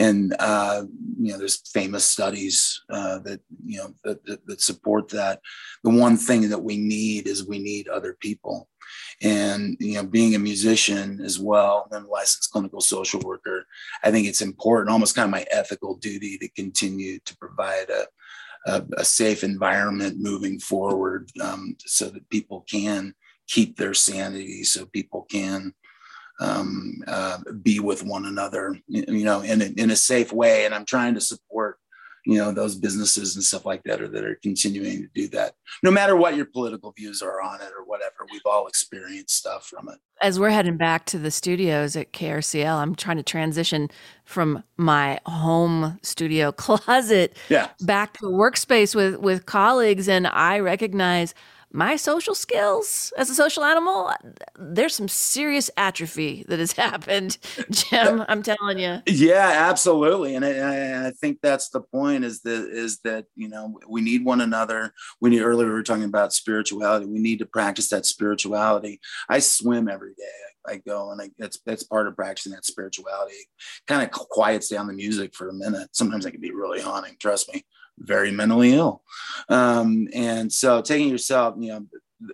And, 0.00 0.34
uh, 0.38 0.84
you 1.20 1.30
know, 1.30 1.38
there's 1.38 1.68
famous 1.72 2.06
studies 2.06 2.80
uh, 2.88 3.18
that, 3.18 3.40
you 3.66 3.78
know, 3.78 3.94
that, 4.04 4.46
that, 4.46 4.60
support 4.62 5.10
that. 5.10 5.40
The 5.84 5.90
one 5.90 6.16
thing 6.16 6.48
that 6.48 6.62
we 6.62 6.78
need 6.78 7.26
is 7.26 7.46
we 7.46 7.58
need 7.58 7.86
other 7.86 8.16
people. 8.18 8.68
And, 9.20 9.76
you 9.78 9.96
know, 9.96 10.04
being 10.04 10.34
a 10.34 10.38
musician 10.38 11.20
as 11.22 11.38
well, 11.38 11.86
and 11.92 12.06
licensed 12.06 12.50
clinical 12.50 12.80
social 12.80 13.20
worker, 13.20 13.66
I 14.02 14.10
think 14.10 14.26
it's 14.26 14.40
important, 14.40 14.90
almost 14.90 15.14
kind 15.14 15.26
of 15.26 15.30
my 15.32 15.44
ethical 15.50 15.96
duty 15.96 16.38
to 16.38 16.48
continue 16.48 17.18
to 17.26 17.36
provide 17.36 17.90
a, 17.90 18.06
a, 18.72 18.82
a 18.96 19.04
safe 19.04 19.44
environment 19.44 20.16
moving 20.18 20.58
forward 20.58 21.30
um, 21.42 21.76
so 21.84 22.06
that 22.06 22.30
people 22.30 22.64
can 22.70 23.14
keep 23.48 23.76
their 23.76 23.92
sanity, 23.92 24.64
so 24.64 24.86
people 24.86 25.26
can 25.30 25.74
um, 26.40 27.02
uh, 27.06 27.38
be 27.62 27.78
with 27.78 28.02
one 28.02 28.26
another, 28.26 28.76
you 28.88 29.24
know, 29.24 29.40
in 29.40 29.62
a, 29.62 29.66
in 29.76 29.90
a 29.90 29.96
safe 29.96 30.32
way. 30.32 30.64
And 30.64 30.74
I'm 30.74 30.84
trying 30.86 31.14
to 31.14 31.20
support 31.20 31.78
you 32.26 32.36
know 32.36 32.52
those 32.52 32.74
businesses 32.74 33.34
and 33.34 33.44
stuff 33.44 33.64
like 33.64 33.82
that 33.84 34.00
or 34.00 34.08
that 34.08 34.24
are 34.24 34.38
continuing 34.42 35.02
to 35.02 35.08
do 35.14 35.28
that 35.28 35.54
no 35.82 35.90
matter 35.90 36.16
what 36.16 36.36
your 36.36 36.44
political 36.44 36.92
views 36.92 37.22
are 37.22 37.40
on 37.40 37.60
it 37.60 37.70
or 37.76 37.84
whatever 37.84 38.26
we've 38.30 38.42
all 38.44 38.66
experienced 38.66 39.36
stuff 39.36 39.66
from 39.66 39.88
it 39.88 39.98
as 40.20 40.38
we're 40.38 40.50
heading 40.50 40.76
back 40.76 41.06
to 41.06 41.18
the 41.18 41.30
studios 41.30 41.96
at 41.96 42.12
krcl 42.12 42.76
i'm 42.76 42.94
trying 42.94 43.16
to 43.16 43.22
transition 43.22 43.88
from 44.24 44.62
my 44.76 45.18
home 45.26 45.98
studio 46.02 46.52
closet 46.52 47.36
yeah. 47.48 47.68
back 47.80 48.18
to 48.18 48.26
a 48.26 48.32
workspace 48.32 48.94
with 48.94 49.16
with 49.18 49.46
colleagues 49.46 50.08
and 50.08 50.26
i 50.26 50.58
recognize 50.58 51.34
my 51.72 51.96
social 51.96 52.34
skills 52.34 53.12
as 53.16 53.30
a 53.30 53.34
social 53.34 53.64
animal, 53.64 54.12
there's 54.58 54.94
some 54.94 55.08
serious 55.08 55.70
atrophy 55.76 56.44
that 56.48 56.58
has 56.58 56.72
happened, 56.80 57.38
Jim. 57.70 58.24
I'm 58.28 58.42
telling 58.42 58.78
you. 58.78 59.00
Yeah, 59.06 59.68
absolutely, 59.70 60.34
and 60.34 60.44
I, 60.44 61.08
I, 61.08 61.10
think 61.12 61.38
that's 61.42 61.68
the 61.70 61.80
point. 61.80 62.24
Is 62.24 62.40
that 62.42 62.68
is 62.70 62.98
that 63.00 63.26
you 63.36 63.48
know 63.48 63.78
we 63.88 64.00
need 64.00 64.24
one 64.24 64.40
another. 64.40 64.92
We 65.20 65.30
need 65.30 65.42
earlier 65.42 65.68
we 65.68 65.72
were 65.72 65.82
talking 65.82 66.04
about 66.04 66.32
spirituality. 66.32 67.06
We 67.06 67.20
need 67.20 67.38
to 67.40 67.46
practice 67.46 67.88
that 67.90 68.06
spirituality. 68.06 69.00
I 69.28 69.38
swim 69.38 69.88
every 69.88 70.14
day. 70.14 70.24
I 70.66 70.76
go 70.76 71.10
and 71.10 71.22
I, 71.22 71.30
that's 71.38 71.58
that's 71.64 71.84
part 71.84 72.06
of 72.06 72.16
practicing 72.16 72.52
that 72.52 72.66
spirituality. 72.66 73.34
Kind 73.86 74.02
of 74.02 74.10
quiets 74.10 74.68
down 74.68 74.86
the 74.86 74.92
music 74.92 75.34
for 75.34 75.48
a 75.48 75.54
minute. 75.54 75.88
Sometimes 75.92 76.26
it 76.26 76.32
can 76.32 76.40
be 76.40 76.52
really 76.52 76.80
haunting. 76.80 77.16
Trust 77.18 77.52
me 77.52 77.64
very 78.00 78.30
mentally 78.30 78.72
ill. 78.72 79.02
Um, 79.48 80.08
and 80.14 80.52
so 80.52 80.82
taking 80.82 81.08
yourself, 81.08 81.54
you 81.58 81.68
know, 81.68 81.86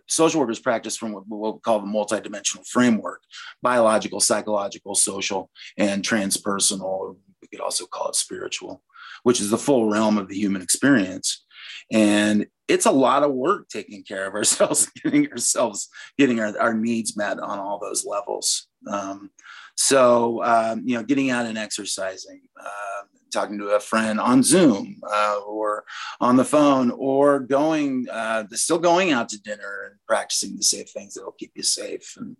social 0.06 0.40
workers 0.40 0.58
practice 0.58 0.96
from 0.96 1.12
what, 1.12 1.24
we 1.28 1.60
call 1.60 1.80
the 1.80 1.86
multidimensional 1.86 2.66
framework, 2.66 3.22
biological, 3.62 4.20
psychological, 4.20 4.94
social, 4.94 5.50
and 5.76 6.02
transpersonal. 6.02 7.16
We 7.40 7.48
could 7.48 7.60
also 7.60 7.86
call 7.86 8.08
it 8.08 8.16
spiritual, 8.16 8.82
which 9.22 9.40
is 9.40 9.50
the 9.50 9.58
full 9.58 9.88
realm 9.90 10.18
of 10.18 10.28
the 10.28 10.36
human 10.36 10.62
experience. 10.62 11.44
And 11.92 12.46
it's 12.68 12.86
a 12.86 12.90
lot 12.90 13.22
of 13.22 13.32
work 13.32 13.68
taking 13.68 14.02
care 14.02 14.26
of 14.26 14.34
ourselves, 14.34 14.90
getting 15.04 15.30
ourselves, 15.30 15.88
getting 16.18 16.40
our, 16.40 16.58
our 16.58 16.74
needs 16.74 17.16
met 17.16 17.38
on 17.38 17.58
all 17.58 17.78
those 17.78 18.04
levels. 18.04 18.66
Um, 18.90 19.30
so, 19.76 20.42
um, 20.42 20.82
you 20.84 20.96
know, 20.96 21.04
getting 21.04 21.30
out 21.30 21.46
and 21.46 21.58
exercising, 21.58 22.40
uh, 22.58 23.02
talking 23.32 23.58
to 23.58 23.68
a 23.70 23.80
friend 23.80 24.20
on 24.20 24.42
Zoom 24.42 25.00
uh, 25.08 25.40
or 25.46 25.84
on 26.20 26.36
the 26.36 26.44
phone, 26.44 26.90
or 26.90 27.40
going, 27.40 28.06
uh, 28.10 28.44
still 28.52 28.78
going 28.78 29.12
out 29.12 29.28
to 29.30 29.42
dinner 29.42 29.84
and 29.86 29.98
practicing 30.06 30.56
the 30.56 30.62
safe 30.62 30.90
things 30.90 31.14
that'll 31.14 31.32
keep 31.32 31.52
you 31.54 31.62
safe, 31.62 32.14
and 32.16 32.36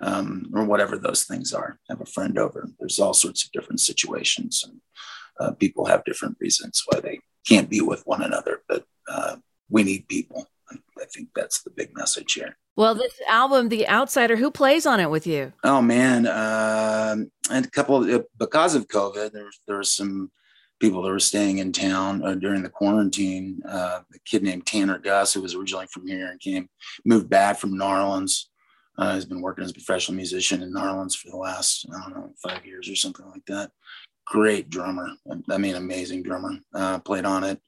um, 0.00 0.50
or 0.54 0.64
whatever 0.64 0.98
those 0.98 1.24
things 1.24 1.52
are. 1.52 1.78
Have 1.88 2.00
a 2.00 2.06
friend 2.06 2.38
over. 2.38 2.68
There's 2.78 2.98
all 2.98 3.14
sorts 3.14 3.44
of 3.44 3.52
different 3.52 3.80
situations, 3.80 4.64
and 4.66 4.80
uh, 5.40 5.52
people 5.54 5.86
have 5.86 6.04
different 6.04 6.36
reasons 6.40 6.82
why 6.86 7.00
they 7.00 7.20
can't 7.46 7.70
be 7.70 7.80
with 7.80 8.02
one 8.06 8.22
another. 8.22 8.62
But 8.68 8.84
uh, 9.08 9.36
we 9.70 9.82
need 9.82 10.08
people. 10.08 10.46
I 10.70 11.04
think 11.06 11.28
that's 11.34 11.62
the 11.62 11.70
big 11.70 11.96
message 11.96 12.34
here. 12.34 12.57
Well, 12.78 12.94
this 12.94 13.20
album, 13.28 13.70
The 13.70 13.88
Outsider, 13.88 14.36
who 14.36 14.52
plays 14.52 14.86
on 14.86 15.00
it 15.00 15.10
with 15.10 15.26
you? 15.26 15.52
Oh 15.64 15.82
man, 15.82 16.28
uh, 16.28 17.16
and 17.50 17.66
a 17.66 17.70
couple 17.70 18.08
of, 18.08 18.26
because 18.38 18.76
of 18.76 18.86
COVID, 18.86 19.32
there 19.32 19.50
there 19.66 19.78
were 19.78 19.82
some 19.82 20.30
people 20.78 21.02
that 21.02 21.10
were 21.10 21.18
staying 21.18 21.58
in 21.58 21.72
town 21.72 22.22
uh, 22.22 22.36
during 22.36 22.62
the 22.62 22.68
quarantine. 22.68 23.60
Uh, 23.68 24.02
a 24.14 24.18
kid 24.24 24.44
named 24.44 24.64
Tanner 24.64 25.00
Gus, 25.00 25.34
who 25.34 25.42
was 25.42 25.56
originally 25.56 25.88
from 25.92 26.06
here 26.06 26.28
and 26.28 26.38
came 26.38 26.68
moved 27.04 27.28
back 27.28 27.58
from 27.58 27.74
Narlands. 27.74 28.44
Uh, 28.96 29.12
has 29.12 29.24
been 29.24 29.40
working 29.40 29.64
as 29.64 29.72
a 29.72 29.74
professional 29.74 30.14
musician 30.14 30.62
in 30.62 30.72
Narlands 30.72 31.16
for 31.16 31.30
the 31.30 31.36
last 31.36 31.84
I 31.92 32.00
don't 32.00 32.14
know 32.14 32.32
five 32.40 32.64
years 32.64 32.88
or 32.88 32.94
something 32.94 33.26
like 33.26 33.44
that. 33.46 33.72
Great 34.30 34.68
drummer. 34.68 35.08
I 35.50 35.58
mean, 35.58 35.74
amazing 35.74 36.22
drummer. 36.22 36.58
Uh, 36.74 36.98
played 36.98 37.24
on 37.24 37.44
it. 37.44 37.60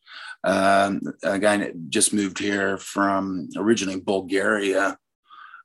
Um, 0.45 1.01
a 1.23 1.39
guy 1.39 1.73
just 1.89 2.13
moved 2.13 2.39
here 2.39 2.79
from 2.79 3.49
originally 3.57 4.01
Bulgaria, 4.01 4.99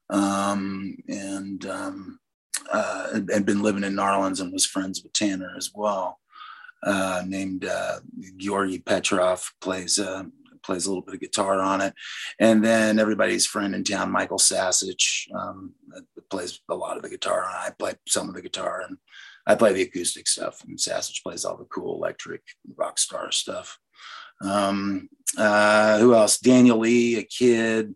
um, 0.09 0.97
and 1.07 1.65
um, 1.65 2.19
uh, 2.71 3.19
had 3.31 3.45
been 3.45 3.61
living 3.61 3.83
in 3.83 3.93
Narlands 3.93 4.41
and 4.41 4.51
was 4.51 4.65
friends 4.65 5.01
with 5.01 5.13
Tanner 5.13 5.53
as 5.57 5.71
well. 5.73 6.19
Uh, 6.83 7.23
named 7.25 7.65
uh, 7.65 7.99
Georgi 8.37 8.79
Petrov 8.79 9.51
plays 9.59 9.97
uh, 9.97 10.23
plays 10.63 10.85
a 10.85 10.89
little 10.89 11.03
bit 11.03 11.15
of 11.15 11.21
guitar 11.21 11.59
on 11.59 11.81
it, 11.81 11.93
and 12.39 12.63
then 12.63 12.99
everybody's 12.99 13.45
friend 13.45 13.73
in 13.73 13.83
town, 13.83 14.11
Michael 14.11 14.37
Sasich, 14.37 15.33
um, 15.33 15.73
plays 16.29 16.59
a 16.69 16.75
lot 16.75 16.97
of 16.97 17.03
the 17.03 17.09
guitar. 17.09 17.43
And 17.43 17.55
I 17.55 17.69
play 17.77 17.93
some 18.07 18.29
of 18.29 18.35
the 18.35 18.41
guitar, 18.41 18.81
and 18.87 18.97
I 19.47 19.55
play 19.55 19.73
the 19.73 19.83
acoustic 19.83 20.27
stuff, 20.27 20.63
and 20.67 20.77
Sasich 20.77 21.21
plays 21.21 21.45
all 21.45 21.57
the 21.57 21.65
cool 21.65 21.95
electric 21.95 22.41
rock 22.75 22.97
star 22.97 23.31
stuff. 23.31 23.79
Um, 24.41 25.09
uh, 25.37 25.99
who 25.99 26.15
else? 26.15 26.39
Daniel 26.39 26.79
Lee, 26.79 27.17
a 27.17 27.23
kid 27.23 27.93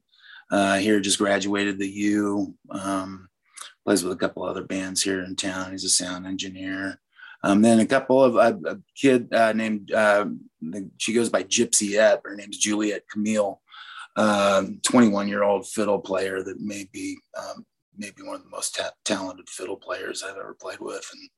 uh, 0.51 0.77
here, 0.77 0.99
just 0.99 1.17
graduated 1.17 1.79
the 1.79 1.89
U. 1.89 2.55
Um, 2.69 3.29
plays 3.85 4.03
with 4.03 4.13
a 4.13 4.19
couple 4.19 4.43
other 4.43 4.63
bands 4.63 5.01
here 5.01 5.23
in 5.23 5.35
town. 5.35 5.71
He's 5.71 5.83
a 5.83 5.89
sound 5.89 6.27
engineer. 6.27 6.99
Um, 7.43 7.61
then 7.61 7.79
a 7.79 7.85
couple 7.85 8.23
of 8.23 8.35
uh, 8.35 8.57
a 8.65 8.77
kid 8.95 9.33
uh, 9.33 9.53
named 9.53 9.91
uh, 9.91 10.25
she 10.97 11.13
goes 11.13 11.29
by 11.29 11.43
Gypsy 11.43 11.95
Ep. 11.95 12.21
Her 12.25 12.35
name's 12.35 12.57
Juliet 12.57 13.03
Camille, 13.09 13.61
21 14.15 15.23
um, 15.23 15.27
year 15.27 15.43
old 15.43 15.67
fiddle 15.67 15.99
player 15.99 16.43
that 16.43 16.59
may 16.59 16.87
be 16.91 17.17
um, 17.37 17.65
maybe 17.99 18.23
one 18.23 18.35
of 18.35 18.43
the 18.43 18.49
most 18.49 18.75
ta- 18.75 18.91
talented 19.05 19.49
fiddle 19.49 19.75
players 19.75 20.23
I've 20.23 20.37
ever 20.37 20.55
played 20.59 20.79
with, 20.79 21.07
and 21.13 21.29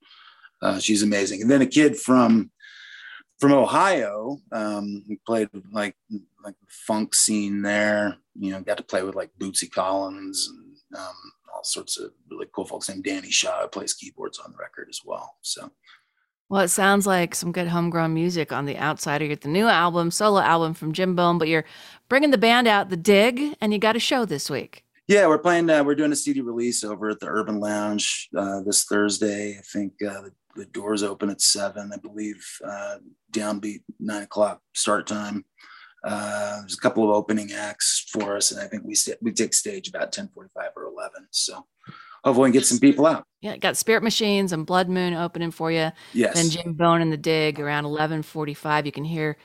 uh, 0.61 0.79
she's 0.79 1.03
amazing. 1.03 1.41
And 1.41 1.51
then 1.51 1.61
a 1.61 1.65
kid 1.65 1.97
from 1.97 2.51
from 3.39 3.53
Ohio, 3.53 4.37
um, 4.51 5.03
played 5.25 5.49
like 5.73 5.95
like 6.45 6.55
funk 6.69 7.15
scene 7.15 7.63
there. 7.63 8.17
You 8.35 8.51
know, 8.51 8.61
got 8.61 8.77
to 8.77 8.83
play 8.83 9.03
with 9.03 9.15
like 9.15 9.31
Bootsy 9.39 9.69
Collins 9.69 10.47
and 10.49 10.99
um, 10.99 11.15
all 11.53 11.63
sorts 11.63 11.97
of 11.97 12.11
really 12.29 12.45
cool 12.53 12.65
folks. 12.65 12.87
And 12.89 13.03
Danny 13.03 13.31
Shaw 13.31 13.67
plays 13.67 13.93
keyboards 13.93 14.39
on 14.39 14.51
the 14.51 14.57
record 14.57 14.87
as 14.89 15.01
well. 15.03 15.35
So. 15.41 15.71
Well, 16.49 16.63
it 16.63 16.67
sounds 16.67 17.07
like 17.07 17.33
some 17.33 17.53
good 17.53 17.69
homegrown 17.69 18.13
music 18.13 18.51
on 18.51 18.65
the 18.65 18.75
outside. 18.75 19.21
You 19.21 19.29
get 19.29 19.39
the 19.39 19.47
new 19.47 19.67
album, 19.67 20.11
solo 20.11 20.41
album 20.41 20.73
from 20.73 20.91
Jim 20.91 21.15
Bone, 21.15 21.37
but 21.37 21.47
you're 21.47 21.63
bringing 22.09 22.31
the 22.31 22.37
band 22.37 22.67
out, 22.67 22.89
The 22.89 22.97
Dig, 22.97 23.55
and 23.61 23.71
you 23.71 23.79
got 23.79 23.95
a 23.95 23.99
show 23.99 24.25
this 24.25 24.49
week. 24.49 24.83
Yeah, 25.07 25.27
we're 25.27 25.39
playing. 25.39 25.69
Uh, 25.69 25.83
we're 25.83 25.95
doing 25.95 26.11
a 26.11 26.15
CD 26.15 26.41
release 26.41 26.83
over 26.83 27.09
at 27.09 27.19
the 27.19 27.27
Urban 27.27 27.59
Lounge 27.59 28.29
uh, 28.37 28.61
this 28.61 28.85
Thursday. 28.85 29.57
I 29.57 29.61
think 29.61 29.93
uh, 30.01 30.21
the, 30.21 30.31
the, 30.55 30.65
doors 30.65 31.03
open 31.03 31.29
at 31.29 31.41
seven. 31.41 31.91
I 31.93 31.97
believe 31.97 32.45
uh, 32.65 32.97
downbeat 33.33 33.81
nine 33.99 34.23
o'clock 34.23 34.61
start 34.73 35.07
time. 35.07 35.43
Uh, 36.03 36.61
there's 36.61 36.75
a 36.75 36.81
couple 36.81 37.03
of 37.03 37.09
opening 37.09 37.51
acts 37.51 38.05
for 38.11 38.37
us, 38.37 38.51
and 38.51 38.61
I 38.61 38.67
think 38.67 38.83
we 38.83 38.95
st- 38.95 39.21
we 39.21 39.31
take 39.31 39.53
stage 39.53 39.87
about 39.87 40.11
ten 40.11 40.29
forty 40.29 40.49
five 40.55 40.69
or 40.75 40.85
eleven. 40.85 41.27
So 41.31 41.65
hopefully, 42.23 42.49
we 42.49 42.51
can 42.51 42.59
get 42.59 42.65
some 42.65 42.79
people 42.79 43.05
out. 43.05 43.25
Yeah, 43.41 43.57
got 43.57 43.77
Spirit 43.77 44.03
Machines 44.03 44.53
and 44.53 44.65
Blood 44.65 44.87
Moon 44.87 45.13
opening 45.13 45.51
for 45.51 45.71
you. 45.71 45.91
Yes. 46.13 46.35
Then 46.35 46.49
Jim 46.49 46.73
Bone 46.73 47.01
and 47.01 47.11
the 47.11 47.17
Dig 47.17 47.59
around 47.59 47.85
eleven 47.85 48.23
forty 48.23 48.53
five. 48.53 48.85
You 48.85 48.91
can 48.91 49.03
hear 49.03 49.37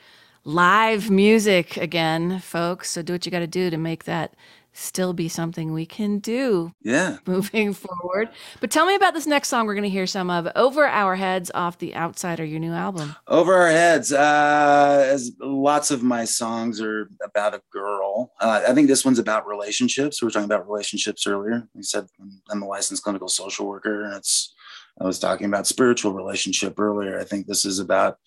live 0.45 1.09
music 1.09 1.77
again, 1.77 2.39
folks. 2.39 2.91
So 2.91 3.01
do 3.01 3.13
what 3.13 3.25
you 3.25 3.31
got 3.31 3.39
to 3.39 3.47
do 3.47 3.69
to 3.69 3.77
make 3.77 4.05
that 4.05 4.33
still 4.77 5.13
be 5.13 5.27
something 5.27 5.73
we 5.73 5.85
can 5.85 6.19
do. 6.19 6.73
Yeah. 6.81 7.17
Moving 7.25 7.73
forward. 7.73 8.29
But 8.59 8.71
tell 8.71 8.85
me 8.85 8.95
about 8.95 9.13
this 9.13 9.25
next 9.25 9.49
song 9.49 9.65
we're 9.65 9.73
going 9.73 9.83
to 9.83 9.89
hear 9.89 10.07
some 10.07 10.29
of 10.29 10.47
Over 10.55 10.85
Our 10.85 11.15
Heads 11.15 11.51
off 11.53 11.77
The 11.79 11.95
Outsider, 11.95 12.45
your 12.45 12.59
new 12.59 12.73
album. 12.73 13.15
Over 13.27 13.55
Our 13.55 13.69
Heads. 13.69 14.13
Uh, 14.13 15.07
as 15.09 15.31
lots 15.39 15.91
of 15.91 16.03
my 16.03 16.25
songs 16.25 16.79
are 16.79 17.09
about 17.23 17.55
a 17.55 17.61
girl. 17.71 18.33
Uh, 18.39 18.61
I 18.67 18.73
think 18.73 18.87
this 18.87 19.03
one's 19.03 19.19
about 19.19 19.47
relationships. 19.47 20.21
We 20.21 20.27
were 20.27 20.31
talking 20.31 20.45
about 20.45 20.67
relationships 20.67 21.25
earlier. 21.25 21.67
We 21.73 21.83
said 21.83 22.05
I'm 22.51 22.61
a 22.61 22.67
licensed 22.67 23.03
clinical 23.03 23.29
social 23.29 23.67
worker, 23.67 24.03
and 24.03 24.15
it's, 24.15 24.53
I 25.01 25.05
was 25.05 25.19
talking 25.19 25.47
about 25.47 25.67
spiritual 25.67 26.13
relationship 26.13 26.79
earlier. 26.79 27.19
I 27.19 27.23
think 27.23 27.47
this 27.47 27.65
is 27.65 27.79
about 27.79 28.17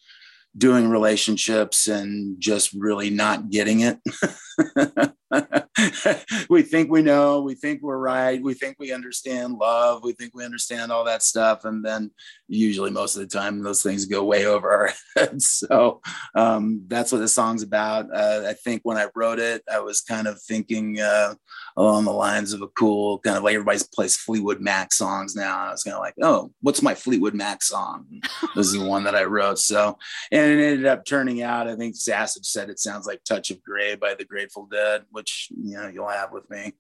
doing 0.57 0.89
relationships 0.89 1.87
and 1.87 2.41
just 2.41 2.73
really 2.73 3.11
not 3.11 3.51
getting 3.51 3.81
it. 3.81 3.99
we 6.49 6.63
think 6.63 6.91
we 6.91 7.03
know, 7.03 7.41
we 7.41 7.55
think 7.55 7.83
we're 7.83 7.99
right, 7.99 8.43
we 8.43 8.55
think 8.55 8.77
we 8.79 8.93
understand 8.93 9.55
love, 9.55 10.03
we 10.03 10.13
think 10.13 10.35
we 10.35 10.45
understand 10.45 10.91
all 10.93 11.05
that 11.05 11.23
stuff. 11.23 11.65
And 11.65 11.85
then 11.85 12.11
usually 12.49 12.91
most 12.91 13.17
of 13.17 13.23
the 13.23 13.29
time 13.29 13.63
those 13.63 13.83
things 13.83 14.07
go 14.07 14.25
way 14.25 14.47
over 14.47 14.71
our 14.71 14.91
heads. 15.17 15.47
So 15.47 16.01
um, 16.35 16.85
that's 16.89 17.13
what 17.13 17.19
the 17.19 17.29
song's 17.29 17.63
about. 17.63 18.07
Uh, 18.15 18.45
I 18.49 18.55
think 18.55 18.83
when 18.83 18.97
I 18.97 19.07
wrote 19.15 19.39
it, 19.39 19.63
I 19.71 19.81
was 19.81 20.01
kind 20.01 20.27
of 20.27 20.41
thinking 20.43 21.01
uh, 21.01 21.35
along 21.77 22.05
the 22.05 22.13
lines 22.13 22.53
of 22.53 22.63
a 22.63 22.69
cool 22.69 23.19
kind 23.21 23.37
of 23.37 23.45
like 23.45 23.55
everybody 23.55 23.79
plays 23.95 24.17
Fleetwood 24.17 24.61
Mac 24.61 24.93
songs 24.93 25.37
now. 25.37 25.67
I 25.67 25.71
was 25.71 25.83
kind 25.83 25.95
of 25.95 26.01
like, 26.01 26.15
oh, 26.23 26.53
what's 26.61 26.83
my 26.83 26.95
Fleetwood 26.95 27.35
Mac 27.35 27.63
song? 27.63 28.07
this 28.55 28.67
is 28.67 28.73
the 28.73 28.85
one 28.85 29.05
that 29.05 29.15
I 29.15 29.25
wrote. 29.25 29.59
So, 29.59 29.97
and 30.33 30.51
it 30.51 30.65
ended 30.65 30.87
up 30.87 31.05
turning 31.05 31.43
out, 31.43 31.69
I 31.69 31.77
think 31.77 31.95
Sasich 31.95 32.47
said 32.47 32.71
it 32.71 32.79
sounds 32.79 33.07
like 33.07 33.23
Touch 33.25 33.51
of 33.51 33.63
Grey 33.63 33.95
by 33.95 34.15
the 34.15 34.25
Grateful 34.51 34.69
Dead, 34.71 35.05
which, 35.11 35.49
you 35.51 35.77
know, 35.77 35.89
you'll 35.89 36.09
have 36.09 36.33
with 36.33 36.51
me, 36.51 36.73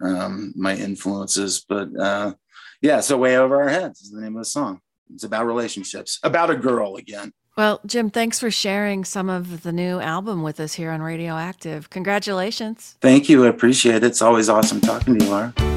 um, 0.00 0.52
my 0.56 0.74
influences. 0.74 1.64
But 1.68 1.88
uh, 1.96 2.34
yeah, 2.80 3.00
so 3.00 3.16
Way 3.16 3.36
Over 3.36 3.62
Our 3.62 3.68
Heads 3.68 4.00
is 4.00 4.10
the 4.10 4.20
name 4.20 4.34
of 4.36 4.40
the 4.40 4.46
song. 4.46 4.80
It's 5.14 5.22
about 5.22 5.46
relationships, 5.46 6.18
about 6.24 6.50
a 6.50 6.56
girl 6.56 6.96
again. 6.96 7.32
Well, 7.56 7.80
Jim, 7.86 8.10
thanks 8.10 8.40
for 8.40 8.50
sharing 8.50 9.04
some 9.04 9.28
of 9.28 9.62
the 9.62 9.72
new 9.72 10.00
album 10.00 10.42
with 10.42 10.58
us 10.58 10.72
here 10.74 10.90
on 10.90 11.00
Radioactive. 11.02 11.90
Congratulations. 11.90 12.96
Thank 13.00 13.28
you. 13.28 13.44
I 13.44 13.48
appreciate 13.48 13.96
it. 13.96 14.04
It's 14.04 14.22
always 14.22 14.48
awesome 14.48 14.80
talking 14.80 15.18
to 15.18 15.24
you, 15.24 15.30
Laura. 15.30 15.71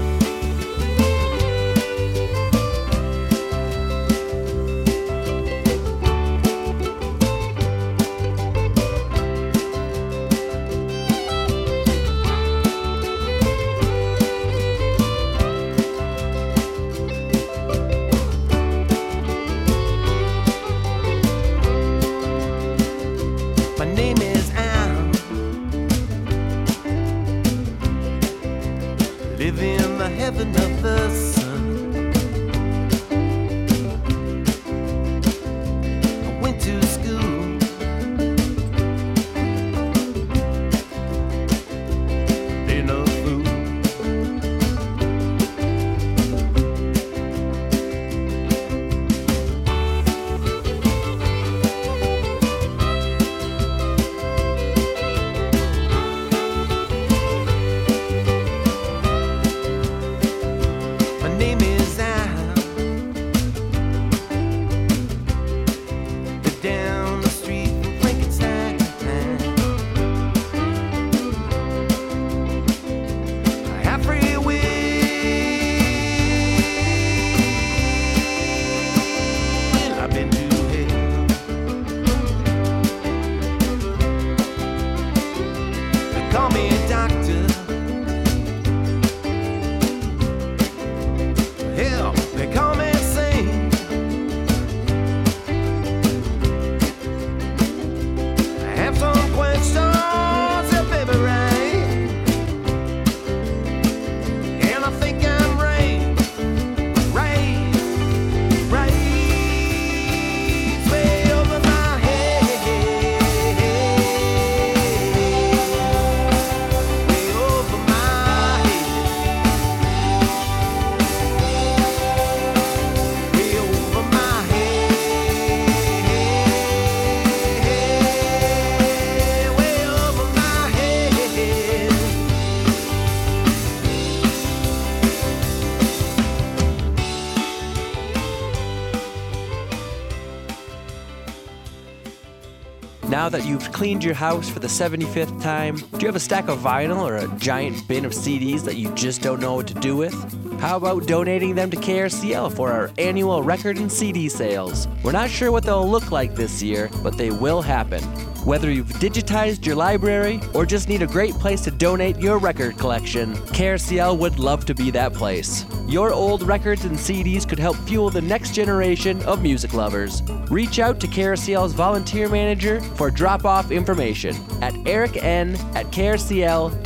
Now 143.25 143.29
that 143.29 143.47
you've 143.47 143.71
cleaned 143.71 144.03
your 144.03 144.13
house 144.13 144.47
for 144.47 144.59
the 144.59 144.67
75th 144.67 145.41
time, 145.41 145.77
do 145.77 145.97
you 146.01 146.05
have 146.05 146.15
a 146.15 146.19
stack 146.19 146.47
of 146.47 146.59
vinyl 146.59 146.99
or 146.99 147.15
a 147.15 147.27
giant 147.39 147.87
bin 147.87 148.05
of 148.05 148.11
CDs 148.11 148.63
that 148.65 148.75
you 148.75 148.91
just 148.93 149.23
don't 149.23 149.39
know 149.39 149.55
what 149.55 149.65
to 149.65 149.73
do 149.73 149.97
with? 149.97 150.13
How 150.59 150.77
about 150.77 151.07
donating 151.07 151.55
them 151.55 151.71
to 151.71 151.77
KRCL 151.77 152.55
for 152.55 152.71
our 152.71 152.91
annual 152.99 153.41
record 153.41 153.77
and 153.77 153.91
CD 153.91 154.29
sales? 154.29 154.87
We're 155.01 155.11
not 155.11 155.31
sure 155.31 155.51
what 155.51 155.63
they'll 155.63 155.89
look 155.89 156.11
like 156.11 156.35
this 156.35 156.61
year, 156.61 156.91
but 157.01 157.17
they 157.17 157.31
will 157.31 157.63
happen. 157.63 158.03
Whether 158.45 158.69
you've 158.69 158.89
digitized 158.99 159.65
your 159.65 159.75
library 159.75 160.39
or 160.53 160.67
just 160.67 160.87
need 160.87 161.01
a 161.01 161.07
great 161.07 161.33
place 161.33 161.61
to 161.61 161.71
donate 161.71 162.19
your 162.19 162.37
record 162.37 162.77
collection, 162.77 163.33
KRCL 163.33 164.19
would 164.19 164.37
love 164.37 164.65
to 164.65 164.75
be 164.75 164.91
that 164.91 165.15
place. 165.15 165.65
Your 165.87 166.13
old 166.13 166.43
records 166.43 166.85
and 166.85 166.95
CDs 166.95 167.49
could 167.49 167.57
help 167.57 167.75
fuel 167.87 168.11
the 168.11 168.21
next 168.21 168.53
generation 168.53 169.19
of 169.23 169.41
music 169.41 169.73
lovers. 169.73 170.21
Reach 170.51 170.77
out 170.77 170.99
to 170.99 171.07
KRCL's 171.07 171.73
volunteer 171.73 172.29
manager 172.29 172.81
for 172.81 173.09
drop 173.09 173.45
off 173.45 173.71
information 173.71 174.35
at 174.61 174.75
ericn 174.85 175.57
at 175.73 175.87
krcl.org. 175.87 176.81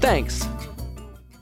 Thanks. 0.00 0.48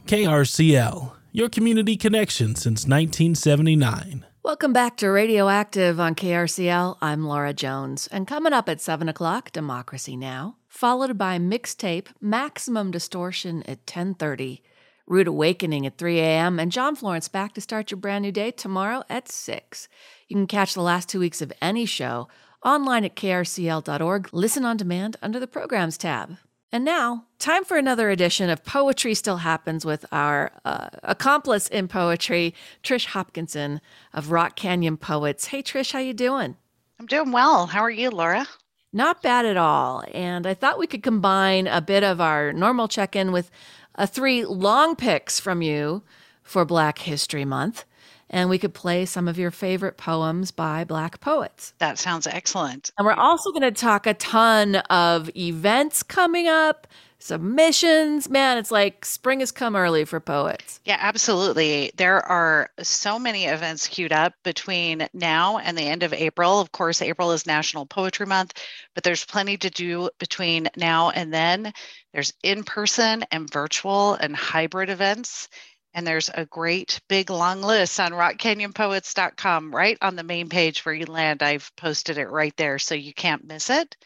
KRCL, 0.05 1.13
your 1.33 1.49
community 1.49 1.97
connection 1.97 2.55
since 2.57 2.87
1979. 2.87 4.27
Welcome 4.45 4.73
back 4.73 4.97
to 4.97 5.09
Radioactive 5.09 6.01
on 6.01 6.17
KRCL. 6.17 6.97
I'm 7.01 7.25
Laura 7.25 7.55
Jones. 7.55 8.09
And 8.09 8.27
coming 8.27 8.53
up 8.53 8.69
at 8.69 8.81
7 8.81 9.09
o'clock, 9.09 9.53
Democracy 9.53 10.17
Now!, 10.17 10.57
followed 10.67 11.17
by 11.17 11.39
mixtape 11.39 12.09
Maximum 12.21 12.91
Distortion 12.91 13.63
at 13.63 13.79
1030, 13.87 14.61
Rude 15.07 15.29
Awakening 15.29 15.87
at 15.87 15.97
3 15.97 16.19
a.m., 16.19 16.59
and 16.59 16.73
John 16.73 16.97
Florence 16.97 17.29
back 17.29 17.53
to 17.53 17.61
start 17.61 17.93
your 17.93 18.01
brand 18.01 18.23
new 18.23 18.33
day 18.33 18.51
tomorrow 18.51 19.05
at 19.09 19.29
6. 19.29 19.87
You 20.27 20.35
can 20.35 20.49
catch 20.49 20.75
the 20.75 20.83
last 20.83 21.09
two 21.09 21.21
weeks 21.21 21.41
of 21.41 21.53
any 21.63 21.87
show 21.87 22.27
online 22.65 23.05
at 23.05 23.15
krcl.org. 23.15 24.29
Listen 24.33 24.65
on 24.65 24.77
demand 24.77 25.17
under 25.23 25.39
the 25.39 25.47
Programs 25.47 25.97
tab. 25.97 26.39
And 26.75 26.87
now, 26.87 27.27
time 27.39 27.65
for 27.65 27.77
another 27.77 28.09
edition 28.09 28.49
of 28.49 28.65
Poetry 28.65 29.13
Still 29.13 29.37
Happens 29.37 29.85
with 29.85 30.07
our 30.11 30.53
uh, 30.65 30.89
accomplice 31.03 31.69
in 31.69 31.87
poetry, 31.87 32.55
Trish 32.83 33.05
Hopkinson 33.05 33.83
of 34.15 34.31
Rock 34.31 34.57
Canyon 34.57 34.97
Poets. 34.97 35.49
Hey, 35.49 35.63
Trish, 35.63 35.93
how 35.93 35.99
you 35.99 36.15
doing? 36.15 36.57
I'm 36.99 37.05
doing 37.05 37.31
well. 37.31 37.67
How 37.67 37.81
are 37.81 37.91
you, 37.91 38.09
Laura? 38.09 38.49
Not 38.91 39.23
bad 39.23 39.45
at 39.45 39.59
all. 39.59 40.03
And 40.15 40.47
I 40.47 40.55
thought 40.55 40.79
we 40.79 40.87
could 40.87 41.03
combine 41.03 41.67
a 41.67 41.83
bit 41.83 42.03
of 42.03 42.23
our 42.23 42.55
normal 42.55 42.89
check-in 42.89 43.33
with 43.33 43.51
uh, 43.97 44.07
three 44.07 44.47
long 44.47 44.97
picks 44.97 45.39
from 45.39 45.61
you 45.61 46.03
for 46.43 46.65
Black 46.65 47.01
History 47.01 47.45
Month 47.45 47.85
and 48.33 48.49
we 48.49 48.59
could 48.59 48.75
play 48.75 49.05
some 49.05 49.29
of 49.29 49.39
your 49.39 49.51
favorite 49.51 49.99
poems 49.99 50.51
by 50.51 50.83
Black 50.85 51.21
poets. 51.21 51.75
That 51.79 51.99
sounds 51.99 52.27
excellent. 52.27 52.91
And 52.99 53.07
we're 53.07 53.13
also 53.13 53.51
going 53.51 53.63
to 53.63 53.71
talk 53.71 54.07
a 54.07 54.15
ton 54.15 54.77
of 54.77 55.31
events 55.37 56.03
coming 56.03 56.49
up, 56.49 56.87
submissions. 57.19 58.29
Man, 58.29 58.59
it's 58.59 58.71
like 58.71 59.05
spring 59.05 59.41
has 59.41 59.53
come 59.53 59.77
early 59.77 60.05
for 60.05 60.19
poets. 60.19 60.81
Yeah, 60.85 60.97
absolutely. 60.99 61.93
There 61.97 62.25
are 62.27 62.71
so 62.81 63.19
many 63.19 63.45
events 63.45 63.87
queued 63.87 64.13
up 64.13 64.33
between 64.43 65.07
now 65.13 65.59
and 65.59 65.77
the 65.77 65.87
end 65.87 66.03
of 66.03 66.13
April. 66.13 66.59
Of 66.59 66.73
course, 66.73 67.03
April 67.03 67.31
is 67.33 67.47
National 67.47 67.87
Poetry 67.87 68.27
Month, 68.27 68.55
but 68.95 69.05
there's 69.05 69.25
plenty 69.25 69.57
to 69.59 69.71
do 69.71 70.09
between 70.19 70.69
now 70.77 71.11
and 71.11 71.33
then. 71.33 71.73
There's 72.13 72.33
in 72.43 72.65
person 72.65 73.25
and 73.31 73.51
virtual 73.51 74.15
and 74.15 74.35
hybrid 74.35 74.91
events. 74.91 75.49
And 75.95 76.07
there's 76.07 76.31
a 76.33 76.47
great 76.47 77.01
big 77.09 77.31
long 77.31 77.61
list 77.61 78.01
on 78.01 78.13
rockcanyonpoets.com, 78.13 79.75
right 79.75 79.99
on 80.01 80.17
the 80.17 80.23
main 80.23 80.49
page 80.49 80.85
where 80.85 80.95
you 80.95 81.07
land. 81.07 81.43
I've 81.43 81.71
posted 81.77 82.19
it 82.19 82.31
right 82.31 82.57
there 82.57 82.79
so 82.79 82.95
you 82.95 83.13
can't 83.13 83.45
miss 83.45 83.69
it. 83.69 83.97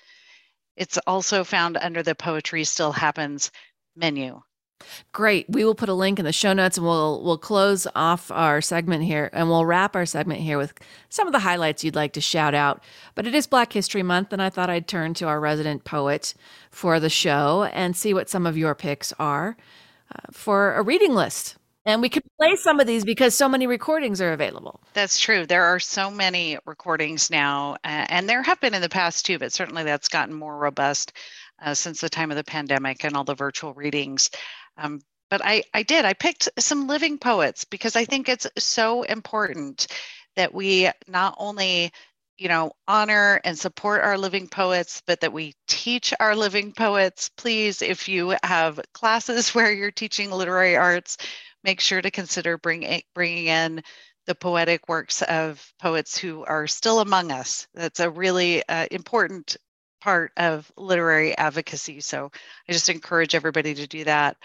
It's 0.76 0.98
also 1.06 1.44
found 1.44 1.76
under 1.76 2.02
the 2.02 2.14
Poetry 2.14 2.64
Still 2.64 2.92
Happens 2.92 3.50
menu. 3.94 4.42
Great. 5.12 5.46
We 5.48 5.64
will 5.64 5.74
put 5.74 5.88
a 5.88 5.94
link 5.94 6.18
in 6.18 6.24
the 6.24 6.32
show 6.32 6.52
notes 6.52 6.76
and 6.76 6.86
we'll 6.86 7.22
we'll 7.24 7.38
close 7.38 7.86
off 7.94 8.30
our 8.30 8.60
segment 8.60 9.04
here 9.04 9.30
and 9.32 9.48
we'll 9.48 9.64
wrap 9.64 9.96
our 9.96 10.04
segment 10.04 10.40
here 10.40 10.58
with 10.58 10.74
some 11.08 11.26
of 11.26 11.32
the 11.32 11.38
highlights 11.40 11.82
you'd 11.82 11.94
like 11.94 12.12
to 12.12 12.20
shout 12.20 12.54
out. 12.54 12.82
But 13.14 13.26
it 13.26 13.34
is 13.34 13.46
Black 13.46 13.72
History 13.72 14.02
Month 14.02 14.32
and 14.32 14.42
I 14.42 14.50
thought 14.50 14.70
I'd 14.70 14.86
turn 14.86 15.14
to 15.14 15.26
our 15.26 15.40
resident 15.40 15.84
poet 15.84 16.34
for 16.70 17.00
the 17.00 17.08
show 17.08 17.64
and 17.72 17.96
see 17.96 18.12
what 18.12 18.28
some 18.28 18.46
of 18.46 18.58
your 18.58 18.74
picks 18.74 19.12
are 19.18 19.56
uh, 20.14 20.30
for 20.30 20.74
a 20.74 20.82
reading 20.82 21.14
list. 21.14 21.56
And 21.86 22.02
we 22.02 22.08
could 22.08 22.24
play 22.36 22.56
some 22.56 22.80
of 22.80 22.88
these 22.88 23.04
because 23.04 23.36
so 23.36 23.48
many 23.48 23.68
recordings 23.68 24.20
are 24.20 24.32
available. 24.32 24.80
That's 24.92 25.20
true. 25.20 25.46
There 25.46 25.64
are 25.64 25.78
so 25.78 26.10
many 26.10 26.58
recordings 26.66 27.30
now, 27.30 27.74
uh, 27.84 28.06
and 28.08 28.28
there 28.28 28.42
have 28.42 28.60
been 28.60 28.74
in 28.74 28.82
the 28.82 28.88
past 28.88 29.24
too, 29.24 29.38
but 29.38 29.52
certainly 29.52 29.84
that's 29.84 30.08
gotten 30.08 30.34
more 30.34 30.58
robust 30.58 31.12
uh, 31.62 31.74
since 31.74 32.00
the 32.00 32.08
time 32.08 32.32
of 32.32 32.36
the 32.36 32.44
pandemic 32.44 33.04
and 33.04 33.16
all 33.16 33.22
the 33.22 33.36
virtual 33.36 33.72
readings. 33.72 34.30
Um, 34.76 35.00
but 35.30 35.42
I, 35.44 35.62
I 35.74 35.84
did, 35.84 36.04
I 36.04 36.12
picked 36.12 36.48
some 36.58 36.88
living 36.88 37.18
poets 37.18 37.64
because 37.64 37.94
I 37.94 38.04
think 38.04 38.28
it's 38.28 38.48
so 38.58 39.04
important 39.04 39.86
that 40.34 40.52
we 40.52 40.90
not 41.06 41.36
only 41.38 41.92
you 42.38 42.48
know 42.48 42.72
honor 42.86 43.40
and 43.44 43.58
support 43.58 44.02
our 44.04 44.18
living 44.18 44.46
poets 44.46 45.02
but 45.06 45.20
that 45.20 45.32
we 45.32 45.54
teach 45.68 46.12
our 46.20 46.36
living 46.36 46.72
poets 46.72 47.30
please 47.36 47.80
if 47.80 48.08
you 48.08 48.36
have 48.42 48.78
classes 48.92 49.50
where 49.54 49.72
you're 49.72 49.90
teaching 49.90 50.30
literary 50.30 50.76
arts 50.76 51.16
make 51.66 51.80
sure 51.80 52.00
to 52.00 52.10
consider 52.12 52.58
bring, 52.58 53.02
bringing 53.14 53.46
in 53.48 53.82
the 54.26 54.34
poetic 54.36 54.88
works 54.88 55.22
of 55.22 55.72
poets 55.80 56.16
who 56.16 56.44
are 56.44 56.66
still 56.66 57.00
among 57.00 57.32
us. 57.32 57.68
That's 57.74 58.00
a 58.00 58.10
really 58.10 58.66
uh, 58.68 58.86
important 58.90 59.56
part 60.00 60.32
of 60.36 60.70
literary 60.76 61.36
advocacy. 61.36 62.00
So 62.00 62.30
I 62.68 62.72
just 62.72 62.88
encourage 62.88 63.34
everybody 63.34 63.74
to 63.74 63.86
do 63.86 64.04
that. 64.04 64.36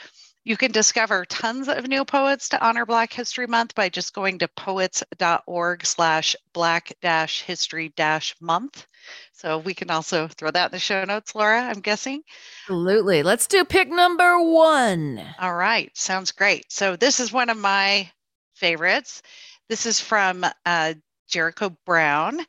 You 0.44 0.58
can 0.58 0.72
discover 0.72 1.24
tons 1.26 1.68
of 1.68 1.88
new 1.88 2.04
poets 2.04 2.50
to 2.50 2.66
honor 2.66 2.84
Black 2.88 3.14
History 3.14 3.46
Month 3.46 3.76
by 3.76 3.90
just 3.90 4.14
going 4.14 4.40
to 4.40 4.48
poets.org 4.48 5.86
slash 5.86 6.36
black 6.52 6.92
dash 7.00 7.44
history 7.44 7.94
dash 7.96 8.36
month. 8.42 8.88
So 9.34 9.60
we 9.60 9.76
can 9.76 9.92
also 9.92 10.28
throw 10.28 10.50
that 10.50 10.66
in 10.66 10.72
the 10.72 10.80
show 10.80 11.06
notes, 11.06 11.36
Laura, 11.36 11.62
I'm 11.62 11.80
guessing. 11.82 12.24
Absolutely. 12.64 13.22
Let's 13.22 13.46
do 13.46 13.64
pick 13.64 13.90
number 13.90 14.42
one. 14.42 15.24
All 15.40 15.54
right. 15.54 15.96
Sounds 15.96 16.32
great. 16.32 16.72
So 16.72 16.96
this 16.96 17.20
is 17.20 17.32
one 17.32 17.50
of 17.50 17.58
my 17.58 18.10
favorites. 18.56 19.22
This 19.70 19.86
is 19.86 20.00
from 20.00 20.44
uh, 20.66 20.96
Jericho 21.28 21.76
Brown, 21.86 22.40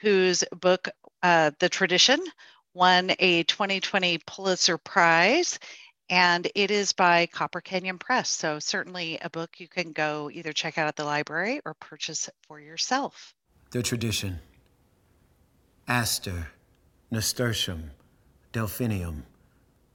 whose 0.00 0.42
book, 0.58 0.88
uh, 1.22 1.50
The 1.58 1.68
Tradition, 1.68 2.18
won 2.74 3.12
a 3.18 3.42
2020 3.42 4.18
Pulitzer 4.26 4.78
Prize 4.78 5.58
and 6.12 6.46
it 6.54 6.70
is 6.70 6.92
by 6.92 7.24
Copper 7.24 7.62
Canyon 7.62 7.98
Press. 7.98 8.28
So, 8.28 8.58
certainly 8.58 9.18
a 9.22 9.30
book 9.30 9.58
you 9.58 9.66
can 9.66 9.92
go 9.92 10.30
either 10.30 10.52
check 10.52 10.76
out 10.76 10.86
at 10.86 10.94
the 10.94 11.06
library 11.06 11.62
or 11.64 11.72
purchase 11.72 12.28
for 12.42 12.60
yourself. 12.60 13.32
The 13.70 13.82
tradition 13.82 14.40
Aster, 15.88 16.48
Nasturtium, 17.10 17.92
Delphinium. 18.52 19.22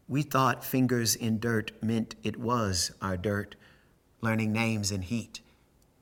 We 0.08 0.24
thought 0.24 0.66
fingers 0.66 1.14
in 1.14 1.40
dirt 1.40 1.72
meant 1.84 2.16
it 2.24 2.38
was 2.38 2.92
our 3.00 3.16
dirt, 3.16 3.56
learning 4.20 4.52
names 4.52 4.92
in 4.92 5.04
heat, 5.04 5.42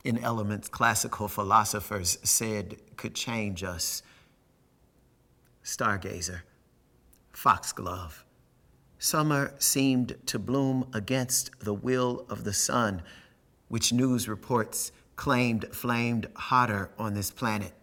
in 0.05 0.17
elements 0.19 0.69
classical 0.69 1.27
philosophers 1.27 2.19
said 2.23 2.77
could 2.95 3.15
change 3.15 3.65
us. 3.65 4.01
Stargazer, 5.61 6.43
Foxglove, 7.33 8.24
Summer 9.05 9.53
seemed 9.59 10.15
to 10.25 10.39
bloom 10.39 10.89
against 10.91 11.51
the 11.59 11.75
will 11.75 12.25
of 12.27 12.43
the 12.43 12.53
sun, 12.53 13.03
which 13.67 13.93
news 13.93 14.27
reports 14.27 14.91
claimed 15.15 15.67
flamed 15.71 16.27
hotter 16.33 16.89
on 16.97 17.13
this 17.13 17.29
planet 17.29 17.73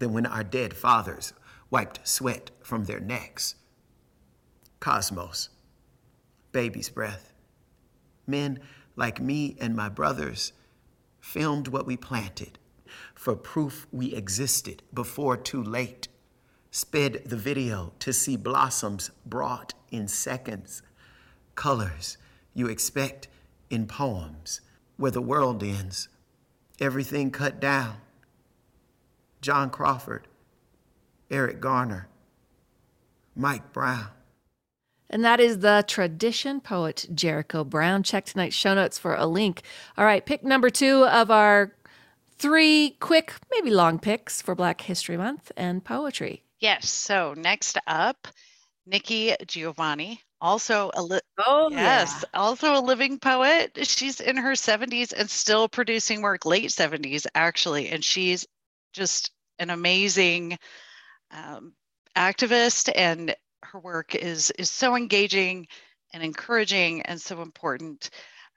than 0.00 0.12
when 0.12 0.26
our 0.26 0.42
dead 0.42 0.74
fathers 0.74 1.32
wiped 1.70 2.00
sweat 2.02 2.50
from 2.60 2.86
their 2.86 2.98
necks. 2.98 3.54
Cosmos, 4.80 5.48
baby's 6.50 6.88
breath. 6.88 7.32
Men 8.26 8.58
like 8.96 9.20
me 9.20 9.56
and 9.60 9.76
my 9.76 9.88
brothers 9.88 10.52
filmed 11.20 11.68
what 11.68 11.86
we 11.86 11.96
planted 11.96 12.58
for 13.14 13.36
proof 13.36 13.86
we 13.92 14.12
existed 14.12 14.82
before 14.92 15.36
too 15.36 15.62
late 15.62 16.08
sped 16.74 17.22
the 17.24 17.36
video 17.36 17.92
to 18.00 18.12
see 18.12 18.36
blossoms 18.36 19.12
brought 19.24 19.74
in 19.92 20.08
seconds, 20.08 20.82
colors 21.54 22.18
you 22.52 22.66
expect 22.66 23.28
in 23.70 23.86
poems 23.86 24.60
where 24.96 25.12
the 25.12 25.22
world 25.22 25.62
ends, 25.62 26.08
everything 26.80 27.30
cut 27.30 27.60
down. 27.60 27.94
John 29.40 29.70
Crawford, 29.70 30.26
Eric 31.30 31.60
Garner, 31.60 32.08
Mike 33.36 33.72
Brown. 33.72 34.08
And 35.08 35.24
that 35.24 35.38
is 35.38 35.60
the 35.60 35.84
tradition 35.86 36.60
poet 36.60 37.06
Jericho 37.14 37.62
Brown. 37.62 38.02
Check 38.02 38.24
tonight's 38.24 38.56
show 38.56 38.74
notes 38.74 38.98
for 38.98 39.14
a 39.14 39.26
link. 39.26 39.62
All 39.96 40.04
right, 40.04 40.26
pick 40.26 40.42
number 40.42 40.70
two 40.70 41.04
of 41.04 41.30
our 41.30 41.72
three 42.36 42.96
quick, 42.98 43.32
maybe 43.52 43.70
long 43.70 44.00
picks 44.00 44.42
for 44.42 44.56
Black 44.56 44.80
History 44.80 45.16
Month 45.16 45.52
and 45.56 45.84
poetry. 45.84 46.43
Yes. 46.64 46.88
So 46.90 47.34
next 47.34 47.76
up, 47.86 48.26
Nikki 48.86 49.36
Giovanni, 49.46 50.22
also 50.40 50.90
a 50.94 51.02
li- 51.02 51.20
oh 51.46 51.68
yes, 51.70 52.24
yeah. 52.32 52.40
also 52.40 52.74
a 52.74 52.80
living 52.80 53.18
poet. 53.18 53.86
She's 53.86 54.18
in 54.18 54.38
her 54.38 54.54
70s 54.54 55.12
and 55.12 55.28
still 55.28 55.68
producing 55.68 56.22
work, 56.22 56.46
late 56.46 56.72
70s 56.72 57.26
actually, 57.34 57.88
and 57.90 58.02
she's 58.02 58.46
just 58.94 59.30
an 59.58 59.68
amazing 59.68 60.56
um, 61.30 61.74
activist, 62.16 62.90
and 62.96 63.36
her 63.62 63.80
work 63.80 64.14
is 64.14 64.50
is 64.52 64.70
so 64.70 64.96
engaging 64.96 65.66
and 66.14 66.22
encouraging 66.22 67.02
and 67.02 67.20
so 67.20 67.42
important. 67.42 68.08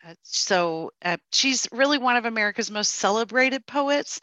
Uh, 0.08 0.14
so 0.24 0.92
uh, 1.04 1.18
she's 1.34 1.68
really 1.74 1.98
one 1.98 2.16
of 2.16 2.24
America's 2.24 2.72
most 2.72 2.94
celebrated 2.94 3.66
poets. 3.66 4.22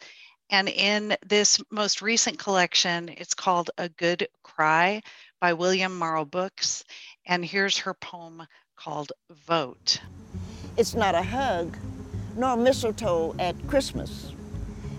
And 0.49 0.69
in 0.69 1.17
this 1.25 1.59
most 1.71 2.01
recent 2.01 2.37
collection, 2.37 3.09
it's 3.09 3.33
called 3.33 3.71
A 3.77 3.89
Good 3.89 4.27
Cry 4.43 5.01
by 5.41 5.53
William 5.53 5.97
Morrow 5.97 6.23
Books. 6.23 6.83
And 7.25 7.43
here's 7.43 7.77
her 7.79 7.95
poem 7.95 8.45
called 8.75 9.11
Vote. 9.47 9.99
It's 10.77 10.93
not 10.93 11.15
a 11.15 11.23
hug, 11.23 11.77
nor 12.35 12.57
mistletoe 12.57 13.35
at 13.39 13.55
Christmas. 13.67 14.33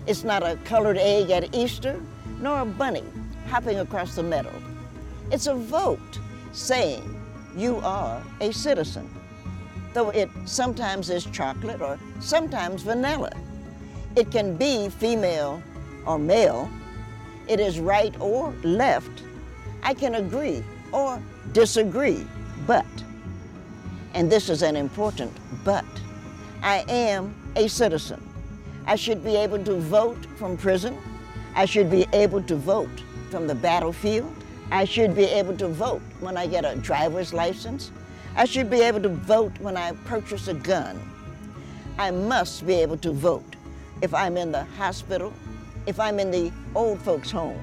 It's 0.05 0.23
not 0.23 0.43
a 0.43 0.57
colored 0.65 0.97
egg 0.97 1.29
at 1.31 1.55
Easter, 1.55 2.01
nor 2.39 2.61
a 2.61 2.65
bunny 2.65 3.03
hopping 3.47 3.79
across 3.79 4.15
the 4.15 4.23
meadow. 4.23 4.53
It's 5.31 5.47
a 5.47 5.55
vote 5.55 6.19
saying 6.51 7.21
you 7.55 7.77
are 7.77 8.21
a 8.41 8.51
citizen, 8.51 9.09
though 9.93 10.09
it 10.09 10.29
sometimes 10.45 11.09
is 11.09 11.25
chocolate 11.25 11.81
or 11.81 11.97
sometimes 12.19 12.83
vanilla. 12.83 13.31
It 14.17 14.31
can 14.31 14.57
be 14.57 14.89
female 14.89 15.61
or 16.07 16.17
male. 16.17 16.71
It 17.47 17.59
is 17.59 17.79
right 17.79 18.19
or 18.19 18.51
left. 18.63 19.21
I 19.83 19.93
can 19.93 20.15
agree 20.15 20.63
or 20.91 21.21
disagree, 21.51 22.25
but, 22.65 22.87
and 24.15 24.27
this 24.31 24.49
is 24.49 24.63
an 24.63 24.75
important 24.75 25.31
but, 25.63 25.85
I 26.63 26.83
am 26.89 27.35
a 27.55 27.69
citizen. 27.69 28.19
I 28.87 28.95
should 28.95 29.23
be 29.23 29.35
able 29.35 29.63
to 29.63 29.75
vote 29.75 30.25
from 30.35 30.57
prison. 30.57 30.97
I 31.53 31.65
should 31.65 31.91
be 31.91 32.07
able 32.11 32.41
to 32.41 32.55
vote 32.55 33.03
from 33.29 33.45
the 33.45 33.53
battlefield. 33.53 34.33
I 34.71 34.85
should 34.85 35.15
be 35.15 35.25
able 35.25 35.55
to 35.57 35.67
vote 35.67 36.01
when 36.21 36.37
I 36.37 36.47
get 36.47 36.65
a 36.65 36.75
driver's 36.77 37.35
license. 37.35 37.91
I 38.35 38.45
should 38.45 38.71
be 38.71 38.81
able 38.81 39.03
to 39.03 39.09
vote 39.09 39.53
when 39.59 39.77
I 39.77 39.91
purchase 40.05 40.47
a 40.47 40.55
gun. 40.55 40.99
I 41.99 42.09
must 42.09 42.65
be 42.65 42.73
able 42.73 42.97
to 42.97 43.11
vote 43.11 43.56
if 44.01 44.13
I'm 44.13 44.37
in 44.37 44.51
the 44.51 44.63
hospital, 44.63 45.33
if 45.85 45.99
I'm 45.99 46.19
in 46.19 46.31
the 46.31 46.51
old 46.75 47.01
folks' 47.01 47.31
home, 47.31 47.59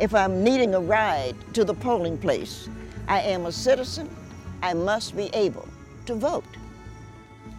if 0.00 0.14
I'm 0.14 0.42
needing 0.44 0.74
a 0.74 0.80
ride 0.80 1.34
to 1.54 1.64
the 1.64 1.74
polling 1.74 2.18
place. 2.18 2.68
I 3.08 3.20
am 3.20 3.46
a 3.46 3.52
citizen. 3.52 4.14
I 4.62 4.74
must 4.74 5.16
be 5.16 5.30
able 5.34 5.68
to 6.06 6.14
vote. 6.14 6.44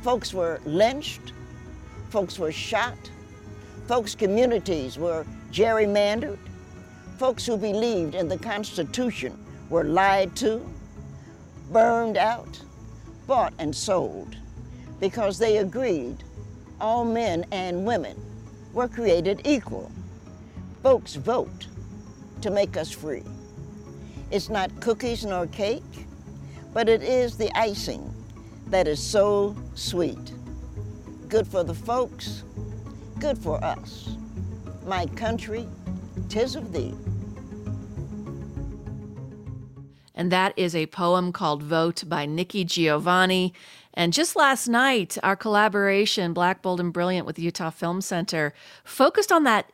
Folks 0.02 0.34
were 0.34 0.62
lynched, 0.66 1.34
folks 2.10 2.40
were 2.40 2.52
shot, 2.52 2.98
folks' 3.88 4.16
communities 4.16 4.98
were 4.98 5.26
gerrymandered, 5.52 6.38
folks 7.18 7.46
who 7.46 7.58
believed 7.58 8.16
in 8.16 8.30
the 8.30 8.38
Constitution 8.38 9.38
were 9.70 9.84
lied 9.84 10.36
to, 10.38 10.66
burned 11.72 12.18
out, 12.18 12.62
bought 13.28 13.54
and 13.60 13.76
sold 13.76 14.38
because 15.00 15.38
they 15.38 15.58
agreed 15.58 16.24
all 16.82 17.06
men 17.06 17.46
and 17.52 17.86
women 17.86 18.20
were 18.74 18.88
created 18.88 19.42
equal. 19.46 19.92
Folks 20.84 21.16
vote 21.16 21.68
to 22.42 22.50
make 22.50 22.78
us 22.78 22.92
free. 22.92 23.24
It's 24.32 24.50
not 24.50 24.80
cookies 24.80 25.26
nor 25.26 25.48
cake, 25.48 25.84
but 26.74 26.88
it 26.88 27.02
is 27.02 27.38
the 27.38 27.52
icing 27.58 28.14
that 28.68 28.88
is 28.88 29.02
so 29.02 29.56
sweet. 29.76 30.34
Good 31.28 31.48
for 31.48 31.64
the 31.64 31.74
folks, 31.74 32.44
good 33.20 33.38
for 33.38 33.64
us. 33.64 34.16
My 34.86 35.06
country, 35.08 35.68
tis 36.30 36.56
of 36.56 36.72
thee. 36.72 36.94
And 40.16 40.32
that 40.32 40.54
is 40.58 40.76
a 40.76 40.86
poem 40.88 41.32
called 41.32 41.64
Vote 41.64 42.04
by 42.06 42.26
Nikki 42.26 42.66
Giovanni. 42.66 43.54
And 44.00 44.14
just 44.14 44.38
last 44.38 44.70
night, 44.70 45.18
our 45.24 45.36
collaboration, 45.36 46.32
Black, 46.32 46.62
Bold, 46.62 46.80
and 46.80 46.93
Brilliant 46.93 47.28
with 47.28 47.36
the 47.36 47.41
Utah 47.41 47.70
Film 47.70 48.00
Center, 48.00 48.54
focused 48.86 49.30
on 49.30 49.43
that 49.43 49.74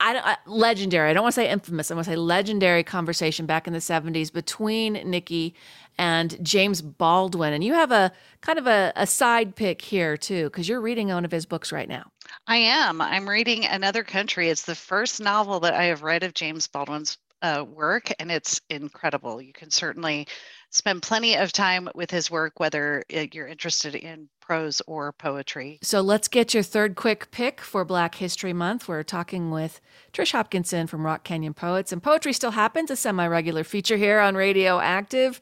I, 0.00 0.16
I, 0.16 0.36
legendary. 0.46 1.10
I 1.10 1.12
don't 1.12 1.24
want 1.24 1.34
to 1.34 1.42
say 1.42 1.50
infamous. 1.50 1.90
I 1.90 1.94
want 1.94 2.06
to 2.06 2.12
say 2.12 2.16
legendary 2.16 2.82
conversation 2.82 3.44
back 3.44 3.66
in 3.66 3.74
the 3.74 3.80
70s 3.80 4.32
between 4.32 4.94
Nikki 4.94 5.54
and 5.98 6.42
James 6.42 6.80
Baldwin. 6.80 7.52
And 7.52 7.62
you 7.62 7.74
have 7.74 7.92
a 7.92 8.12
kind 8.40 8.58
of 8.58 8.66
a, 8.66 8.94
a 8.96 9.06
side 9.06 9.54
pick 9.56 9.82
here, 9.82 10.16
too, 10.16 10.44
because 10.44 10.66
you're 10.66 10.80
reading 10.80 11.08
one 11.08 11.26
of 11.26 11.30
his 11.30 11.44
books 11.44 11.70
right 11.70 11.88
now. 11.88 12.10
I 12.46 12.56
am. 12.56 13.02
I'm 13.02 13.28
reading 13.28 13.66
Another 13.66 14.04
Country. 14.04 14.48
It's 14.48 14.62
the 14.62 14.74
first 14.74 15.20
novel 15.20 15.60
that 15.60 15.74
I 15.74 15.84
have 15.84 16.02
read 16.02 16.22
of 16.22 16.32
James 16.32 16.66
Baldwin's 16.66 17.18
uh, 17.42 17.62
work, 17.62 18.10
and 18.18 18.32
it's 18.32 18.62
incredible. 18.70 19.42
You 19.42 19.52
can 19.52 19.70
certainly 19.70 20.28
spend 20.74 21.02
plenty 21.02 21.36
of 21.36 21.52
time 21.52 21.88
with 21.94 22.10
his 22.10 22.30
work, 22.30 22.58
whether 22.58 23.04
uh, 23.14 23.26
you're 23.32 23.46
interested 23.46 23.94
in 23.94 24.28
prose 24.40 24.82
or 24.86 25.12
poetry. 25.12 25.78
So 25.82 26.00
let's 26.00 26.28
get 26.28 26.52
your 26.52 26.62
third 26.62 26.96
quick 26.96 27.30
pick 27.30 27.60
for 27.60 27.84
Black 27.84 28.16
History 28.16 28.52
Month. 28.52 28.88
We're 28.88 29.02
talking 29.02 29.50
with 29.50 29.80
Trish 30.12 30.32
Hopkinson 30.32 30.86
from 30.86 31.06
Rock 31.06 31.24
Canyon 31.24 31.54
Poets, 31.54 31.92
and 31.92 32.02
Poetry 32.02 32.32
Still 32.32 32.50
Happens, 32.50 32.90
a 32.90 32.96
semi 32.96 33.26
regular 33.26 33.64
feature 33.64 33.96
here 33.96 34.18
on 34.18 34.34
Radio 34.34 34.80
Active. 34.80 35.40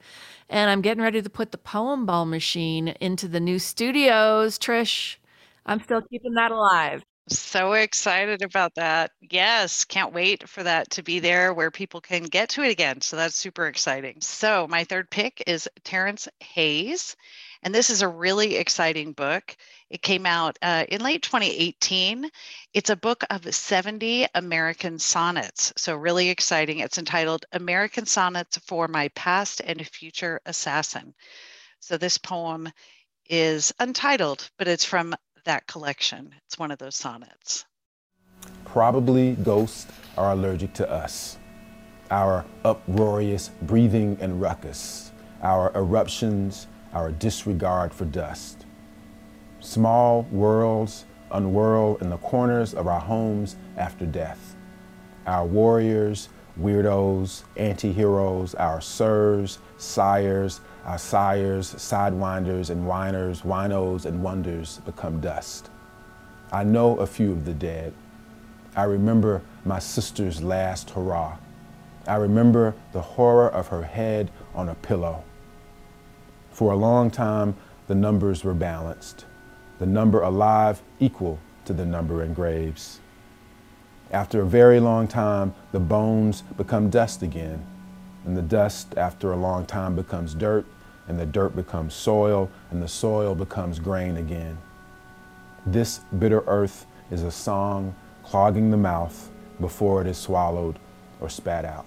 And 0.49 0.71
I'm 0.71 0.83
getting 0.83 1.03
ready 1.03 1.23
to 1.23 1.31
put 1.31 1.51
the 1.51 1.59
Poem 1.59 2.05
Ball 2.05 2.27
machine 2.27 2.89
into 3.01 3.27
the 3.27 3.41
new 3.41 3.59
studios. 3.59 4.59
Trish, 4.59 5.17
I'm 5.65 5.83
still 5.83 6.03
keeping 6.03 6.35
that 6.35 6.51
alive. 6.51 7.03
So 7.29 7.75
excited 7.75 8.43
about 8.43 8.75
that. 8.75 9.13
Yes, 9.21 9.85
can't 9.85 10.13
wait 10.13 10.49
for 10.49 10.65
that 10.65 10.91
to 10.91 11.03
be 11.05 11.21
there 11.21 11.55
where 11.55 11.71
people 11.71 12.01
can 12.01 12.25
get 12.25 12.49
to 12.51 12.63
it 12.63 12.71
again. 12.71 13.01
So 13.01 13.17
that's 13.17 13.37
super 13.37 13.67
exciting. 13.69 14.21
So, 14.21 14.67
my 14.69 14.83
third 14.85 15.09
pick 15.09 15.43
is 15.47 15.69
Terrence 15.85 16.29
Hayes. 16.41 17.17
And 17.63 17.73
this 17.73 17.91
is 17.91 18.03
a 18.03 18.09
really 18.09 18.57
exciting 18.57 19.13
book. 19.13 19.57
It 19.89 20.03
came 20.03 20.27
out 20.27 20.59
uh, 20.63 20.85
in 20.89 21.01
late 21.01 21.23
2018. 21.23 22.29
It's 22.75 22.91
a 22.91 22.97
book 22.97 23.23
of 23.31 23.55
70 23.55 24.27
American 24.35 24.99
sonnets. 24.99 25.73
So, 25.77 25.95
really 25.95 26.29
exciting. 26.29 26.81
It's 26.81 26.99
entitled 26.99 27.47
American 27.53 28.05
Sonnets 28.05 28.59
for 28.67 28.89
My 28.89 29.09
Past 29.11 29.61
and 29.65 29.87
Future 29.87 30.41
Assassin. 30.45 31.15
So, 31.79 31.97
this 31.97 32.19
poem 32.19 32.69
is 33.29 33.73
untitled, 33.79 34.51
but 34.59 34.67
it's 34.67 34.85
from 34.85 35.15
that 35.45 35.67
collection. 35.67 36.35
It's 36.47 36.59
one 36.59 36.71
of 36.71 36.79
those 36.79 36.97
sonnets. 36.97 37.65
Probably 38.65 39.35
ghosts 39.37 39.87
are 40.17 40.33
allergic 40.33 40.73
to 40.75 40.91
us, 40.91 41.39
our 42.11 42.45
uproarious 42.65 43.51
breathing 43.63 44.17
and 44.21 44.41
ruckus, 44.41 45.13
our 45.43 45.73
eruptions, 45.75 46.67
our 46.93 47.11
disregard 47.11 47.93
for 47.93 48.05
dust. 48.05 48.67
Small 49.61 50.23
worlds 50.31 51.05
unwhirl 51.33 52.01
in 52.01 52.11
the 52.11 52.19
corners 52.19 52.75
of 52.75 52.87
our 52.87 53.01
homes 53.01 53.57
after 53.77 54.07
death. 54.07 54.55
Our 55.27 55.47
warriors, 55.47 56.29
weirdos, 56.61 57.43
anti 57.57 57.93
heroes, 57.93 58.55
our 58.55 58.81
sirs, 58.81 59.59
sires, 59.79 60.61
our 60.85 60.99
sires, 60.99 61.75
sidewinders 61.75 62.71
and 62.71 62.87
whiners, 62.87 63.43
winos 63.43 64.05
and 64.05 64.23
wonders 64.23 64.79
become 64.85 65.21
dust. 65.21 65.71
I 66.51 66.65
know 66.65 66.97
a 66.97 67.07
few 67.07 67.33
of 67.33 67.45
the 67.45 67.55
dead. 67.55 67.95
I 68.75 68.85
remember 68.85 69.43
my 69.65 69.79
sister's 69.79 70.43
last 70.43 70.91
hurrah. 70.91 71.39
I 72.07 72.17
remember 72.17 72.75
the 72.93 73.01
horror 73.01 73.49
of 73.49 73.69
her 73.69 73.83
head 73.83 74.31
on 74.55 74.69
a 74.69 74.75
pillow. 74.75 75.25
For 76.51 76.73
a 76.73 76.77
long 76.77 77.11
time, 77.11 77.57
the 77.87 77.95
numbers 77.95 78.45
were 78.45 78.55
balanced, 78.55 79.25
the 79.79 79.87
number 79.87 80.23
alive 80.23 80.83
equal 81.01 81.39
to 81.65 81.73
the 81.73 81.87
number 81.87 82.23
in 82.23 82.35
graves. 82.35 83.01
After 84.13 84.43
a 84.43 84.47
very 84.47 84.79
long 84.79 85.09
time, 85.09 85.55
the 85.73 85.81
bones 85.81 86.43
become 86.59 86.91
dust 86.91 87.23
again, 87.23 87.65
and 88.27 88.37
the 88.37 88.43
dust, 88.43 88.95
after 88.99 89.33
a 89.33 89.37
long 89.37 89.65
time, 89.65 89.97
becomes 89.97 90.35
dirt, 90.35 90.67
and 91.09 91.19
the 91.19 91.25
dirt 91.25 91.57
becomes 91.57 91.95
soil, 91.95 92.51
and 92.71 92.83
the 92.83 92.89
soil 92.89 93.35
becomes 93.35 93.79
grain 93.79 94.19
again. 94.19 94.59
This 95.65 96.01
bitter 96.19 96.45
earth 96.47 96.85
is 97.11 97.23
a 97.23 97.31
song 97.31 97.95
clogging 98.23 98.71
the 98.71 98.77
mouth 98.77 99.31
before 99.61 100.03
it 100.03 100.07
is 100.07 100.19
swallowed 100.19 100.79
or 101.21 101.29
spat 101.31 101.65
out. 101.65 101.87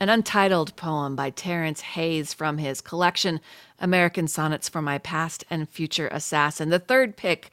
an 0.00 0.08
untitled 0.08 0.74
poem 0.74 1.14
by 1.14 1.30
Terrence 1.30 1.80
Hayes 1.80 2.34
from 2.34 2.58
his 2.58 2.80
collection 2.80 3.40
American 3.78 4.26
Sonnets 4.26 4.68
for 4.68 4.82
My 4.82 4.98
Past 4.98 5.44
and 5.48 5.68
Future 5.68 6.08
Assassin. 6.08 6.70
The 6.70 6.80
third 6.80 7.16
pick 7.16 7.50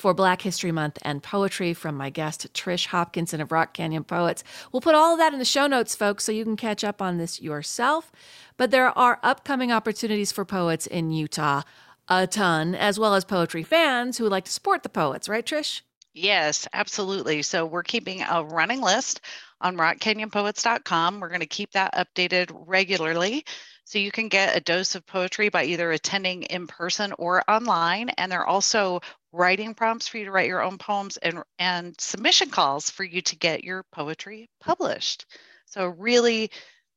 for 0.00 0.14
Black 0.14 0.40
History 0.40 0.72
Month 0.72 0.98
and 1.02 1.22
poetry 1.22 1.74
from 1.74 1.94
my 1.94 2.08
guest, 2.08 2.52
Trish 2.54 2.86
Hopkinson 2.86 3.42
of 3.42 3.52
Rock 3.52 3.74
Canyon 3.74 4.02
Poets. 4.02 4.42
We'll 4.72 4.80
put 4.80 4.94
all 4.94 5.12
of 5.12 5.18
that 5.18 5.34
in 5.34 5.38
the 5.38 5.44
show 5.44 5.66
notes, 5.66 5.94
folks, 5.94 6.24
so 6.24 6.32
you 6.32 6.42
can 6.42 6.56
catch 6.56 6.82
up 6.82 7.02
on 7.02 7.18
this 7.18 7.42
yourself. 7.42 8.10
But 8.56 8.70
there 8.70 8.96
are 8.98 9.20
upcoming 9.22 9.70
opportunities 9.70 10.32
for 10.32 10.46
poets 10.46 10.86
in 10.86 11.10
Utah, 11.10 11.62
a 12.08 12.26
ton, 12.26 12.74
as 12.74 12.98
well 12.98 13.14
as 13.14 13.26
poetry 13.26 13.62
fans 13.62 14.16
who 14.16 14.26
like 14.26 14.46
to 14.46 14.50
support 14.50 14.82
the 14.82 14.88
poets, 14.88 15.28
right, 15.28 15.44
Trish? 15.44 15.82
Yes, 16.14 16.66
absolutely. 16.72 17.42
So 17.42 17.66
we're 17.66 17.82
keeping 17.82 18.22
a 18.22 18.42
running 18.42 18.80
list 18.80 19.20
on 19.60 19.76
rockcanyonpoets.com. 19.76 21.20
We're 21.20 21.28
going 21.28 21.40
to 21.40 21.46
keep 21.46 21.72
that 21.72 21.94
updated 21.94 22.50
regularly. 22.66 23.44
So 23.84 23.98
you 23.98 24.10
can 24.12 24.28
get 24.28 24.56
a 24.56 24.60
dose 24.60 24.94
of 24.94 25.04
poetry 25.06 25.48
by 25.48 25.64
either 25.64 25.90
attending 25.90 26.44
in 26.44 26.66
person 26.68 27.12
or 27.18 27.42
online. 27.50 28.08
And 28.10 28.30
there 28.30 28.40
are 28.40 28.46
also 28.46 29.00
writing 29.32 29.74
prompts 29.74 30.08
for 30.08 30.18
you 30.18 30.24
to 30.24 30.30
write 30.30 30.48
your 30.48 30.62
own 30.62 30.78
poems 30.78 31.16
and, 31.18 31.42
and 31.58 31.98
submission 32.00 32.50
calls 32.50 32.90
for 32.90 33.04
you 33.04 33.22
to 33.22 33.36
get 33.36 33.64
your 33.64 33.84
poetry 33.92 34.48
published. 34.60 35.26
So, 35.66 35.86
really 35.86 36.50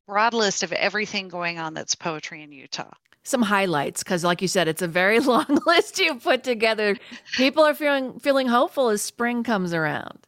broad 0.08 0.34
list 0.34 0.64
of 0.64 0.72
everything 0.74 1.28
going 1.28 1.60
on 1.60 1.74
that's 1.74 1.96
poetry 1.96 2.44
in 2.44 2.52
Utah. 2.52 2.92
Some 3.24 3.42
highlights, 3.42 4.04
because 4.04 4.24
like 4.24 4.42
you 4.42 4.48
said, 4.48 4.68
it's 4.68 4.82
a 4.82 4.88
very 4.88 5.20
long 5.22 5.60
list 5.66 6.00
you 6.00 6.16
put 6.16 6.44
together. 6.44 6.98
People 7.38 7.64
are 7.64 7.74
feeling 7.74 8.20
feeling 8.20 8.48
hopeful 8.48 8.90
as 8.90 9.02
spring 9.02 9.44
comes 9.44 9.74
around. 9.74 10.20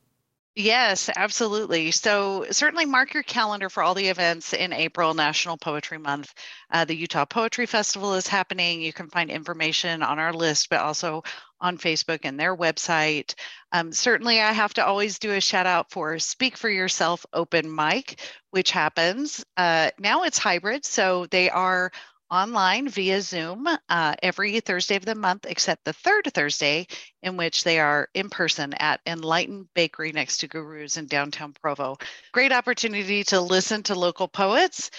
Yes, 0.58 1.10
absolutely. 1.14 1.91
So 1.91 2.45
certainly 2.49 2.86
mark 2.86 3.14
your 3.14 3.24
calendar 3.24 3.70
for 3.70 3.84
all 3.84 3.93
the 3.93 4.08
events 4.08 4.53
in 4.53 4.72
April, 4.72 5.14
National 5.14 5.58
Poetry 5.58 5.97
Month. 5.97 6.34
Uh, 6.72 6.86
the 6.86 6.95
Utah 6.95 7.26
Poetry 7.26 7.66
Festival 7.66 8.14
is 8.14 8.26
happening. 8.26 8.82
You 8.82 8.93
can 8.93 9.10
find 9.10 9.30
information 9.30 10.01
on 10.01 10.18
our 10.18 10.32
list, 10.32 10.70
but 10.70 10.80
also 10.80 11.24
on 11.60 11.78
Facebook 11.78 12.20
and 12.24 12.39
their 12.39 12.56
website. 12.56 13.36
Um, 13.74 13.91
certainly, 13.91 14.39
I 14.39 14.53
have 14.53 14.74
to 14.76 14.86
always 14.86 15.20
do 15.20 15.34
a 15.34 15.41
shout 15.41 15.66
out 15.66 15.91
for 15.91 16.20
Speak 16.20 16.56
for 16.56 16.70
Yourself 16.70 17.26
Open 17.34 17.74
Mic, 17.74 18.22
which 18.51 18.72
happens. 18.72 19.43
Uh, 19.58 19.91
now 19.99 20.24
it's 20.24 20.38
hybrid, 20.38 20.86
so 20.86 21.26
they 21.26 21.49
are 21.49 21.91
online 22.32 22.89
via 22.89 23.21
Zoom 23.21 23.67
uh, 23.89 24.15
every 24.21 24.59
Thursday 24.59 24.95
of 24.95 25.05
the 25.05 25.15
month, 25.15 25.45
except 25.47 25.86
the 25.86 25.93
third 25.93 26.32
Thursday, 26.34 26.88
in 27.23 27.38
which 27.38 27.63
they 27.63 27.80
are 27.80 28.09
in 28.13 28.30
person 28.30 28.73
at 28.73 29.01
Enlightened 29.05 29.67
Bakery 29.73 30.11
next 30.11 30.38
to 30.38 30.47
Gurus 30.47 30.97
in 30.97 31.07
downtown 31.07 31.53
Provo. 31.53 31.97
Great 32.32 32.51
opportunity 32.51 33.23
to 33.26 33.41
listen 33.41 33.84
to 33.84 33.95
local 33.95 34.28
poets 34.28 34.91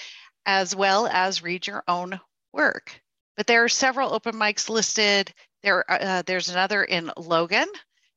as 0.46 0.74
well 0.74 1.08
as 1.08 1.42
read 1.42 1.66
your 1.66 1.82
own 1.88 2.20
work. 2.52 3.00
But 3.36 3.46
there 3.46 3.64
are 3.64 3.68
several 3.68 4.14
open 4.14 4.34
mics 4.34 4.68
listed. 4.68 5.32
There, 5.62 5.84
uh, 5.90 6.22
there's 6.24 6.48
another 6.48 6.84
in 6.84 7.10
Logan. 7.16 7.66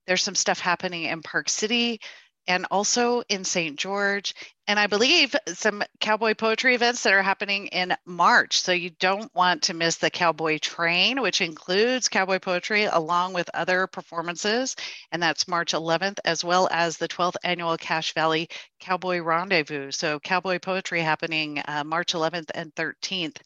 There's 0.07 0.24
some 0.24 0.36
stuff 0.36 0.60
happening 0.60 1.03
in 1.03 1.22
Park 1.22 1.49
City 1.49 1.99
and 2.48 2.66
also 2.72 3.22
in 3.30 3.44
St. 3.44 3.78
George. 3.78 4.34
And 4.68 4.80
I 4.80 4.88
believe 4.88 5.36
some 5.48 5.84
cowboy 6.00 6.36
poetry 6.36 6.76
events 6.76 7.04
that 7.04 7.14
are 7.14 7.24
happening 7.24 7.68
in 7.68 7.96
March. 8.06 8.62
So 8.62 8.72
you 8.72 8.92
don't 9.00 9.34
want 9.34 9.64
to 9.64 9.74
miss 9.74 9.98
the 9.98 10.10
Cowboy 10.12 10.60
Train, 10.60 11.22
which 11.22 11.42
includes 11.42 12.08
cowboy 12.08 12.40
poetry 12.40 12.84
along 12.84 13.34
with 13.34 13.50
other 13.54 13.88
performances. 13.88 14.76
And 15.12 15.22
that's 15.22 15.48
March 15.48 15.74
11th, 15.74 16.20
as 16.24 16.44
well 16.44 16.68
as 16.72 16.98
the 16.98 17.08
12th 17.08 17.38
annual 17.44 17.78
Cache 17.78 18.14
Valley 18.14 18.48
Cowboy 18.80 19.22
Rendezvous. 19.22 19.92
So 19.92 20.20
cowboy 20.20 20.60
poetry 20.60 21.02
happening 21.02 21.62
uh, 21.68 21.84
March 21.84 22.14
11th 22.14 22.52
and 22.54 22.74
13th, 22.76 23.38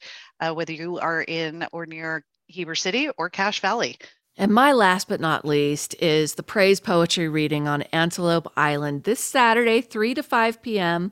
uh, 0.41 0.53
whether 0.53 0.73
you 0.73 0.99
are 0.99 1.21
in 1.21 1.65
or 1.71 1.85
near 1.85 2.25
Heber 2.47 2.75
City 2.75 3.09
or 3.17 3.29
Cache 3.29 3.61
Valley. 3.61 3.97
And 4.35 4.51
my 4.51 4.71
last 4.71 5.07
but 5.07 5.19
not 5.19 5.45
least 5.45 5.95
is 6.01 6.35
the 6.35 6.43
praise 6.43 6.79
poetry 6.79 7.29
reading 7.29 7.67
on 7.67 7.83
Antelope 7.93 8.51
Island 8.57 9.03
this 9.03 9.19
Saturday, 9.19 9.79
3 9.79 10.15
to 10.15 10.23
5 10.23 10.61
p.m. 10.63 11.11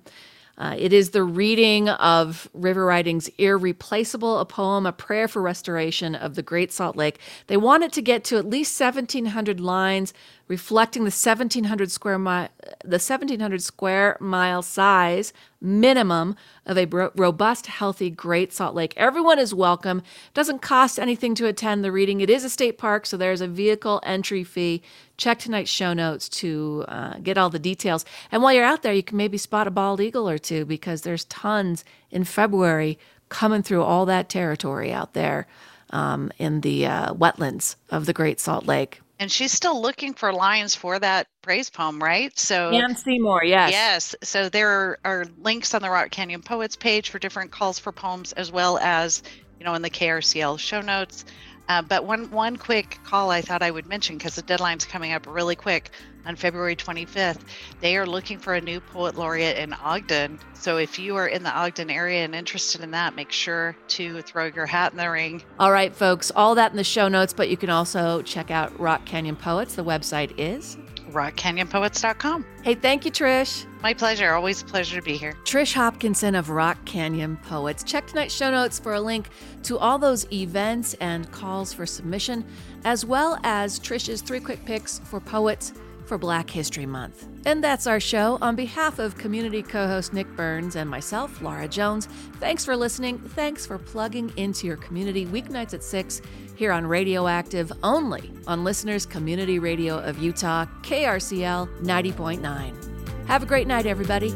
Uh, 0.57 0.75
it 0.77 0.91
is 0.91 1.11
the 1.11 1.23
reading 1.23 1.87
of 1.89 2.49
River 2.53 2.85
Writing's 2.85 3.29
Irreplaceable, 3.37 4.39
a 4.39 4.45
poem, 4.45 4.87
a 4.87 4.91
prayer 4.91 5.27
for 5.27 5.41
restoration 5.41 6.15
of 6.15 6.33
the 6.33 6.41
Great 6.41 6.71
Salt 6.71 6.95
Lake. 6.95 7.19
They 7.45 7.57
wanted 7.57 7.93
to 7.93 8.01
get 8.01 8.23
to 8.25 8.37
at 8.37 8.49
least 8.49 8.79
1,700 8.79 9.59
lines, 9.59 10.13
reflecting 10.51 11.03
the 11.03 11.05
1,700 11.05 11.89
square 11.89 12.19
mile, 12.19 12.49
the 12.83 12.99
1,700 12.99 13.63
square 13.63 14.17
mile 14.19 14.61
size 14.61 15.31
minimum 15.61 16.35
of 16.65 16.77
a 16.77 16.85
robust, 17.15 17.67
healthy 17.67 18.09
Great 18.09 18.51
Salt 18.51 18.75
Lake. 18.75 18.93
Everyone 18.97 19.39
is 19.39 19.53
welcome. 19.53 20.03
Doesn't 20.33 20.61
cost 20.61 20.99
anything 20.99 21.35
to 21.35 21.47
attend 21.47 21.85
the 21.85 21.91
reading. 21.91 22.19
It 22.19 22.29
is 22.29 22.43
a 22.43 22.49
state 22.49 22.77
park, 22.77 23.05
so 23.05 23.15
there's 23.15 23.39
a 23.39 23.47
vehicle 23.47 24.01
entry 24.03 24.43
fee. 24.43 24.81
Check 25.15 25.39
tonight's 25.39 25.71
show 25.71 25.93
notes 25.93 26.27
to 26.41 26.83
uh, 26.89 27.13
get 27.19 27.37
all 27.37 27.49
the 27.49 27.57
details. 27.57 28.03
And 28.29 28.43
while 28.43 28.51
you're 28.51 28.65
out 28.65 28.81
there, 28.81 28.91
you 28.91 29.03
can 29.03 29.15
maybe 29.15 29.37
spot 29.37 29.67
a 29.67 29.71
bald 29.71 30.01
eagle 30.01 30.27
or 30.29 30.37
two 30.37 30.65
because 30.65 31.03
there's 31.03 31.23
tons 31.25 31.85
in 32.09 32.25
February 32.25 32.99
coming 33.29 33.63
through 33.63 33.83
all 33.83 34.05
that 34.07 34.27
territory 34.27 34.91
out 34.91 35.13
there 35.13 35.47
um, 35.91 36.29
in 36.37 36.59
the 36.59 36.87
uh, 36.87 37.13
wetlands 37.13 37.77
of 37.89 38.05
the 38.05 38.11
Great 38.11 38.41
Salt 38.41 38.65
Lake. 38.65 38.99
And 39.21 39.31
she's 39.31 39.51
still 39.51 39.79
looking 39.79 40.15
for 40.15 40.33
lines 40.33 40.73
for 40.73 40.97
that 40.97 41.27
praise 41.43 41.69
poem, 41.69 42.01
right? 42.01 42.37
So 42.39 42.71
Nan 42.71 42.95
Seymour, 42.95 43.43
yes. 43.43 43.71
Yes. 43.71 44.15
So 44.23 44.49
there 44.49 44.97
are 45.05 45.27
links 45.37 45.75
on 45.75 45.83
the 45.83 45.91
Rock 45.91 46.09
Canyon 46.09 46.41
Poets 46.41 46.75
page 46.75 47.11
for 47.11 47.19
different 47.19 47.51
calls 47.51 47.77
for 47.77 47.91
poems, 47.91 48.33
as 48.33 48.51
well 48.51 48.79
as, 48.79 49.21
you 49.59 49.65
know, 49.65 49.75
in 49.75 49.83
the 49.83 49.91
KRCL 49.91 50.57
show 50.57 50.81
notes. 50.81 51.23
Uh, 51.69 51.83
but 51.83 52.03
one 52.03 52.31
one 52.31 52.57
quick 52.57 52.97
call 53.03 53.29
I 53.29 53.41
thought 53.41 53.61
I 53.61 53.69
would 53.69 53.85
mention 53.85 54.17
because 54.17 54.33
the 54.33 54.41
deadline's 54.41 54.85
coming 54.85 55.13
up 55.13 55.27
really 55.27 55.55
quick 55.55 55.91
on 56.25 56.35
February 56.35 56.75
25th. 56.75 57.39
They 57.79 57.97
are 57.97 58.05
looking 58.05 58.37
for 58.37 58.53
a 58.53 58.61
new 58.61 58.79
poet 58.79 59.15
laureate 59.15 59.57
in 59.57 59.73
Ogden. 59.73 60.39
So 60.53 60.77
if 60.77 60.99
you 60.99 61.15
are 61.15 61.27
in 61.27 61.43
the 61.43 61.51
Ogden 61.51 61.89
area 61.89 62.23
and 62.23 62.35
interested 62.35 62.81
in 62.81 62.91
that, 62.91 63.15
make 63.15 63.31
sure 63.31 63.75
to 63.89 64.21
throw 64.21 64.45
your 64.45 64.65
hat 64.65 64.91
in 64.91 64.97
the 64.97 65.09
ring. 65.09 65.43
All 65.59 65.71
right, 65.71 65.95
folks, 65.95 66.31
all 66.35 66.55
that 66.55 66.71
in 66.71 66.77
the 66.77 66.83
show 66.83 67.07
notes, 67.07 67.33
but 67.33 67.49
you 67.49 67.57
can 67.57 67.69
also 67.69 68.21
check 68.21 68.51
out 68.51 68.77
Rock 68.79 69.05
Canyon 69.05 69.35
Poets. 69.35 69.75
The 69.75 69.83
website 69.83 70.33
is 70.37 70.77
rockcanyonpoets.com. 71.11 72.45
Hey, 72.63 72.75
thank 72.75 73.05
you, 73.05 73.11
Trish. 73.11 73.65
My 73.81 73.93
pleasure. 73.93 74.33
Always 74.33 74.61
a 74.61 74.65
pleasure 74.65 74.95
to 74.97 75.01
be 75.01 75.17
here. 75.17 75.33
Trish 75.43 75.73
Hopkinson 75.73 76.35
of 76.35 76.49
Rock 76.49 76.83
Canyon 76.85 77.37
Poets. 77.37 77.83
Check 77.83 78.07
tonight's 78.07 78.33
show 78.33 78.51
notes 78.51 78.79
for 78.79 78.93
a 78.93 79.01
link 79.01 79.29
to 79.63 79.77
all 79.77 79.99
those 79.99 80.31
events 80.31 80.93
and 80.95 81.29
calls 81.31 81.73
for 81.73 81.85
submission, 81.85 82.45
as 82.85 83.05
well 83.05 83.39
as 83.43 83.79
Trish's 83.79 84.21
three 84.21 84.39
quick 84.39 84.63
picks 84.65 84.99
for 84.99 85.19
poets 85.19 85.73
for 86.11 86.17
Black 86.17 86.49
History 86.49 86.85
Month. 86.85 87.25
And 87.45 87.63
that's 87.63 87.87
our 87.87 88.01
show. 88.01 88.37
On 88.41 88.53
behalf 88.53 88.99
of 88.99 89.17
community 89.17 89.63
co 89.63 89.87
host 89.87 90.11
Nick 90.11 90.27
Burns 90.35 90.75
and 90.75 90.89
myself, 90.89 91.41
Laura 91.41 91.69
Jones, 91.69 92.07
thanks 92.41 92.65
for 92.65 92.75
listening. 92.75 93.17
Thanks 93.17 93.65
for 93.65 93.77
plugging 93.77 94.29
into 94.35 94.67
your 94.67 94.75
community 94.75 95.25
weeknights 95.25 95.73
at 95.73 95.85
6 95.85 96.21
here 96.57 96.73
on 96.73 96.85
Radioactive, 96.85 97.71
only 97.81 98.29
on 98.45 98.65
Listeners 98.65 99.05
Community 99.05 99.57
Radio 99.57 99.99
of 99.99 100.19
Utah, 100.19 100.65
KRCL 100.81 101.79
90.9. 101.79 103.27
Have 103.27 103.43
a 103.43 103.45
great 103.45 103.67
night, 103.67 103.85
everybody. 103.85 104.31